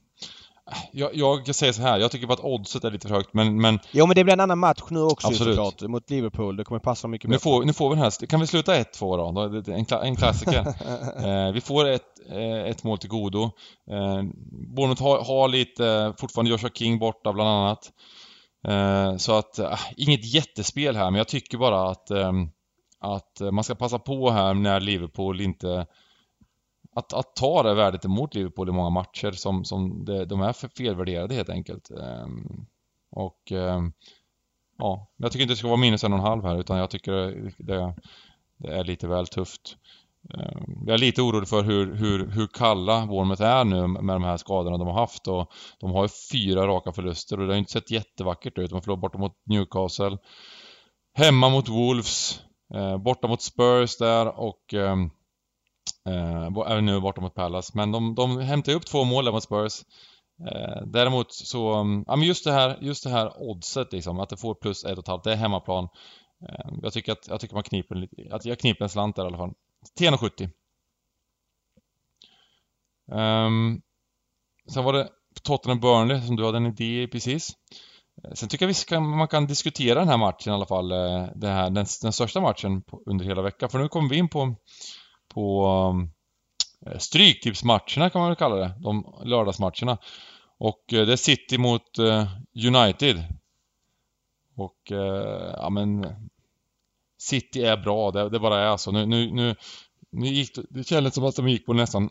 Jag, 0.91 1.15
jag 1.15 1.55
säger 1.55 1.73
så 1.73 1.81
här, 1.81 1.99
jag 1.99 2.11
tycker 2.11 2.27
bara 2.27 2.33
att 2.33 2.39
oddset 2.39 2.83
är 2.83 2.91
lite 2.91 3.07
för 3.07 3.15
högt 3.15 3.33
men... 3.33 3.61
men... 3.61 3.79
Jo 3.91 4.05
men 4.05 4.15
det 4.15 4.23
blir 4.23 4.33
en 4.33 4.39
annan 4.39 4.59
match 4.59 4.81
nu 4.89 5.01
också 5.01 5.27
Absolut. 5.27 5.55
såklart 5.55 5.81
mot 5.89 6.09
Liverpool. 6.09 6.57
Det 6.57 6.63
kommer 6.63 6.79
passa 6.79 7.07
mycket 7.07 7.29
nu 7.29 7.39
får, 7.39 7.65
nu 7.65 7.73
får 7.73 7.89
vi 7.89 7.95
den 7.95 8.03
här, 8.03 8.25
kan 8.25 8.39
vi 8.39 8.47
sluta 8.47 8.75
1-2 8.75 9.33
då? 9.33 9.73
En, 9.73 9.85
en 10.07 10.15
klassiker. 10.15 10.59
eh, 11.47 11.51
vi 11.51 11.61
får 11.61 11.85
ett, 11.85 12.29
eh, 12.29 12.69
ett 12.69 12.83
mål 12.83 12.97
till 12.97 13.09
godo. 13.09 13.43
Eh, 13.91 14.23
Bournemouth 14.75 15.03
har, 15.03 15.23
har 15.23 15.47
lite, 15.47 16.13
fortfarande 16.17 16.51
Joshua 16.51 16.69
King 16.69 16.99
borta 16.99 17.33
bland 17.33 17.49
annat. 17.49 17.91
Eh, 18.67 19.17
så 19.17 19.37
att, 19.37 19.59
äh, 19.59 19.79
inget 19.97 20.33
jättespel 20.33 20.95
här 20.95 21.11
men 21.11 21.17
jag 21.17 21.27
tycker 21.27 21.57
bara 21.57 21.89
att, 21.89 22.11
äh, 22.11 22.31
att 22.99 23.41
man 23.51 23.63
ska 23.63 23.75
passa 23.75 23.99
på 23.99 24.31
här 24.31 24.53
när 24.53 24.79
Liverpool 24.79 25.41
inte 25.41 25.85
att, 26.95 27.13
att 27.13 27.35
ta 27.35 27.63
det 27.63 27.73
värdet 27.73 28.05
emot 28.05 28.35
Liverpool 28.35 28.69
i 28.69 28.71
många 28.71 28.89
matcher 28.89 29.31
som, 29.31 29.65
som 29.65 30.05
det, 30.05 30.25
de 30.25 30.41
är 30.41 30.53
för 30.53 30.67
felvärderade 30.67 31.35
helt 31.35 31.49
enkelt. 31.49 31.91
Ehm, 31.91 32.65
och 33.11 33.51
ehm, 33.51 33.93
ja, 34.77 35.11
jag 35.17 35.31
tycker 35.31 35.43
inte 35.43 35.53
det 35.53 35.57
ska 35.57 35.67
vara 35.67 35.77
minus 35.77 36.03
en 36.03 36.13
och 36.13 36.19
en 36.19 36.25
halv 36.25 36.43
här 36.43 36.59
utan 36.59 36.77
jag 36.77 36.89
tycker 36.89 37.11
det, 37.57 37.95
det 38.57 38.75
är 38.75 38.83
lite 38.83 39.07
väl 39.07 39.27
tufft. 39.27 39.77
Ehm, 40.33 40.83
jag 40.85 40.93
är 40.93 40.97
lite 40.97 41.21
orolig 41.21 41.49
för 41.49 41.63
hur, 41.63 41.95
hur, 41.95 42.27
hur 42.27 42.47
kalla 42.47 43.05
Bournemouth 43.05 43.43
är 43.43 43.63
nu 43.63 43.87
med 43.87 44.15
de 44.15 44.23
här 44.23 44.37
skadorna 44.37 44.77
de 44.77 44.87
har 44.87 44.99
haft 44.99 45.27
och 45.27 45.51
de 45.79 45.91
har 45.91 46.03
ju 46.03 46.09
fyra 46.31 46.67
raka 46.67 46.91
förluster 46.91 47.39
och 47.39 47.47
det 47.47 47.53
har 47.53 47.59
inte 47.59 47.71
sett 47.71 47.91
jättevackert 47.91 48.57
ut. 48.57 48.69
De 48.69 48.75
har 48.75 48.81
förlorat 48.81 49.01
borta 49.01 49.17
mot 49.17 49.33
Newcastle, 49.45 50.17
hemma 51.13 51.49
mot 51.49 51.69
Wolves, 51.69 52.41
eh, 52.73 52.97
borta 52.97 53.27
mot 53.27 53.41
Spurs 53.41 53.97
där 53.97 54.39
och 54.39 54.73
Eh, 56.09 56.71
även 56.71 56.85
nu 56.85 57.01
borta 57.01 57.21
mot 57.21 57.33
Palace. 57.33 57.71
Men 57.75 57.91
de, 57.91 58.15
de 58.15 58.39
hämtar 58.39 58.73
upp 58.73 58.85
två 58.85 59.03
mål 59.03 59.25
där 59.25 59.31
mot 59.31 59.43
Spurs. 59.43 59.83
Eh, 60.39 60.81
däremot 60.85 61.33
så, 61.33 61.73
mm, 61.73 62.03
ja 62.07 62.15
men 62.15 62.27
just 62.27 62.43
det 62.43 62.51
här, 62.51 62.77
just 62.81 63.03
det 63.03 63.09
här 63.09 63.41
oddset 63.41 63.93
liksom, 63.93 64.19
att 64.19 64.29
det 64.29 64.37
får 64.37 64.55
plus 64.55 64.83
ett 64.85 64.97
och 64.97 65.03
ett 65.03 65.07
halvt, 65.07 65.23
det 65.23 65.31
är 65.31 65.35
hemmaplan. 65.35 65.87
Eh, 66.49 66.71
jag 66.81 66.93
tycker 66.93 67.11
att, 67.11 67.27
jag 67.27 67.39
tycker 67.39 67.55
man 67.55 67.63
kniper 67.63 67.95
lite, 67.95 68.35
att 68.35 68.45
jag 68.45 68.59
kniper 68.59 68.83
en 68.83 68.89
slant 68.89 69.15
där 69.15 69.23
i 69.23 69.27
alla 69.27 69.37
fall. 69.37 69.53
10,70. 69.99 70.49
Um, 73.11 73.19
ehm, 73.19 73.81
sen 74.73 74.83
var 74.83 74.93
det 74.93 75.09
Tottenham 75.43 75.79
Burnley 75.79 76.21
som 76.21 76.35
du 76.35 76.45
hade 76.45 76.57
en 76.57 76.65
idé 76.65 77.03
i 77.03 77.07
precis. 77.07 77.53
Eh, 78.23 78.31
sen 78.33 78.49
tycker 78.49 78.65
jag 78.65 78.67
vi 78.67 78.73
ska, 78.73 78.99
man 78.99 79.27
kan 79.27 79.47
diskutera 79.47 79.99
den 79.99 80.07
här 80.07 80.17
matchen 80.17 80.51
i 80.51 80.55
alla 80.55 80.65
fall, 80.65 80.91
eh, 80.91 81.27
det 81.35 81.47
här, 81.47 81.69
den, 81.69 81.85
den 82.01 82.13
största 82.13 82.41
matchen 82.41 82.81
på, 82.81 83.03
under 83.05 83.25
hela 83.25 83.41
veckan. 83.41 83.69
För 83.69 83.79
nu 83.79 83.87
kommer 83.87 84.09
vi 84.09 84.17
in 84.17 84.29
på 84.29 84.55
på 85.35 85.67
um, 85.67 86.11
eh, 86.85 86.97
Stryktipsmatcherna 86.97 88.09
kan 88.09 88.21
man 88.21 88.29
väl 88.29 88.35
kalla 88.35 88.55
det, 88.55 88.73
de 88.79 89.15
lördagsmatcherna. 89.23 89.97
Och 90.57 90.93
eh, 90.93 91.05
det 91.05 91.11
är 91.11 91.17
City 91.17 91.57
mot 91.57 91.99
eh, 91.99 92.27
United. 92.67 93.23
Och 94.57 94.91
ja 95.57 95.69
men 95.69 96.05
City 97.17 97.63
är 97.63 97.77
bra, 97.77 98.11
det, 98.11 98.29
det 98.29 98.39
bara 98.39 98.73
är 98.73 98.77
så. 98.77 98.91
Nu, 98.91 99.05
nu, 99.05 99.31
nu, 99.31 99.55
nu 100.09 100.27
gick, 100.27 100.51
det 100.69 100.83
kändes 100.83 101.13
som 101.13 101.25
att 101.25 101.35
de 101.35 101.47
gick 101.47 101.65
på 101.65 101.73
nästan 101.73 102.09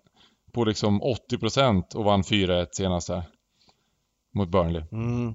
på 0.53 0.65
liksom 0.65 1.03
80% 1.03 1.95
och 1.95 2.05
vann 2.05 2.23
4-1 2.23 2.67
senast 2.73 3.09
här. 3.09 3.23
Mot 4.35 4.49
Burnley. 4.49 4.83
Mm. 4.93 5.35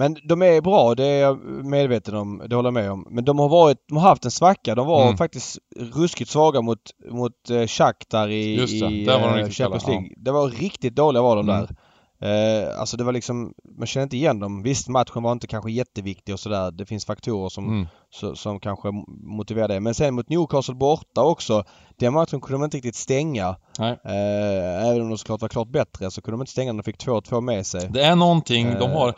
Men 0.00 0.16
de 0.24 0.42
är 0.42 0.60
bra, 0.60 0.94
det 0.94 1.04
är 1.06 1.20
jag 1.20 1.38
medveten 1.64 2.14
om. 2.14 2.42
Det 2.48 2.56
håller 2.56 2.66
jag 2.66 2.74
med 2.74 2.90
om. 2.90 3.06
Men 3.10 3.24
de 3.24 3.38
har 3.38 3.48
varit, 3.48 3.78
de 3.88 3.96
har 3.96 4.08
haft 4.08 4.24
en 4.24 4.30
svacka. 4.30 4.74
De 4.74 4.86
var 4.86 5.04
mm. 5.04 5.16
faktiskt 5.16 5.58
ruskigt 5.76 6.30
svaga 6.30 6.60
mot, 6.60 6.78
mot 7.10 7.32
uh, 7.50 7.66
Shakhtar 7.66 8.28
i, 8.28 8.56
Just 8.56 8.80
det, 8.80 8.86
i 8.86 9.04
där 9.04 9.20
var 9.20 9.36
de 9.36 9.42
uh, 9.42 9.50
Champions 9.50 9.86
League. 9.86 10.06
Ja. 10.08 10.14
Det 10.16 10.30
var 10.30 10.48
riktigt 10.48 10.96
dåliga 10.96 11.22
var 11.22 11.36
de 11.36 11.48
mm. 11.48 11.66
där. 11.66 11.76
Uh, 12.24 12.80
alltså 12.80 12.96
det 12.96 13.04
var 13.04 13.12
liksom, 13.12 13.54
man 13.78 13.86
känner 13.86 14.02
inte 14.02 14.16
igen 14.16 14.40
dem. 14.40 14.62
Visst 14.62 14.88
matchen 14.88 15.22
var 15.22 15.32
inte 15.32 15.46
kanske 15.46 15.70
jätteviktig 15.70 16.34
och 16.34 16.40
sådär. 16.40 16.70
Det 16.70 16.86
finns 16.86 17.06
faktorer 17.06 17.48
som, 17.48 17.68
mm. 17.68 17.86
så, 18.10 18.36
som 18.36 18.60
kanske 18.60 18.88
motiverar 19.08 19.68
det. 19.68 19.80
Men 19.80 19.94
sen 19.94 20.14
mot 20.14 20.28
Newcastle 20.28 20.74
borta 20.74 21.22
också. 21.22 21.64
Den 21.98 22.12
matchen 22.12 22.40
kunde 22.40 22.58
de 22.58 22.64
inte 22.64 22.76
riktigt 22.76 22.96
stänga. 22.96 23.48
Uh, 23.80 24.88
även 24.88 25.02
om 25.02 25.08
de 25.08 25.18
såklart 25.18 25.40
var 25.40 25.48
klart 25.48 25.68
bättre 25.68 26.10
så 26.10 26.22
kunde 26.22 26.36
de 26.36 26.42
inte 26.42 26.52
stänga. 26.52 26.72
De 26.72 26.82
fick 26.82 27.04
2-2 27.04 27.40
med 27.40 27.66
sig. 27.66 27.88
Det 27.92 28.02
är 28.02 28.16
någonting, 28.16 28.74
de 28.78 28.90
har 28.90 29.14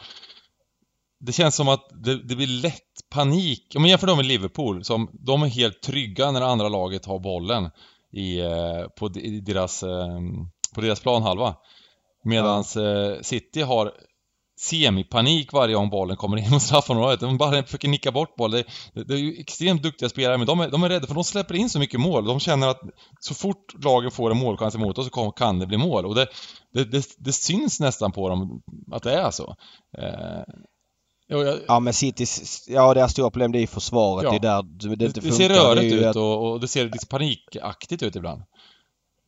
det 1.23 1.33
känns 1.33 1.55
som 1.57 1.69
att 1.69 1.89
det, 2.05 2.23
det 2.23 2.37
blir 2.37 2.63
lätt 2.63 3.11
panik. 3.11 3.73
Om 3.77 3.83
man 3.83 3.89
jämför 3.89 4.07
dem 4.07 4.17
med 4.17 4.27
Liverpool, 4.27 4.85
som 4.85 5.11
de 5.13 5.43
är 5.43 5.47
helt 5.47 5.83
trygga 5.83 6.31
när 6.31 6.41
andra 6.41 6.69
laget 6.69 7.07
har 7.07 7.19
bollen 7.19 7.71
i, 8.13 8.41
eh, 8.41 8.87
på, 8.99 9.11
i 9.15 9.41
deras, 9.41 9.83
eh, 9.83 10.21
på 10.75 10.81
deras 10.81 11.01
planhalva. 11.01 11.57
Medan 12.25 12.65
ja. 12.75 12.83
Eh, 12.83 13.21
City 13.21 13.63
har 13.63 13.93
semipanik 14.61 15.53
varje 15.53 15.75
gång 15.75 15.91
bollen 15.91 16.17
kommer 16.17 16.37
in 16.37 16.51
mot 16.51 16.63
straffområdet. 16.63 17.21
De 17.21 17.39
bara 17.39 17.63
försöker 17.63 17.89
nicka 17.89 18.13
bort 18.13 18.37
bollen. 18.37 18.65
Det, 18.95 19.05
det, 19.05 19.15
är 19.15 19.19
ju 19.19 19.41
extremt 19.41 19.83
duktiga 19.83 20.09
spelare, 20.09 20.39
men 20.39 20.47
de 20.47 20.61
är, 20.61 20.71
de 20.71 20.83
är 20.83 20.89
rädda 20.89 21.07
för 21.07 21.15
de 21.15 21.25
släpper 21.25 21.55
in 21.55 21.71
så 21.71 21.79
mycket 21.79 22.01
mål. 22.01 22.25
De 22.25 22.41
känner 22.41 22.69
att 22.69 22.81
så 23.21 23.35
fort 23.35 23.85
lagen 23.85 24.11
får 24.11 24.31
en 24.31 24.39
målchans 24.39 24.75
emot 24.75 24.99
oss 24.99 25.09
så 25.15 25.31
kan 25.31 25.59
det 25.59 25.67
bli 25.67 25.77
mål. 25.77 26.07
Och 26.07 26.15
det, 26.15 26.27
det, 26.75 26.85
det, 26.85 27.07
det 27.19 27.33
syns 27.33 27.81
nästan 27.81 28.13
på 28.13 28.29
dem 28.29 28.63
att 28.93 29.03
det 29.03 29.15
är 29.15 29.31
så. 29.31 29.57
Eh, 31.33 31.39
Jo, 31.39 31.45
jag... 31.45 31.59
Ja 31.69 31.81
men 31.81 31.93
City, 31.93 32.27
ja 32.69 32.95
deras 32.95 33.13
stora 33.13 33.31
problem 33.31 33.53
det 33.53 33.63
är 33.63 33.67
försvaret. 33.67 34.25
Ja. 34.25 34.31
Det 34.31 34.37
är 34.37 34.41
där 34.41 34.63
det, 34.63 34.97
det 34.97 35.05
inte 35.07 35.21
funkar. 35.21 35.39
Det 35.39 35.55
ser 35.55 35.65
rörigt 35.65 35.95
ut 35.95 36.05
att... 36.05 36.17
och, 36.17 36.51
och, 36.51 36.61
det 36.61 36.69
ser 36.69 36.85
lite 36.85 37.07
panikaktigt 37.07 38.03
ut 38.03 38.17
ibland. 38.17 38.43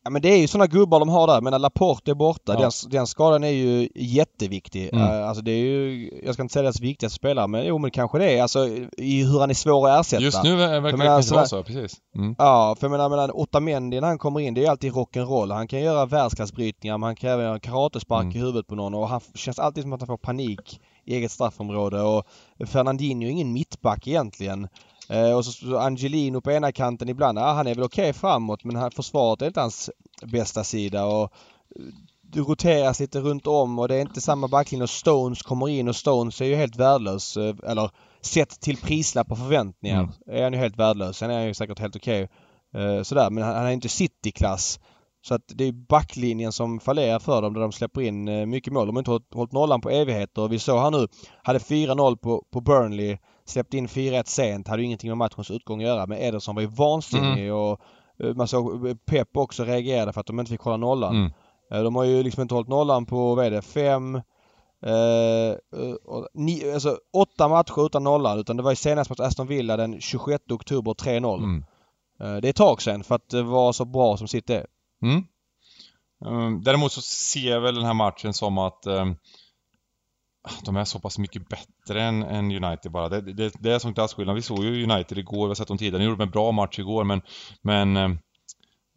Ja 0.03 0.11
men 0.11 0.21
det 0.21 0.29
är 0.29 0.37
ju 0.37 0.47
sådana 0.47 0.67
gubbar 0.67 0.99
de 0.99 1.09
har 1.09 1.27
där. 1.27 1.41
Men 1.41 1.61
Laporte 1.61 2.11
är 2.11 2.15
borta. 2.15 2.53
Ja. 2.53 2.59
Den, 2.59 2.71
den 2.89 3.07
skadan 3.07 3.43
är 3.43 3.49
ju 3.49 3.89
jätteviktig. 3.95 4.89
Mm. 4.93 5.03
Uh, 5.03 5.27
alltså 5.27 5.43
det 5.43 5.51
är 5.51 5.57
ju, 5.57 6.09
jag 6.25 6.33
ska 6.33 6.43
inte 6.43 6.53
säga 6.53 6.63
deras 6.63 6.81
viktigaste 6.81 7.15
spelare 7.15 7.47
men 7.47 7.65
jo 7.65 7.77
men 7.77 7.91
kanske 7.91 8.17
det 8.17 8.37
är. 8.37 8.41
Alltså 8.41 8.67
i 8.97 9.23
hur 9.23 9.39
han 9.39 9.49
är 9.49 9.53
svår 9.53 9.89
att 9.89 9.99
ersätta. 9.99 10.23
Just 10.23 10.43
nu 10.43 10.55
verkar 10.55 10.97
det 10.97 11.11
alltså, 11.11 11.35
vara 11.35 11.45
så, 11.45 11.63
precis. 11.63 11.97
Mm. 12.15 12.35
Ja, 12.37 12.75
för 12.79 12.87
jag 12.87 12.91
menar, 12.91 13.09
menar 13.09 13.37
Otamendi 13.37 14.01
när 14.01 14.07
han 14.07 14.17
kommer 14.17 14.39
in, 14.39 14.53
det 14.53 14.61
är 14.61 14.63
ju 14.63 14.69
alltid 14.69 14.93
rock'n'roll. 14.93 15.53
Han 15.53 15.67
kan 15.67 15.81
göra 15.81 16.05
världsklassbrytningar 16.05 16.97
men 16.97 17.07
han 17.07 17.15
kan 17.15 17.29
även 17.29 17.45
göra 17.45 17.59
karatespark 17.59 18.23
mm. 18.23 18.35
i 18.35 18.39
huvudet 18.39 18.67
på 18.67 18.75
någon 18.75 18.93
och 18.93 19.07
han 19.07 19.21
känns 19.35 19.59
alltid 19.59 19.83
som 19.83 19.93
att 19.93 20.01
han 20.01 20.07
får 20.07 20.17
panik 20.17 20.79
eget 21.05 21.31
straffområde 21.31 22.01
och 22.01 22.25
Fernandinho 22.65 23.27
är 23.27 23.31
ingen 23.31 23.53
mittback 23.53 24.07
egentligen. 24.07 24.67
Eh, 25.09 25.31
och 25.31 25.45
så 25.45 25.77
Angelino 25.77 26.41
på 26.41 26.51
ena 26.51 26.71
kanten 26.71 27.09
ibland. 27.09 27.37
Ja, 27.37 27.53
han 27.53 27.67
är 27.67 27.75
väl 27.75 27.83
okej 27.83 28.09
okay 28.09 28.13
framåt 28.13 28.63
men 28.63 28.75
han, 28.75 28.91
försvaret 28.91 29.41
är 29.41 29.47
inte 29.47 29.61
hans 29.61 29.89
bästa 30.23 30.63
sida. 30.63 31.05
Och 31.05 31.33
det 32.21 32.39
roteras 32.39 32.99
lite 32.99 33.19
runt 33.19 33.47
om 33.47 33.79
och 33.79 33.87
det 33.87 33.95
är 33.95 34.01
inte 34.01 34.21
samma 34.21 34.47
backlinje 34.47 34.83
och 34.83 34.89
Stones 34.89 35.41
kommer 35.41 35.69
in 35.69 35.87
och 35.87 35.95
Stones 35.95 36.41
är 36.41 36.45
ju 36.45 36.55
helt 36.55 36.75
värdelös. 36.75 37.37
Eh, 37.37 37.55
eller 37.63 37.89
sett 38.21 38.59
till 38.59 38.77
prislapp 38.77 39.31
och 39.31 39.37
förväntningar 39.37 39.99
mm. 39.99 40.11
är 40.27 40.43
han 40.43 40.53
ju 40.53 40.59
helt 40.59 40.79
värdelös. 40.79 41.17
Sen 41.17 41.29
är 41.29 41.37
han 41.37 41.47
ju 41.47 41.53
säkert 41.53 41.79
helt 41.79 41.95
okej. 41.95 42.23
Okay. 42.23 42.97
Eh, 42.97 43.03
sådär 43.03 43.29
men 43.29 43.43
han, 43.43 43.55
han 43.55 43.65
är 43.65 43.71
inte 43.71 43.89
cityklass. 43.89 44.79
Så 45.27 45.35
att 45.35 45.41
det 45.47 45.63
är 45.63 45.71
backlinjen 45.71 46.51
som 46.51 46.79
fallerar 46.79 47.19
för 47.19 47.41
dem 47.41 47.53
där 47.53 47.61
de 47.61 47.71
släpper 47.71 48.01
in 48.01 48.27
eh, 48.27 48.45
mycket 48.45 48.73
mål. 48.73 48.87
De 48.87 48.95
har 48.95 49.01
inte 49.01 49.35
hållit, 49.37 49.51
nollan 49.51 49.81
på 49.81 49.89
evigheter. 49.89 50.47
Vi 50.47 50.59
såg 50.59 50.79
här 50.79 50.91
nu, 50.91 51.07
hade 51.43 51.59
4-0 51.59 52.17
på, 52.17 52.45
på 52.51 52.61
Burnley, 52.61 53.17
släppte 53.45 53.77
in 53.77 53.87
4-1 53.87 54.23
sent, 54.25 54.67
hade 54.67 54.81
ju 54.81 54.85
ingenting 54.85 55.09
med 55.09 55.17
matchens 55.17 55.51
utgång 55.51 55.81
att 55.81 55.87
göra. 55.87 56.07
Men 56.07 56.17
Ederson 56.17 56.55
var 56.55 56.61
ju 56.61 56.67
vansinnig 56.67 57.47
mm. 57.47 57.55
och 57.55 57.79
eh, 58.23 58.35
man 58.35 58.47
såg 58.47 58.87
eh, 58.87 58.95
Pep 59.05 59.37
också 59.37 59.63
reagerade 59.63 60.13
för 60.13 60.21
att 60.21 60.27
de 60.27 60.39
inte 60.39 60.51
fick 60.51 60.61
hålla 60.61 60.77
nollan. 60.77 61.15
Mm. 61.15 61.31
De 61.69 61.95
har 61.95 62.03
ju 62.03 62.23
liksom 62.23 62.41
inte 62.41 62.55
hållit 62.55 62.69
nollan 62.69 63.05
på, 63.05 63.35
vad 63.35 63.45
är 63.45 63.51
det, 63.51 63.61
fem 63.61 64.21
Eh, 64.85 65.55
ni, 66.33 66.71
alltså 66.73 66.97
åtta 67.13 67.47
matcher 67.47 67.85
utan 67.85 68.03
nollan 68.03 68.39
utan 68.39 68.57
det 68.57 68.63
var 68.63 68.71
ju 68.71 68.75
senast 68.75 69.09
mot 69.09 69.19
Aston 69.19 69.47
Villa 69.47 69.77
den 69.77 70.01
26 70.01 70.43
oktober 70.51 70.91
3-0. 70.91 71.37
Mm. 71.37 71.63
Det 72.17 72.47
är 72.47 72.49
ett 72.49 72.55
tag 72.55 72.81
sedan 72.81 73.03
för 73.03 73.15
att 73.15 73.29
det 73.29 73.43
var 73.43 73.71
så 73.71 73.85
bra 73.85 74.17
som 74.17 74.27
sitt 74.27 74.49
är. 74.49 74.65
Mm. 75.05 75.23
Ehm, 76.25 76.63
däremot 76.63 76.91
så 76.91 77.01
ser 77.01 77.49
jag 77.49 77.61
väl 77.61 77.75
den 77.75 77.85
här 77.85 77.93
matchen 77.93 78.33
som 78.33 78.57
att 78.57 78.87
um, 78.87 79.15
de 80.65 80.75
är 80.75 80.83
så 80.83 80.99
pass 80.99 81.17
mycket 81.17 81.49
bättre 81.49 82.03
än, 82.03 82.23
än 82.23 82.63
United 82.63 82.91
bara. 82.91 83.09
Det, 83.09 83.33
det, 83.33 83.53
det 83.59 83.73
är 83.73 83.79
som 83.79 83.93
klasskillnad. 83.93 84.35
Vi 84.35 84.41
såg 84.41 84.63
ju 84.63 84.83
United 84.83 85.17
igår, 85.17 85.45
vi 85.45 85.47
har 85.47 85.55
sett 85.55 85.67
dem 85.67 85.77
tidigare. 85.77 86.03
De 86.03 86.09
gjorde 86.09 86.23
en 86.23 86.29
bra 86.29 86.51
match 86.51 86.79
igår 86.79 87.03
men, 87.03 87.21
men 87.61 87.97
um, 87.97 88.19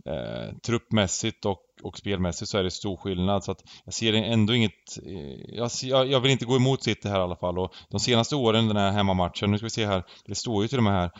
eh, 0.06 0.56
truppmässigt 0.66 1.44
och, 1.44 1.60
och 1.82 1.98
spelmässigt 1.98 2.50
så 2.50 2.58
är 2.58 2.62
det 2.62 2.70
stor 2.70 2.96
skillnad. 2.96 3.44
Så 3.44 3.52
att 3.52 3.62
jag 3.84 3.94
ser 3.94 4.12
ändå 4.12 4.54
inget... 4.54 4.98
Eh, 5.06 5.66
jag, 5.82 6.08
jag 6.08 6.20
vill 6.20 6.32
inte 6.32 6.44
gå 6.44 6.56
emot 6.56 6.82
City 6.82 7.08
här 7.08 7.18
i 7.18 7.22
alla 7.22 7.36
fall. 7.36 7.58
Och 7.58 7.74
de 7.90 8.00
senaste 8.00 8.36
åren, 8.36 8.68
den 8.68 8.76
här 8.76 8.90
hemmamatchen, 8.90 9.50
nu 9.50 9.58
ska 9.58 9.66
vi 9.66 9.70
se 9.70 9.86
här. 9.86 10.04
Det 10.26 10.34
står 10.34 10.62
ju 10.62 10.68
till 10.68 10.78
och 10.78 10.84
med 10.84 10.92
här. 10.92 11.10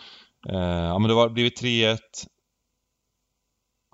Eh, 0.48 0.84
ja 0.84 0.98
men 0.98 1.08
det 1.08 1.14
har 1.14 1.28
blivit 1.28 1.62
3-1 1.62 1.98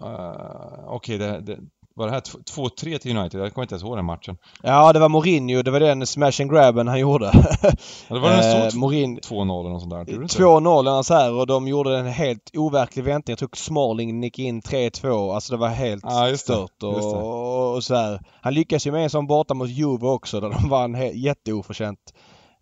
Uh, 0.02 0.88
Okej, 0.88 1.16
okay, 1.16 1.18
det, 1.18 1.40
det, 1.40 1.58
var 1.96 2.06
det 2.06 2.12
här 2.12 2.20
2-3 2.20 2.98
till 2.98 3.16
United? 3.16 3.40
Jag 3.40 3.54
kommer 3.54 3.62
inte 3.64 3.74
ens 3.74 3.82
ihåg 3.84 3.96
den 3.98 4.04
matchen. 4.04 4.36
Ja, 4.62 4.92
det 4.92 4.98
var 4.98 5.08
Mourinho. 5.08 5.62
Det 5.62 5.70
var 5.70 5.80
den 5.80 6.06
smash 6.06 6.40
and 6.40 6.50
grabben 6.50 6.88
han 6.88 7.00
gjorde. 7.00 7.30
Ja, 8.08 8.14
det 8.14 8.20
var 8.20 8.30
den 8.30 8.38
Eh, 8.62 8.68
stod 8.68 8.80
Mourinho... 8.80 9.20
2-0 9.20 9.60
eller 9.60 9.70
något 9.70 9.80
sånt 9.80 9.90
där. 9.92 9.98
gjorde 9.98 10.12
det 10.12 10.22
inte? 10.22 10.42
2-0 10.42 10.80
eller 10.80 11.02
så 11.02 11.14
här 11.14 11.32
och 11.32 11.46
de 11.46 11.68
gjorde 11.68 11.98
en 11.98 12.06
helt 12.06 12.50
overklig 12.56 13.04
vändning. 13.04 13.32
Jag 13.32 13.38
tror 13.38 13.50
Smalling 13.56 14.22
gick 14.22 14.38
in 14.38 14.62
3-2. 14.62 15.34
Alltså 15.34 15.52
det 15.52 15.58
var 15.58 15.68
helt 15.68 16.04
det. 16.04 16.38
stört 16.38 16.82
och, 16.82 17.74
och, 17.74 17.84
så 17.84 17.94
här. 17.94 18.20
Han 18.40 18.54
lyckas 18.54 18.86
ju 18.86 18.92
med 18.92 19.02
en 19.04 19.10
sån 19.10 19.26
borta 19.26 19.54
mot 19.54 19.68
Juve 19.70 20.06
också 20.06 20.40
där 20.40 20.50
de 20.50 20.68
vann 20.68 20.96
he- 20.96 21.12
jätteoförtjänt. 21.14 21.98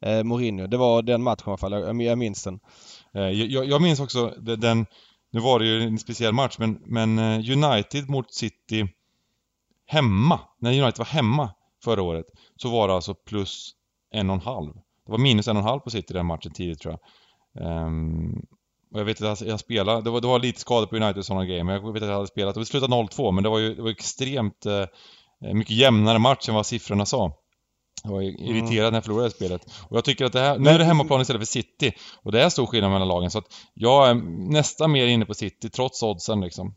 Eh, 0.07 0.23
Mourinho. 0.23 0.67
Det 0.67 0.77
var 0.77 1.03
den 1.03 1.23
matchen 1.23 1.45
i 1.47 1.51
alla 1.51 1.57
fall. 1.57 1.73
Jag, 1.73 2.03
jag 2.03 2.19
minns 2.19 2.45
den. 2.45 2.59
Eh, 3.15 3.23
Jag, 3.23 3.65
jag 3.67 3.83
minns 3.83 4.01
också 4.01 4.33
de- 4.39 4.57
den, 4.57 4.87
nu 5.33 5.41
var 5.41 5.59
det 5.59 5.67
ju 5.67 5.83
en 5.83 5.99
speciell 5.99 6.33
match, 6.33 6.57
men, 6.59 6.79
men 6.85 7.19
eh, 7.19 7.65
United 7.65 8.11
mot 8.11 8.35
City 8.35 8.89
hemma, 9.87 10.41
när 10.59 10.83
United 10.83 10.99
var 10.99 11.05
hemma 11.05 11.51
förra 11.85 12.03
året, 12.03 12.27
så 12.57 12.71
var 12.71 12.89
det 12.89 12.95
alltså 12.95 13.15
plus 13.15 13.71
en 14.11 14.31
och 14.31 14.37
en 14.37 14.43
halv. 14.43 14.75
Det 15.07 15.13
var 15.13 15.19
minus 15.19 15.49
en 15.49 15.57
och 15.57 15.63
en 15.63 15.69
halv 15.69 15.81
på 15.81 15.91
City 15.91 16.15
den 16.15 16.27
matchen 16.27 16.53
tidigt 16.53 16.81
tror 16.81 16.99
jag. 16.99 17.87
Um, 17.87 18.47
och 18.93 19.01
jag 19.01 19.05
vet 19.05 19.23
att 19.23 19.41
jag, 19.41 19.61
spelade, 19.61 20.03
det 20.03 20.11
var, 20.11 20.21
det 20.21 20.27
var 20.27 20.39
lite 20.39 20.61
skador 20.61 20.87
på 20.87 20.97
United 20.97 21.19
och 21.19 21.27
sådana 21.27 21.45
grejer, 21.45 21.65
men 21.65 21.75
jag 21.75 21.93
vet 21.93 22.03
att 22.03 22.09
jag 22.09 22.17
hade 22.17 22.27
spelat, 22.27 22.57
och 22.57 22.61
det 22.61 22.67
slutade 22.67 22.95
0-2, 22.95 23.33
men 23.33 23.45
det 23.45 23.51
var 23.51 23.59
ju 23.59 23.75
det 23.75 23.83
var 23.83 23.91
extremt 23.91 24.67
eh, 24.67 24.87
eh, 25.45 25.55
mycket 25.55 25.77
jämnare 25.77 26.19
match 26.19 26.49
än 26.49 26.55
vad 26.55 26.67
siffrorna 26.67 27.07
sa. 27.07 27.33
Jag 28.05 28.11
var 28.11 28.23
irriterad 28.23 28.93
när 28.93 28.97
jag 28.97 29.05
förlorade 29.05 29.31
spelet. 29.31 29.63
Och 29.89 29.97
jag 29.97 30.05
tycker 30.05 30.25
att 30.25 30.33
det 30.33 30.41
här, 30.41 30.59
nu 30.59 30.71
är 30.71 30.79
det 30.79 30.85
hemmaplan 30.85 31.21
istället 31.21 31.41
för 31.41 31.47
City. 31.47 31.93
Och 32.23 32.33
det 32.33 32.43
är 32.43 32.49
stor 32.49 32.67
skillnad 32.67 32.91
mellan 32.91 33.09
lagen, 33.09 33.31
så 33.31 33.39
att 33.39 33.45
jag 33.75 34.09
är 34.11 34.15
nästan 34.53 34.93
mer 34.93 35.07
inne 35.07 35.25
på 35.25 35.35
City, 35.35 35.71
trots 35.71 36.03
oddsen 36.03 36.41
liksom. 36.41 36.75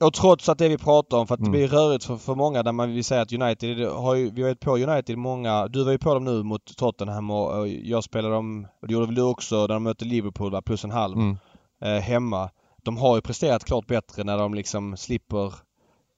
Och 0.00 0.14
trots 0.14 0.48
att 0.48 0.58
det 0.58 0.68
vi 0.68 0.78
pratar 0.78 1.18
om, 1.18 1.26
för 1.26 1.34
att 1.34 1.40
Mm. 1.40 1.52
det 1.52 1.58
blir 1.58 1.68
rörigt 1.68 2.04
för, 2.04 2.16
för 2.16 2.34
många 2.34 2.62
där 2.62 2.72
man 2.72 2.94
vill 2.94 3.04
säga 3.04 3.20
att 3.22 3.32
United 3.32 3.88
har 3.88 4.14
ju, 4.14 4.30
vi 4.30 4.42
har 4.42 4.48
ju 4.48 4.54
på 4.56 4.76
United 4.76 5.18
många, 5.18 5.68
du 5.68 5.84
var 5.84 5.92
ju 5.92 5.98
på 5.98 6.14
dem 6.14 6.24
nu 6.24 6.42
mot 6.42 6.76
Tottenham 6.76 7.30
och, 7.30 7.58
och 7.58 7.68
jag 7.68 8.04
spelade 8.04 8.34
dem, 8.34 8.66
och 8.82 8.88
det 8.88 8.94
gjorde 8.94 9.06
väl 9.06 9.14
du 9.14 9.22
också, 9.22 9.56
när 9.60 9.68
de 9.68 9.82
mötte 9.82 10.04
Liverpool 10.04 10.52
va, 10.52 10.62
plus 10.62 10.84
en 10.84 10.90
halv 10.90 11.16
Mm. 11.16 11.36
eh, 11.82 12.00
hemma. 12.02 12.50
De 12.84 12.96
har 12.96 13.14
ju 13.16 13.22
presterat 13.22 13.64
klart 13.64 13.86
bättre 13.86 14.24
när 14.24 14.38
de 14.38 14.54
liksom 14.54 14.96
slipper 14.96 15.46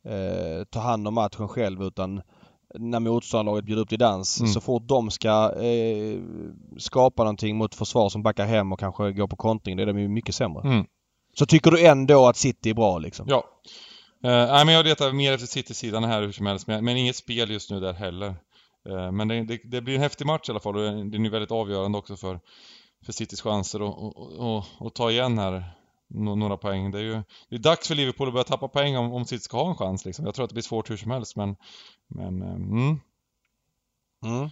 eh, 0.09 0.65
ta 0.71 0.81
hand 0.81 1.09
om 1.09 1.15
matchen 1.15 1.49
själv 1.49 1.83
utan 1.83 2.23
när 2.75 3.01
motståndarlaget 3.01 3.65
bjuder 3.65 3.83
upp 3.83 3.89
till 3.89 3.99
dans. 3.99 4.41
Mm. 4.41 4.53
Så 4.53 4.61
fort 4.61 4.83
de 4.87 5.11
ska 5.11 5.53
eh, 5.63 6.21
skapa 6.79 7.23
någonting 7.25 7.57
mot 7.57 7.75
försvar 7.75 8.09
som 8.09 8.23
backar 8.23 8.47
hem 8.47 8.73
och 8.73 8.81
kanske 8.81 9.13
går 9.13 9.27
på 9.27 9.37
kontring, 9.37 9.77
då 9.77 9.83
är 9.83 9.87
de 9.87 9.99
ju 9.99 10.09
mycket 10.09 10.35
sämre. 10.35 10.69
Mm. 10.69 10.87
Så 11.35 11.47
tycker 11.47 11.71
du 11.71 11.87
ändå 11.87 12.27
att 12.27 12.37
City 12.37 12.71
är 12.71 12.75
bra 12.75 12.99
liksom? 12.99 13.27
Ja. 13.29 13.45
Eh, 14.25 14.31
nej, 14.31 14.65
men 14.65 14.75
jag 14.75 14.87
letar 14.87 15.13
mer 15.13 15.33
efter 15.33 15.47
City-sidan 15.47 16.05
här 16.05 16.23
hur 16.23 16.33
som 16.33 16.47
helst, 16.47 16.67
men, 16.67 16.85
men 16.85 16.97
inget 16.97 17.17
spel 17.17 17.51
just 17.51 17.71
nu 17.71 17.81
där 17.81 17.93
heller. 17.93 18.35
Eh, 18.89 19.13
men 19.13 19.29
det, 19.29 19.45
det, 19.45 19.61
det 19.65 19.81
blir 19.81 19.95
en 19.95 20.01
häftig 20.01 20.27
match 20.27 20.49
i 20.49 20.53
alla 20.53 20.61
fall 20.61 20.77
och 20.77 20.83
det 20.83 21.17
är 21.17 21.19
nu 21.19 21.29
väldigt 21.29 21.51
avgörande 21.51 21.99
också 21.99 22.17
för, 22.17 22.41
för 23.05 23.13
Citys 23.13 23.41
chanser 23.41 23.79
att 23.79 23.95
och, 23.95 24.39
och, 24.39 24.65
och, 24.79 24.95
ta 24.95 25.11
igen 25.11 25.39
här 25.39 25.65
nå- 26.09 26.35
några 26.35 26.57
poäng. 26.57 26.91
Det 26.91 26.99
är 26.99 27.03
ju 27.03 27.23
det 27.49 27.57
är 27.57 27.59
dags 27.59 27.89
för 27.89 27.95
Liverpool 27.95 28.29
att 28.29 28.35
börja 28.35 28.45
tappa 28.45 28.69
poäng 28.69 28.97
om, 28.97 29.13
om 29.13 29.25
City 29.25 29.43
ska 29.43 29.57
ha 29.57 29.71
en 29.71 29.77
chans 29.77 30.05
liksom. 30.05 30.25
Jag 30.25 30.35
tror 30.35 30.45
att 30.45 30.51
det 30.51 30.55
blir 30.55 30.63
svårt 30.63 30.91
hur 30.91 30.97
som 30.97 31.11
helst, 31.11 31.37
men... 31.37 31.57
men 32.09 32.43
eh, 32.43 32.55
mm. 32.55 33.01
Mm. 34.25 34.51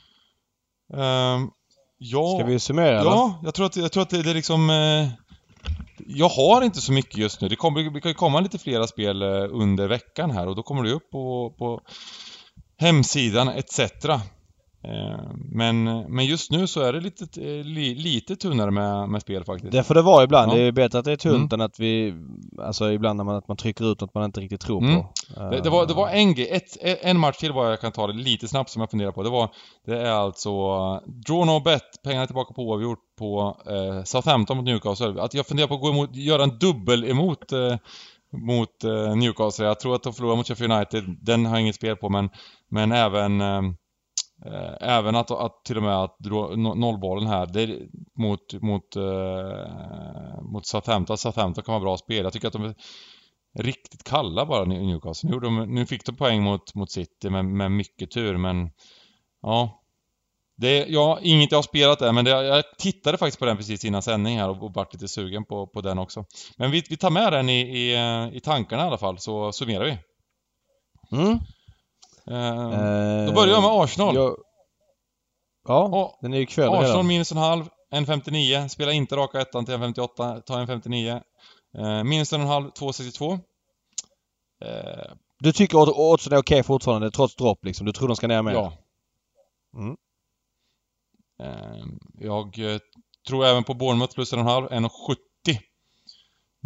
Ehm, 0.94 1.50
ja, 1.98 2.36
Ska 2.38 2.46
vi 2.46 2.60
summera 2.60 3.00
eller? 3.00 3.10
Ja, 3.10 3.40
jag 3.44 3.54
tror 3.54 3.66
att, 3.66 3.76
jag 3.76 3.92
tror 3.92 4.02
att 4.02 4.10
det, 4.10 4.22
det 4.22 4.30
är 4.30 4.34
liksom... 4.34 4.70
Eh, 4.70 5.08
jag 6.06 6.28
har 6.28 6.62
inte 6.62 6.80
så 6.80 6.92
mycket 6.92 7.16
just 7.16 7.40
nu. 7.40 7.48
Det, 7.48 7.56
kommer, 7.56 7.90
det 7.90 8.00
kan 8.00 8.10
ju 8.10 8.14
komma 8.14 8.40
lite 8.40 8.58
flera 8.58 8.86
spel 8.86 9.22
eh, 9.22 9.46
under 9.50 9.88
veckan 9.88 10.30
här 10.30 10.46
och 10.46 10.56
då 10.56 10.62
kommer 10.62 10.82
det 10.82 10.92
upp 10.92 11.10
på, 11.10 11.54
på 11.58 11.80
hemsidan 12.76 13.48
etc. 13.48 13.80
Eh, 14.84 15.20
men, 15.34 15.84
men 15.84 16.26
just 16.26 16.50
nu 16.50 16.66
så 16.66 16.80
är 16.80 16.92
det 16.92 17.00
lite, 17.00 17.42
eh, 17.42 17.64
li, 17.64 17.94
lite 17.94 18.36
tunnare 18.36 18.70
med, 18.70 19.08
med 19.08 19.22
spel 19.22 19.44
faktiskt. 19.44 19.72
Det 19.72 19.82
får 19.82 19.94
det 19.94 20.02
vara 20.02 20.24
ibland. 20.24 20.52
Ja. 20.52 20.56
Det 20.56 20.62
är 20.62 20.72
bättre 20.72 20.98
att 20.98 21.04
det 21.04 21.12
är 21.12 21.16
tunt 21.16 21.52
Mm. 21.52 21.60
än 21.60 21.64
att 21.66 21.80
vi... 21.80 22.14
Alltså 22.62 22.92
ibland 22.92 23.16
när 23.16 23.24
man, 23.24 23.36
att 23.36 23.48
man 23.48 23.56
trycker 23.56 23.92
ut 23.92 24.00
något 24.00 24.14
man 24.14 24.24
inte 24.24 24.40
riktigt 24.40 24.60
tror 24.60 24.82
Mm. 24.82 24.96
på. 25.02 25.08
Det, 25.50 25.60
det, 25.60 25.70
var, 25.70 25.86
det 25.86 25.94
var 25.94 26.08
en 26.08 26.30
ett, 26.38 26.76
en 27.02 27.18
match 27.20 27.36
till 27.36 27.52
bara 27.54 27.70
jag 27.70 27.80
kan 27.80 27.92
ta 27.92 28.06
det 28.06 28.12
lite 28.12 28.48
snabbt 28.48 28.70
som 28.70 28.80
jag 28.80 28.90
funderar 28.90 29.12
på. 29.12 29.22
Det 29.22 29.30
var, 29.30 29.50
det 29.86 29.98
är 29.98 30.10
alltså 30.12 30.50
draw 31.06 31.46
no 31.46 31.60
bet, 31.60 31.82
pengarna 32.04 32.26
tillbaka 32.26 32.54
på 32.54 32.62
oavgjort 32.62 32.98
på 33.18 33.56
eh, 33.66 34.02
Southampton 34.04 34.56
mot 34.56 34.66
Newcastle. 34.66 35.22
Att 35.22 35.34
jag 35.34 35.46
funderar 35.46 35.68
på 35.68 35.74
att 35.74 35.80
gå 35.80 35.88
emot, 35.88 36.16
göra 36.16 36.42
en 36.42 36.58
dubbel 36.58 37.04
emot 37.04 37.52
eh, 37.52 37.76
mot 38.42 38.84
eh, 38.84 39.16
Newcastle. 39.16 39.66
Jag 39.66 39.80
tror 39.80 39.94
att 39.94 40.02
de 40.02 40.12
förlorar 40.12 40.36
mot 40.36 40.48
Sheffield 40.48 40.72
United, 40.72 41.04
den 41.22 41.46
har 41.46 41.52
jag 41.52 41.60
inget 41.60 41.74
spel 41.74 41.96
på 41.96 42.08
men, 42.08 42.30
men 42.70 42.92
även 42.92 43.40
eh, 43.40 43.48
eh, 43.56 43.62
Eh, 44.44 44.74
även 44.80 45.16
att, 45.16 45.30
att 45.30 45.64
till 45.64 45.76
och 45.76 45.82
med 45.82 45.96
att 45.96 46.16
nollbollen 46.76 47.26
här 47.26 47.46
det, 47.46 47.62
är 47.62 47.88
mot, 48.18 48.62
mot, 48.62 48.96
eh, 48.96 50.42
mot 50.42 50.66
Southampton. 50.66 51.18
Southampton 51.18 51.64
kan 51.64 51.72
vara 51.72 51.82
bra 51.82 51.96
spel. 51.96 52.24
Jag 52.24 52.32
tycker 52.32 52.46
att 52.46 52.52
de 52.52 52.64
är 52.64 52.74
riktigt 53.58 54.04
kalla 54.04 54.46
bara 54.46 54.64
Newcastle. 54.64 55.30
Nu, 55.30 55.40
de, 55.40 55.74
nu 55.74 55.86
fick 55.86 56.06
de 56.06 56.16
poäng 56.16 56.42
mot, 56.42 56.74
mot 56.74 56.90
City 56.90 57.30
med, 57.30 57.44
med 57.44 57.72
mycket 57.72 58.10
tur 58.10 58.36
men 58.36 58.70
ja. 59.42 59.80
Det, 60.56 60.86
ja, 60.88 61.18
inget 61.22 61.50
jag 61.50 61.58
har 61.58 61.62
spelat 61.62 61.98
där 61.98 62.12
men 62.12 62.24
det, 62.24 62.30
jag 62.30 62.64
tittade 62.78 63.18
faktiskt 63.18 63.38
på 63.38 63.44
den 63.44 63.56
precis 63.56 63.84
innan 63.84 64.02
sändning 64.02 64.38
här 64.38 64.48
och, 64.48 64.62
och 64.62 64.74
vart 64.74 64.92
lite 64.92 65.08
sugen 65.08 65.44
på, 65.44 65.66
på 65.66 65.80
den 65.80 65.98
också. 65.98 66.24
Men 66.56 66.70
vi, 66.70 66.82
vi 66.90 66.96
tar 66.96 67.10
med 67.10 67.32
den 67.32 67.48
i, 67.48 67.60
i, 67.60 67.94
eh, 67.94 68.36
i 68.36 68.40
tankarna 68.40 68.82
i 68.82 68.86
alla 68.86 68.98
fall 68.98 69.18
så 69.18 69.52
summerar 69.52 69.84
vi. 69.84 69.98
Mm. 71.18 71.38
Eh, 72.30 73.26
då 73.26 73.32
börjar 73.32 73.54
jag 73.54 73.62
med 73.62 73.70
Arsenal. 73.70 74.14
Jag... 74.14 74.36
Ja, 75.68 75.88
Ja, 75.92 76.18
den 76.22 76.32
är 76.32 76.36
ju 76.36 76.42
ikväll 76.42 76.68
Arsenal 76.68 76.84
redan. 76.86 77.06
minus 77.06 77.32
en 77.32 77.38
halv, 77.38 77.68
en 77.90 78.06
59. 78.06 78.68
Spelar 78.68 78.92
inte 78.92 79.16
raka 79.16 79.40
ettan 79.40 79.64
till 79.64 79.74
en 79.74 79.80
58, 79.80 80.40
ta 80.40 80.60
en 80.60 80.66
59. 80.66 81.20
Eh, 81.78 82.04
minus 82.04 82.32
en 82.32 82.40
och 82.40 82.48
halv, 82.48 82.70
2,62. 82.70 83.32
Eh, 84.64 85.12
Du 85.38 85.52
tycker 85.52 85.82
att 85.82 85.88
oddsen 85.88 86.32
är 86.32 86.36
okej 86.38 86.62
fortfarande 86.62 87.10
trots 87.10 87.36
dropp 87.36 87.64
liksom? 87.64 87.86
Du 87.86 87.92
tror 87.92 88.08
de 88.08 88.16
ska 88.16 88.26
ner 88.26 88.42
mer? 88.42 88.52
ja. 88.52 88.72
Mm. 89.76 89.96
Eh, 91.40 91.84
jag 92.20 92.58
eh, 92.58 92.78
tror 93.28 93.44
även 93.44 93.64
på 93.64 93.74
Bournemouth 93.74 94.14
plus 94.14 94.32
en 94.32 94.38
och 94.38 94.44
en 94.44 94.50
halv, 94.50 94.66
1,70 94.68 95.58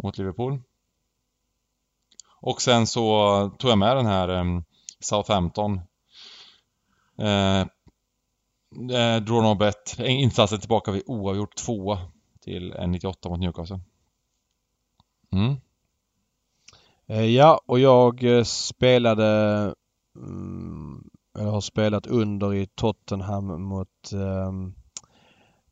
mot 0.03 0.17
Liverpool. 0.17 0.61
Och 2.41 2.61
sen 2.61 2.87
så 2.87 3.01
tog 3.59 3.71
jag 3.71 3.77
med 3.77 3.95
den 3.95 4.05
här 4.05 4.29
eh, 4.29 4.43
Southampton. 4.99 5.81
Eh, 7.17 7.61
eh, 8.97 9.21
draw 9.21 9.41
no 9.41 9.55
bet. 9.55 9.99
Insatsen 9.99 10.59
tillbaka 10.59 10.91
vid 10.91 11.03
oavgjort 11.05 11.55
tvåa 11.55 11.99
till 12.41 12.73
1,98 12.73 13.29
mot 13.29 13.39
Newcastle. 13.39 13.79
Mm. 15.31 15.55
Eh, 17.07 17.25
Ja, 17.25 17.61
och 17.65 17.79
jag 17.79 18.23
eh, 18.23 18.43
spelade... 18.43 19.25
Mm, 20.15 21.09
jag 21.33 21.51
har 21.51 21.61
spelat 21.61 22.07
under 22.07 22.53
i 22.53 22.67
Tottenham 22.67 23.63
mot 23.63 24.11
ehm, 24.13 24.73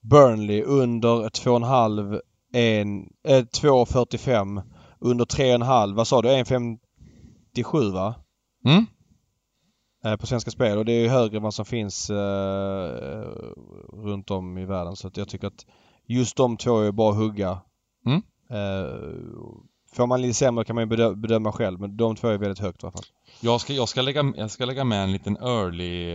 Burnley 0.01 0.61
under 0.63 1.29
2,5 1.29 2.21
en, 2.53 3.09
eh, 3.23 3.43
2,45 3.43 4.61
under 4.99 5.25
3,5. 5.25 5.95
Vad 5.95 6.07
sa 6.07 6.21
du? 6.21 6.29
1,57 6.29 7.91
va? 7.93 8.15
Mm. 8.65 8.85
Eh, 10.11 10.15
på 10.15 10.27
Svenska 10.27 10.51
Spel 10.51 10.77
och 10.77 10.85
det 10.85 10.91
är 10.91 11.01
ju 11.01 11.07
högre 11.07 11.37
än 11.37 11.43
vad 11.43 11.53
som 11.53 11.65
finns 11.65 12.09
eh, 12.09 13.21
runt 13.93 14.31
om 14.31 14.57
i 14.57 14.65
världen 14.65 14.95
så 14.95 15.07
att 15.07 15.17
jag 15.17 15.29
tycker 15.29 15.47
att 15.47 15.65
just 16.05 16.37
de 16.37 16.57
två 16.57 16.79
är 16.79 16.91
bara 16.91 17.11
att 17.11 17.17
hugga. 17.17 17.59
Mm. 18.05 18.21
Eh, 18.49 18.95
får 19.93 20.07
man 20.07 20.21
lite 20.21 20.33
sämre 20.33 20.65
kan 20.65 20.75
man 20.75 20.83
ju 20.83 20.95
bedö- 20.95 21.15
bedöma 21.15 21.51
själv 21.51 21.79
men 21.79 21.97
de 21.97 22.15
två 22.15 22.27
är 22.27 22.37
väldigt 22.37 22.59
högt 22.59 22.83
i 22.83 22.85
alla 22.85 22.91
fall. 22.91 23.05
Jag 23.39 23.61
ska, 23.61 23.73
jag 23.73 23.89
ska, 23.89 24.01
lägga, 24.01 24.33
jag 24.37 24.51
ska 24.51 24.65
lägga 24.65 24.83
med 24.83 25.03
en 25.03 25.11
liten 25.11 25.37
early, 25.37 26.11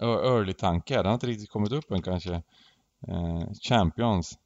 early 0.00 0.52
tanke. 0.52 0.96
Den 0.96 1.06
har 1.06 1.14
inte 1.14 1.26
riktigt 1.26 1.50
kommit 1.50 1.72
upp 1.72 1.90
än 1.90 2.02
kanske. 2.02 2.34
Eh, 3.08 3.52
Champions. 3.68 4.38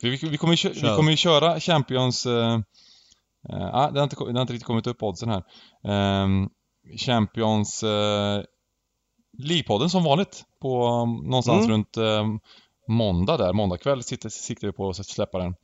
För 0.00 0.08
vi, 0.08 0.16
vi, 0.30 0.36
kommer 0.36 0.52
ju, 0.52 0.56
kö- 0.56 0.88
vi 0.88 0.96
kommer 0.96 1.10
ju 1.10 1.16
köra 1.16 1.60
Champions... 1.60 2.26
Eh, 3.52 3.74
ah, 3.74 3.90
det, 3.90 4.00
har 4.00 4.04
inte, 4.04 4.16
det 4.16 4.32
har 4.32 4.40
inte 4.40 4.52
riktigt 4.52 4.66
kommit 4.66 4.86
upp 4.86 5.02
oddsen 5.02 5.28
här. 5.28 5.42
Eh, 5.84 6.28
Champions... 7.06 7.82
Eh, 7.82 8.42
League-podden 9.38 9.88
som 9.88 10.04
vanligt 10.04 10.44
på 10.60 10.86
um, 10.86 11.16
någonstans 11.16 11.64
Mm. 11.64 11.70
runt 11.70 11.96
eh, 11.96 12.24
måndag 12.88 13.36
där. 13.36 13.52
Måndag 13.52 13.76
kväll 13.78 14.02
sitter, 14.02 14.28
siktar 14.28 14.66
vi 14.66 14.72
på 14.72 14.88
att 14.90 15.06
släppa 15.06 15.38
den. 15.38 15.54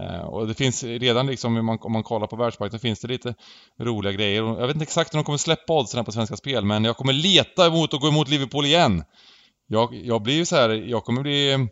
Eh, 0.00 0.20
och 0.20 0.46
det 0.48 0.54
finns 0.54 0.84
redan 0.84 1.26
liksom, 1.26 1.56
om 1.56 1.66
man, 1.66 1.78
om 1.80 1.92
man 1.92 2.02
kollar 2.02 2.26
på 2.26 2.36
världsmarknaden, 2.36 2.80
finns 2.80 3.00
det 3.00 3.08
lite 3.08 3.34
roliga 3.80 4.12
grejer. 4.12 4.42
Jag 4.42 4.66
vet 4.66 4.76
inte 4.76 4.82
exakt 4.82 5.14
om 5.14 5.18
de 5.18 5.24
kommer 5.24 5.38
släppa 5.38 5.72
oddsen 5.72 5.98
här 5.98 6.04
på 6.04 6.12
Svenska 6.12 6.36
Spel, 6.36 6.64
men 6.64 6.84
jag 6.84 6.96
kommer 6.96 7.12
leta 7.12 7.66
emot 7.66 7.94
att 7.94 8.00
gå 8.00 8.08
emot 8.08 8.28
Liverpool 8.28 8.64
igen. 8.64 9.04
Jag, 9.66 9.94
jag 9.94 10.22
blir 10.22 10.34
ju 10.34 10.44
så 10.46 10.56
här, 10.56 10.70
jag 10.70 11.04
kommer 11.04 11.22
bli 11.22 11.68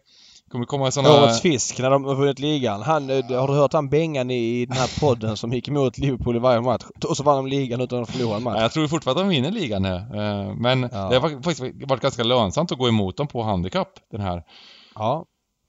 kommer 0.52 0.66
komma 0.66 0.90
sådana... 0.90 1.22
Årets 1.22 1.40
fisk 1.40 1.78
när 1.78 1.90
de 1.90 2.04
har 2.04 2.14
vunnit 2.14 2.38
ligan. 2.38 2.82
Han, 2.82 3.10
eh, 3.10 3.40
har 3.40 3.48
du 3.48 3.54
hört 3.54 3.72
han 3.72 3.88
Bengan 3.88 4.30
i, 4.30 4.66
den 4.66 4.76
här 4.76 5.00
podden 5.00 5.36
som 5.36 5.52
gick 5.52 5.68
emot 5.68 5.98
Liverpool 5.98 6.36
i 6.36 6.38
varje 6.38 6.60
match? 6.60 6.84
Och 7.08 7.16
så 7.16 7.22
vann 7.22 7.36
de 7.36 7.46
ligan 7.46 7.80
utan 7.80 8.02
att 8.02 8.10
förlora 8.10 8.36
en 8.36 8.42
match. 8.42 8.58
Jag 8.60 8.72
tror 8.72 8.88
fortfarande 8.88 9.22
att 9.22 9.28
de 9.28 9.34
vinner 9.34 9.50
ligan 9.50 9.82
nu. 9.82 9.94
Eh, 9.94 10.54
Men 10.56 10.82
Ja. 10.92 11.08
det 11.08 11.18
har 11.18 11.42
faktiskt 11.42 11.60
varit 11.86 12.02
ganska 12.02 12.22
lönsamt 12.22 12.72
att 12.72 12.78
gå 12.78 12.88
emot 12.88 13.16
dem 13.16 13.26
på 13.26 13.42
handikapp 13.42 13.88
den 14.10 14.20
här 14.20 14.42
Ja. 14.94 15.24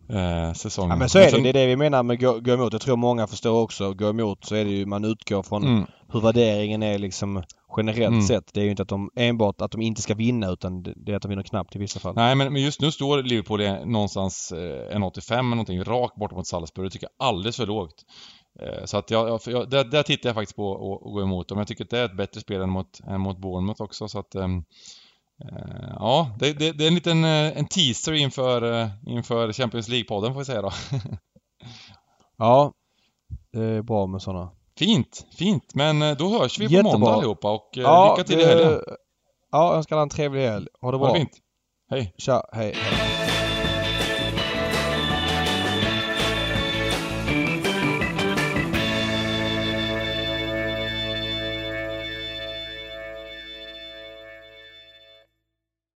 Eh, 0.09 0.53
säsongen. 0.53 0.89
ja 0.89 0.95
men 0.95 1.09
så 1.09 1.19
är 1.19 1.31
det. 1.31 1.43
Det 1.43 1.49
är 1.49 1.53
det 1.53 1.65
vi 1.67 1.75
menar 1.75 2.03
med 2.03 2.19
gå, 2.19 2.39
gå 2.39 2.51
emot. 2.53 2.73
Jag 2.73 2.81
tror 2.81 2.95
många 2.97 3.27
förstår 3.27 3.61
också. 3.61 3.93
Gå 3.93 4.09
emot 4.09 4.45
så 4.45 4.55
är 4.55 4.65
det 4.65 4.71
ju 4.71 4.85
man 4.85 5.05
utgår 5.05 5.43
från 5.43 5.63
Mm. 5.63 5.85
hur 6.13 6.21
värderingen 6.21 6.83
är 6.83 6.99
liksom 6.99 7.43
generellt 7.77 8.07
Mm. 8.13 8.21
sett. 8.21 8.53
Det 8.53 8.59
är 8.59 8.63
ju 8.63 8.69
inte 8.69 8.81
att 8.83 8.89
de 8.89 9.09
enbart 9.15 9.61
att 9.61 9.71
de 9.71 9.81
inte 9.81 10.01
ska 10.01 10.13
vinna 10.13 10.49
utan 10.51 10.83
det 10.83 11.11
är 11.11 11.15
att 11.15 11.21
de 11.21 11.27
vinner 11.29 11.43
knappt 11.43 11.75
i 11.75 11.79
vissa 11.79 11.99
fall. 11.99 12.15
Nej, 12.15 12.35
men 12.35 12.53
men 12.53 12.61
just 12.61 12.81
nu 12.81 12.91
står 12.91 13.23
Liverpool 13.23 13.61
i 13.61 13.85
någonstans 13.85 14.51
eh, 14.51 14.57
1,85 14.97 15.33
eller 15.33 15.43
någonting 15.49 15.83
rakt 15.83 16.15
bort 16.15 16.31
mot 16.31 16.47
Salzburg. 16.47 16.85
Det 16.85 16.89
tycker 16.89 17.07
jag 17.17 17.25
är 17.27 17.29
alldeles 17.29 17.57
för 17.57 17.65
lågt. 17.67 18.05
Eh, 18.59 18.85
Så 18.85 18.97
att 18.97 19.11
jag, 19.11 19.39
jag, 19.45 19.69
där, 19.69 19.83
där 19.83 20.03
tittar 20.03 20.29
jag 20.29 20.35
faktiskt 20.35 20.55
på 20.55 20.73
att 21.05 21.13
gå 21.13 21.21
emot 21.21 21.47
dem. 21.47 21.57
Jag 21.57 21.67
tycker 21.67 21.83
att 21.83 21.89
det 21.89 21.99
är 21.99 22.05
ett 22.05 22.17
bättre 22.17 22.41
spel 22.41 22.61
än 22.61 22.69
mot, 22.69 22.99
än 23.07 23.21
mot 23.21 23.37
Bournemouth 23.37 23.81
också. 23.81 24.07
Så 24.07 24.19
att, 24.19 24.35
eh, 24.35 24.47
ja, 25.99 26.35
det, 26.39 26.53
det, 26.53 26.71
det 26.71 26.83
är 26.83 26.87
en 26.87 26.95
liten 26.95 27.23
eh, 27.23 27.57
en 27.57 27.65
teaser 27.67 28.13
inför, 28.13 28.81
eh, 28.81 28.87
inför 29.07 29.53
Champions 29.53 29.89
League-podden 29.89 30.33
får 30.33 30.39
vi 30.39 30.45
säga 30.45 30.61
då. 30.61 30.71
Ja. 32.37 32.73
Det 33.51 33.63
är 33.63 33.81
bra 33.81 34.07
med 34.07 34.21
sådana. 34.21 34.51
Fint, 34.77 35.25
fint. 35.37 35.75
Men 35.75 36.01
eh, 36.01 36.17
då 36.17 36.39
hörs 36.39 36.59
vi 36.59 36.67
på 36.67 36.73
Jättebra. 36.73 36.91
måndag 36.97 37.13
allihopa 37.13 37.51
och 37.51 37.77
eh, 37.77 38.11
lycka 38.11 38.23
till 38.27 38.39
i 38.39 38.45
helgen. 38.45 38.79
Ja, 39.51 39.75
önskar 39.75 39.95
alla 39.95 40.03
en 40.03 40.09
trevlig 40.09 40.41
helg. 40.47 40.67
Ha 40.81 40.91
det 40.91 40.97
Ha 40.97 41.03
bra. 41.05 41.13
det 41.13 41.19
fint. 41.19 41.31
Hej. 41.89 42.13
Tja, 42.17 42.43
hej. 42.53 42.73
hej. 42.75 43.12